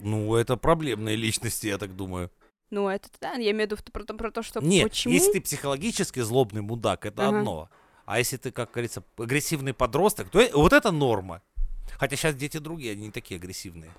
ну, 0.00 0.34
это 0.34 0.56
проблемные 0.58 1.16
личности, 1.16 1.68
я 1.68 1.78
так 1.78 1.96
думаю. 1.96 2.30
Ну, 2.70 2.88
это 2.88 3.08
да, 3.20 3.32
я 3.32 3.50
имею 3.52 3.68
в 3.68 3.72
виду 3.72 3.82
про, 3.90 4.04
то- 4.04 4.14
про 4.14 4.30
то, 4.30 4.42
что 4.42 4.60
Нет, 4.60 4.90
почему... 4.90 5.14
если 5.14 5.32
ты 5.32 5.40
психологически 5.40 6.20
злобный 6.20 6.60
мудак, 6.62 7.06
это 7.06 7.26
Ага. 7.28 7.38
одно. 7.38 7.70
А 8.04 8.18
если 8.18 8.36
ты, 8.36 8.50
как 8.52 8.70
говорится, 8.70 9.02
агрессивный 9.16 9.72
подросток, 9.72 10.28
то 10.28 10.40
э- 10.40 10.52
вот 10.52 10.72
это 10.72 10.90
норма. 10.92 11.42
Хотя 11.98 12.16
сейчас 12.16 12.34
дети 12.34 12.58
другие, 12.58 12.92
они 12.92 13.06
не 13.06 13.10
такие 13.10 13.38
агрессивные. 13.38 13.90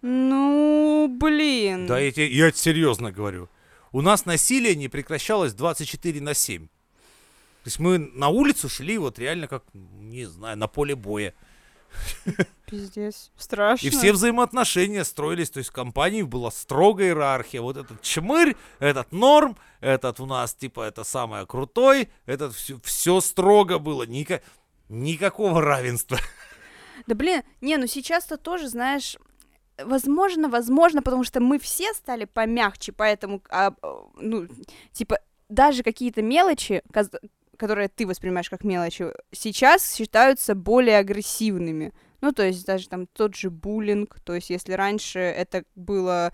Ну, 0.00 1.08
блин. 1.20 1.86
Да, 1.86 1.98
я 1.98 2.12
тебе 2.12 2.28
я 2.28 2.52
серьезно 2.52 3.10
говорю. 3.12 3.48
У 3.92 4.00
нас 4.00 4.26
насилие 4.26 4.76
не 4.76 4.88
прекращалось 4.88 5.54
24 5.54 6.20
на 6.20 6.34
7. 6.34 6.68
То 7.68 7.70
есть 7.70 7.80
мы 7.80 7.98
на 7.98 8.28
улицу 8.28 8.70
шли 8.70 8.96
вот 8.96 9.18
реально 9.18 9.46
как, 9.46 9.62
не 9.74 10.24
знаю, 10.24 10.56
на 10.56 10.68
поле 10.68 10.94
боя. 10.94 11.34
Пиздец. 12.64 13.30
Страшно. 13.36 13.86
И 13.86 13.90
все 13.90 14.14
взаимоотношения 14.14 15.04
строились, 15.04 15.50
то 15.50 15.58
есть 15.58 15.68
в 15.68 15.74
компании 15.74 16.22
была 16.22 16.50
строгая 16.50 17.08
иерархия. 17.08 17.60
Вот 17.60 17.76
этот 17.76 18.00
чмырь, 18.00 18.56
этот 18.78 19.12
норм, 19.12 19.58
этот 19.80 20.18
у 20.18 20.24
нас 20.24 20.54
типа 20.54 20.80
это 20.80 21.04
самое 21.04 21.44
крутой, 21.44 22.08
этот 22.24 22.54
все, 22.54 22.80
все 22.82 23.20
строго 23.20 23.78
было, 23.78 24.06
ника- 24.06 24.40
никакого 24.88 25.60
равенства. 25.60 26.16
Да 27.06 27.14
блин, 27.14 27.42
не, 27.60 27.76
ну 27.76 27.86
сейчас-то 27.86 28.38
тоже, 28.38 28.68
знаешь, 28.68 29.18
возможно, 29.76 30.48
возможно, 30.48 31.02
потому 31.02 31.22
что 31.22 31.40
мы 31.40 31.58
все 31.58 31.92
стали 31.92 32.24
помягче, 32.24 32.92
поэтому, 32.92 33.42
а, 33.50 33.74
ну, 34.16 34.48
типа, 34.92 35.18
даже 35.48 35.82
какие-то 35.82 36.22
мелочи, 36.22 36.82
которые 37.58 37.88
ты 37.88 38.06
воспринимаешь 38.06 38.48
как 38.48 38.64
мелочи, 38.64 39.06
сейчас 39.32 39.94
считаются 39.94 40.54
более 40.54 40.98
агрессивными. 40.98 41.92
Ну, 42.20 42.32
то 42.32 42.44
есть 42.44 42.64
даже 42.64 42.88
там 42.88 43.06
тот 43.06 43.36
же 43.36 43.50
буллинг, 43.50 44.18
то 44.20 44.34
есть 44.34 44.50
если 44.50 44.72
раньше 44.72 45.18
это 45.18 45.64
было 45.74 46.32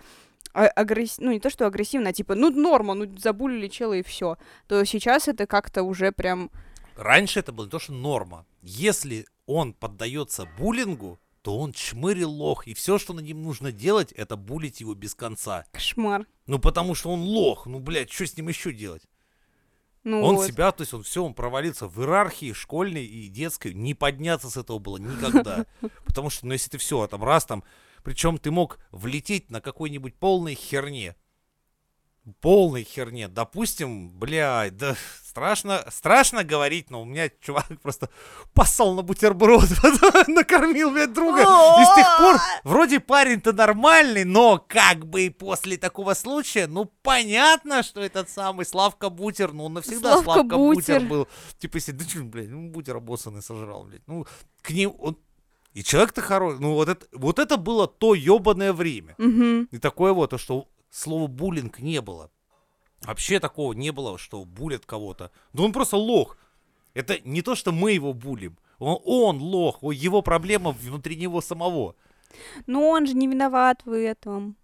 агресс... 0.53 1.19
ну 1.19 1.33
не 1.33 1.41
то 1.41 1.51
что 1.51 1.67
агрессивно, 1.67 2.11
а 2.11 2.13
типа, 2.13 2.35
ну 2.35 2.51
норма, 2.51 2.95
ну 2.95 3.13
забулили 3.19 3.69
чела 3.69 3.95
и 3.95 4.03
все, 4.03 4.39
то 4.69 4.85
сейчас 4.85 5.27
это 5.27 5.47
как-то 5.47 5.83
уже 5.83 6.13
прям 6.13 6.51
Раньше 6.97 7.41
это 7.41 7.53
было 7.53 7.65
не 7.65 7.71
то, 7.71 7.81
что 7.81 7.93
норма. 7.93 8.47
Если 8.63 9.27
он 9.47 9.75
поддается 9.75 10.49
буллингу, 10.59 11.19
то 11.43 11.59
он 11.59 11.73
чмырь 11.73 12.21
и 12.21 12.25
лох, 12.25 12.67
и 12.67 12.75
все, 12.75 12.99
что 12.99 13.13
над 13.13 13.25
ним 13.25 13.43
нужно 13.43 13.73
делать, 13.73 14.13
это 14.13 14.37
булить 14.37 14.81
его 14.81 14.95
без 14.95 15.15
конца. 15.15 15.67
кошмар. 15.73 16.27
Ну, 16.47 16.59
потому 16.59 16.95
что 16.95 17.11
он 17.11 17.21
лох, 17.21 17.67
ну, 17.67 17.81
блядь, 17.81 18.11
что 18.11 18.27
с 18.27 18.37
ним 18.37 18.49
еще 18.49 18.73
делать? 18.73 19.03
Ну 20.05 20.23
он 20.23 20.37
вот. 20.37 20.47
себя, 20.47 20.71
то 20.71 20.83
есть 20.83 20.93
он 20.93 21.03
все, 21.03 21.25
он 21.25 21.33
провалился 21.33 21.89
в 21.89 21.99
иерархии 21.99 22.53
школьной 22.53 23.07
и 23.07 23.29
детской, 23.29 23.73
не 23.73 23.95
подняться 23.95 24.51
с 24.51 24.57
этого 24.57 24.79
было 24.79 24.99
никогда. 24.99 25.65
Потому 26.05 26.29
что, 26.29 26.47
ну, 26.47 26.53
если 26.53 26.71
ты 26.71 26.79
все, 26.79 27.07
там, 27.07 27.25
раз 27.25 27.47
там, 27.47 27.65
причем 28.03 28.37
ты 28.37 28.51
мог 28.51 28.79
влететь 28.91 29.51
на 29.51 29.63
какой-нибудь 29.63 30.15
полной 30.15 30.55
херне, 30.55 31.17
полной 32.41 32.85
херне, 32.85 33.29
допустим, 33.29 34.11
блядь, 34.11 34.77
да 34.77 34.97
страшно, 35.25 35.85
страшно 35.91 36.45
говорить, 36.45 36.91
но 36.91 37.03
у 37.03 37.05
меня 37.05 37.29
чувак 37.41 37.67
просто 37.83 38.09
поссал 38.53 38.95
на 38.95 39.03
бутерброд, 39.03 39.69
накормил, 40.29 40.91
блядь, 40.91 41.13
друга, 41.13 41.41
и 41.41 41.85
с 41.85 41.95
тех 41.95 42.17
пор 42.19 42.37
вроде 42.63 43.01
парень-то 43.01 43.53
нормальный, 43.53 44.25
но 44.25 44.65
как 44.67 45.07
бы 45.07 45.35
после 45.37 45.77
такого 45.77 46.15
случая, 46.15 46.67
ну 46.67 46.91
понятно, 47.03 47.83
что 47.83 48.01
этот 48.01 48.31
самый 48.31 48.65
Славка 48.65 49.11
Бутер, 49.11 49.53
ну 49.53 49.65
он 49.65 49.75
навсегда 49.75 50.13
Славка 50.15 50.33
Славка 50.33 50.57
Бутер 50.57 51.01
Бутер. 51.01 51.09
был, 51.09 51.29
типа 51.59 51.77
если, 51.77 51.93
да 51.93 52.05
чё, 52.05 52.23
блядь, 52.25 52.49
ну 52.49 52.69
бутер 52.69 52.97
обоссанный 52.97 53.43
сожрал, 53.43 53.85
блядь, 53.85 54.07
ну 54.07 54.27
к 54.63 54.71
ним, 54.71 54.95
он 54.99 55.19
И 55.75 55.83
человек-то 55.83 56.23
хороший. 56.23 56.61
Ну, 56.61 56.75
вот 56.75 56.89
это, 56.89 57.07
вот 57.13 57.39
это 57.41 57.57
было 57.57 57.89
то 57.89 58.15
ебаное 58.15 58.73
время. 58.73 59.17
Мгм. 59.19 59.69
И 59.73 59.79
такое 59.79 60.13
вот, 60.13 60.31
то, 60.31 60.39
что 60.39 60.69
слова 60.95 61.27
буллинг 61.27 61.81
не 61.81 62.01
было. 62.01 62.31
Вообще 63.03 63.41
такого 63.41 63.73
не 63.73 63.91
было, 63.91 64.17
что 64.17 64.45
булят 64.45 64.87
кого-то. 64.87 65.31
Да 65.53 65.63
он 65.65 65.73
просто 65.73 65.97
лох. 65.97 66.39
Это 66.95 67.19
не 67.25 67.43
то, 67.43 67.55
что 67.55 67.73
мы 67.73 67.93
его 67.93 68.13
булим. 68.13 68.57
Он, 68.79 68.99
он 69.05 69.39
лох, 69.39 69.83
его 69.83 70.23
проблема 70.23 70.71
внутри 70.71 71.17
него 71.17 71.41
самого. 71.41 71.97
Ну 72.67 72.89
он 72.89 73.07
же 73.07 73.15
не 73.15 73.27
виноват 73.27 73.83
в 73.85 73.93
этом. 73.93 74.57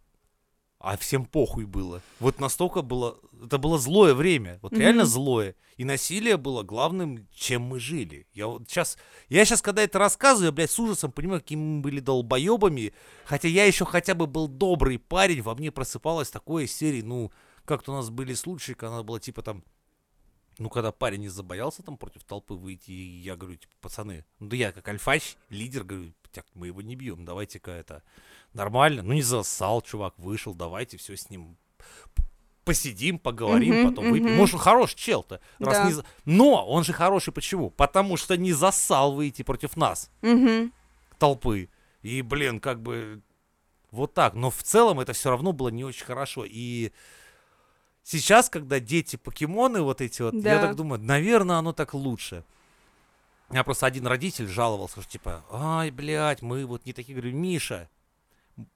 А 0.80 0.96
всем 0.96 1.26
похуй 1.26 1.66
было. 1.66 2.00
Вот 2.20 2.40
настолько 2.40 2.80
было... 2.80 3.18
Это 3.44 3.58
было 3.58 3.78
злое 3.78 4.14
время. 4.14 4.58
Вот 4.62 4.72
реально 4.72 5.02
Мгм. 5.02 5.10
злое. 5.10 5.54
И 5.76 5.84
насилие 5.84 6.38
было 6.38 6.62
главным, 6.62 7.28
чем 7.34 7.62
мы 7.62 7.78
жили. 7.78 8.26
Я 8.32 8.46
вот 8.46 8.62
сейчас... 8.66 8.96
Я 9.28 9.44
сейчас, 9.44 9.60
когда 9.60 9.82
это 9.82 9.98
рассказываю, 9.98 10.46
я, 10.46 10.52
блядь, 10.52 10.70
с 10.70 10.78
ужасом 10.78 11.12
понимаю, 11.12 11.40
какими 11.42 11.60
мы 11.60 11.80
были 11.82 12.00
долбоебами. 12.00 12.94
Хотя 13.26 13.48
я 13.48 13.66
еще 13.66 13.84
хотя 13.84 14.14
бы 14.14 14.26
был 14.26 14.48
добрый 14.48 14.98
парень, 14.98 15.42
во 15.42 15.54
мне 15.54 15.70
просыпалось 15.70 16.30
такое 16.30 16.66
серии, 16.66 17.02
ну, 17.02 17.30
как-то 17.66 17.92
у 17.92 17.96
нас 17.96 18.08
были 18.08 18.32
случаи, 18.32 18.72
когда 18.72 19.02
было 19.02 19.20
типа 19.20 19.42
там... 19.42 19.62
Ну, 20.58 20.68
когда 20.68 20.92
парень 20.92 21.20
не 21.22 21.28
забоялся 21.28 21.82
там 21.82 21.96
против 21.96 22.24
толпы 22.24 22.54
выйти, 22.54 22.90
я 22.90 23.36
говорю, 23.36 23.56
типа, 23.56 23.72
пацаны, 23.80 24.24
ну 24.40 24.48
да 24.48 24.56
я 24.56 24.72
как 24.72 24.86
альфач, 24.88 25.36
лидер, 25.48 25.84
говорю, 25.84 26.12
так, 26.32 26.44
мы 26.54 26.66
его 26.66 26.82
не 26.82 26.96
бьем, 26.96 27.24
давайте-ка 27.24 27.70
это 27.70 28.02
нормально. 28.52 29.02
Ну, 29.02 29.12
не 29.14 29.22
зассал, 29.22 29.80
чувак, 29.82 30.14
вышел, 30.18 30.54
давайте 30.54 30.96
все 30.98 31.16
с 31.16 31.30
ним 31.30 31.56
посидим, 32.64 33.18
поговорим, 33.18 33.74
Мгм, 33.80 33.88
потом 33.88 34.10
выпьем. 34.10 34.28
мгм. 34.28 34.36
Может, 34.36 34.54
он 34.56 34.60
хороший 34.60 34.96
чел-то. 34.96 35.40
Раз 35.58 35.78
Да. 35.78 35.84
не 35.86 35.92
за- 35.94 36.04
Но 36.24 36.64
он 36.68 36.84
же 36.84 36.92
хороший 36.92 37.32
почему? 37.32 37.70
Потому 37.70 38.16
что 38.16 38.36
не 38.36 38.52
зассал 38.52 39.12
выйти 39.14 39.42
против 39.42 39.76
нас, 39.76 40.10
Мгм. 40.22 40.72
толпы. 41.18 41.68
И, 42.02 42.22
блин, 42.22 42.60
как 42.60 42.80
бы 42.82 43.22
вот 43.90 44.14
так. 44.14 44.34
Но 44.34 44.50
в 44.50 44.62
целом 44.62 45.00
это 45.00 45.12
все 45.14 45.30
равно 45.30 45.52
было 45.52 45.68
не 45.68 45.84
очень 45.84 46.04
хорошо. 46.04 46.44
И 46.46 46.92
сейчас, 48.02 48.48
когда 48.50 48.80
дети 48.80 49.16
покемоны 49.16 49.82
вот 49.82 50.00
эти 50.00 50.22
вот, 50.22 50.34
я 50.34 50.40
Да. 50.40 50.60
так 50.68 50.76
думаю, 50.76 51.00
наверное, 51.02 51.56
оно 51.56 51.72
так 51.72 51.94
лучше. 51.94 52.44
У 53.48 53.52
меня 53.52 53.64
просто 53.64 53.86
один 53.86 54.06
родитель 54.06 54.46
жаловался, 54.46 55.02
что 55.02 55.10
типа, 55.10 55.44
ай, 55.50 55.90
блядь, 55.90 56.40
мы 56.42 56.64
вот 56.66 56.86
не 56.86 56.92
такие. 56.92 57.14
Говорю, 57.18 57.36
Миша, 57.36 57.88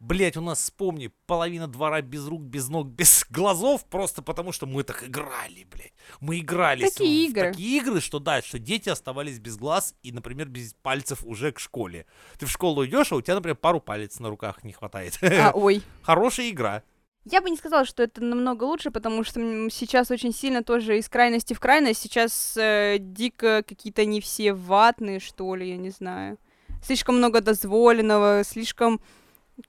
блядь, 0.01 0.37
у 0.37 0.41
нас, 0.41 0.59
вспомни, 0.59 1.13
половина 1.27 1.69
двора 1.69 2.01
без 2.03 2.27
рук, 2.27 2.43
без 2.43 2.69
ног, 2.69 2.89
без 2.99 3.25
глазов, 3.31 3.85
просто 3.85 4.21
потому 4.21 4.51
что 4.51 4.67
мы 4.67 4.83
так 4.83 5.05
играли, 5.05 5.65
блядь. 5.71 5.93
Мы 6.19 6.41
играли 6.41 6.87
с- 6.89 6.95
Такие 6.95 7.29
в 7.29 7.31
игры. 7.31 7.51
такие 7.53 7.77
игры, 7.81 8.01
что 8.01 8.19
да, 8.19 8.43
что 8.43 8.59
дети 8.59 8.89
оставались 8.89 9.39
без 9.39 9.57
глаз 9.57 9.95
и, 10.03 10.11
например, 10.11 10.49
без 10.49 10.75
пальцев 10.83 11.23
уже 11.25 11.53
к 11.53 11.61
школе. 11.61 12.07
Ты 12.39 12.47
в 12.47 12.51
школу 12.51 12.85
идешь, 12.85 13.13
а 13.13 13.17
у 13.17 13.21
тебя, 13.23 13.37
например, 13.37 13.57
пару 13.57 13.81
палец 13.81 14.19
на 14.19 14.29
руках 14.29 14.65
не 14.65 14.73
хватает. 14.73 15.19
А, 15.23 15.53
ой. 15.55 15.83
Хорошая 16.03 16.51
игра. 16.51 16.83
Я 17.25 17.41
бы 17.41 17.49
не 17.49 17.57
сказала, 17.57 17.87
что 17.87 18.03
это 18.03 18.23
намного 18.23 18.65
лучше, 18.65 18.91
потому 18.91 19.25
что 19.25 19.41
сейчас 19.71 20.11
очень 20.11 20.33
сильно 20.33 20.63
тоже 20.63 20.99
из 20.99 21.09
крайности 21.09 21.55
в 21.55 21.61
крайность. 21.61 22.03
Сейчас 22.03 22.55
э, 22.57 22.99
дико 23.01 23.65
какие-то 23.67 24.05
не 24.05 24.21
все 24.21 24.53
ватные, 24.53 25.21
что 25.21 25.55
ли, 25.55 25.71
я 25.71 25.77
не 25.79 25.91
знаю. 25.91 26.39
Слишком 26.83 27.17
много 27.17 27.41
дозволенного, 27.41 28.43
слишком... 28.45 29.01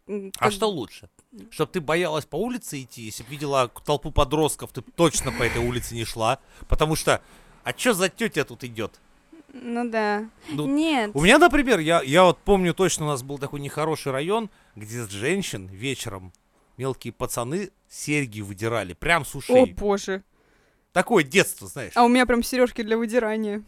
А 0.07 0.29
как- 0.37 0.51
что 0.51 0.69
лучше? 0.69 1.09
Чтоб 1.49 1.71
ты 1.71 1.79
боялась 1.79 2.25
по 2.25 2.35
улице 2.35 2.81
идти, 2.81 3.03
если 3.03 3.23
б 3.23 3.29
видела 3.29 3.71
толпу 3.85 4.11
подростков, 4.11 4.71
ты 4.73 4.81
точно 4.81 5.31
по 5.31 5.43
этой 5.43 5.65
улице 5.65 5.95
не 5.95 6.03
шла. 6.03 6.39
Потому 6.67 6.95
что, 6.95 7.21
а 7.63 7.71
чё 7.71 7.93
за 7.93 8.09
тетя 8.09 8.43
тут 8.43 8.63
идет? 8.65 8.99
Ну 9.53 9.89
да. 9.89 10.29
Ну, 10.49 10.65
Нет. 10.67 11.11
У 11.13 11.21
меня, 11.21 11.37
например, 11.37 11.79
я, 11.79 12.01
я 12.01 12.23
вот 12.25 12.37
помню 12.39 12.73
точно, 12.73 13.05
у 13.05 13.09
нас 13.09 13.23
был 13.23 13.37
такой 13.37 13.61
нехороший 13.61 14.11
район, 14.11 14.49
где 14.75 15.03
с 15.03 15.09
женщин 15.09 15.67
вечером 15.67 16.33
мелкие 16.77 17.13
пацаны 17.13 17.71
серьги 17.89 18.41
выдирали, 18.41 18.93
прям 18.93 19.25
с 19.25 19.35
О 19.35 19.39
ушей. 19.39 19.73
боже. 19.73 20.23
Такое 20.93 21.23
детство, 21.23 21.67
знаешь. 21.67 21.91
А 21.95 22.03
у 22.03 22.07
меня 22.07 22.25
прям 22.25 22.41
сережки 22.41 22.81
для 22.81 22.97
выдирания. 22.97 23.63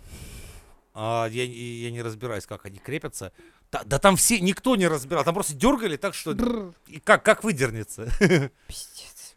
А, 0.94 1.28
я, 1.30 1.44
я 1.44 1.92
не 1.92 2.02
разбираюсь, 2.02 2.46
как 2.46 2.66
они 2.66 2.80
крепятся. 2.80 3.32
Да, 3.72 3.84
да 3.86 4.00
там 4.00 4.16
все, 4.16 4.40
никто 4.40 4.76
не 4.76 4.88
разбирал, 4.88 5.24
там 5.24 5.34
просто 5.34 5.54
дергали 5.54 5.98
так, 5.98 6.14
что... 6.14 6.34
Бррр. 6.34 6.74
И 6.88 7.00
как, 7.00 7.24
как 7.24 7.44
выдернется? 7.44 8.10
Пиздец. 8.68 9.36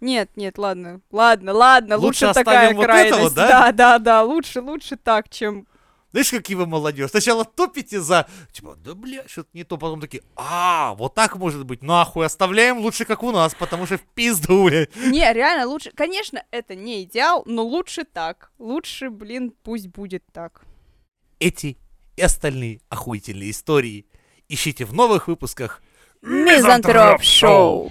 Нет, 0.00 0.30
нет, 0.36 0.58
ладно, 0.58 1.00
ладно, 1.10 1.52
ладно, 1.54 1.96
Лучше 1.96 2.26
лучше, 2.26 2.34
такая 2.34 2.74
вот 2.74 2.84
крайность. 2.84 3.16
этого, 3.16 3.30
да? 3.30 3.48
да, 3.48 3.72
да, 3.72 3.98
да, 3.98 4.22
лучше, 4.22 4.60
лучше 4.60 4.96
так, 4.96 5.30
чем 5.30 5.66
Знаешь, 6.14 6.30
какие 6.30 6.56
вы 6.56 6.66
молодежь? 6.66 7.10
Сначала 7.10 7.44
топите 7.44 8.00
за, 8.00 8.28
типа, 8.52 8.76
да 8.76 8.94
бля, 8.94 9.24
что-то 9.26 9.48
не 9.52 9.64
то, 9.64 9.76
потом 9.76 10.00
такие, 10.00 10.22
а, 10.36 10.94
вот 10.94 11.12
так 11.12 11.34
может 11.34 11.66
быть, 11.66 11.82
нахуй, 11.82 12.24
оставляем 12.24 12.78
лучше, 12.78 13.04
как 13.04 13.24
у 13.24 13.32
нас, 13.32 13.52
потому 13.56 13.84
что 13.84 13.98
в 13.98 14.02
пизду, 14.14 14.68
бля. 14.68 14.86
Не, 14.94 15.32
реально 15.32 15.66
лучше. 15.66 15.90
Конечно, 15.92 16.44
это 16.52 16.76
не 16.76 17.02
идеал, 17.02 17.42
но 17.46 17.64
лучше 17.64 18.04
так. 18.04 18.52
Лучше, 18.60 19.10
блин, 19.10 19.52
пусть 19.64 19.88
будет 19.88 20.22
так. 20.32 20.62
Эти 21.40 21.78
и 22.14 22.22
остальные 22.22 22.80
охуительные 22.90 23.50
истории 23.50 24.06
ищите 24.48 24.84
в 24.84 24.92
новых 24.92 25.26
выпусках 25.26 25.82
Мизантроп 26.22 27.24
Шоу. 27.24 27.90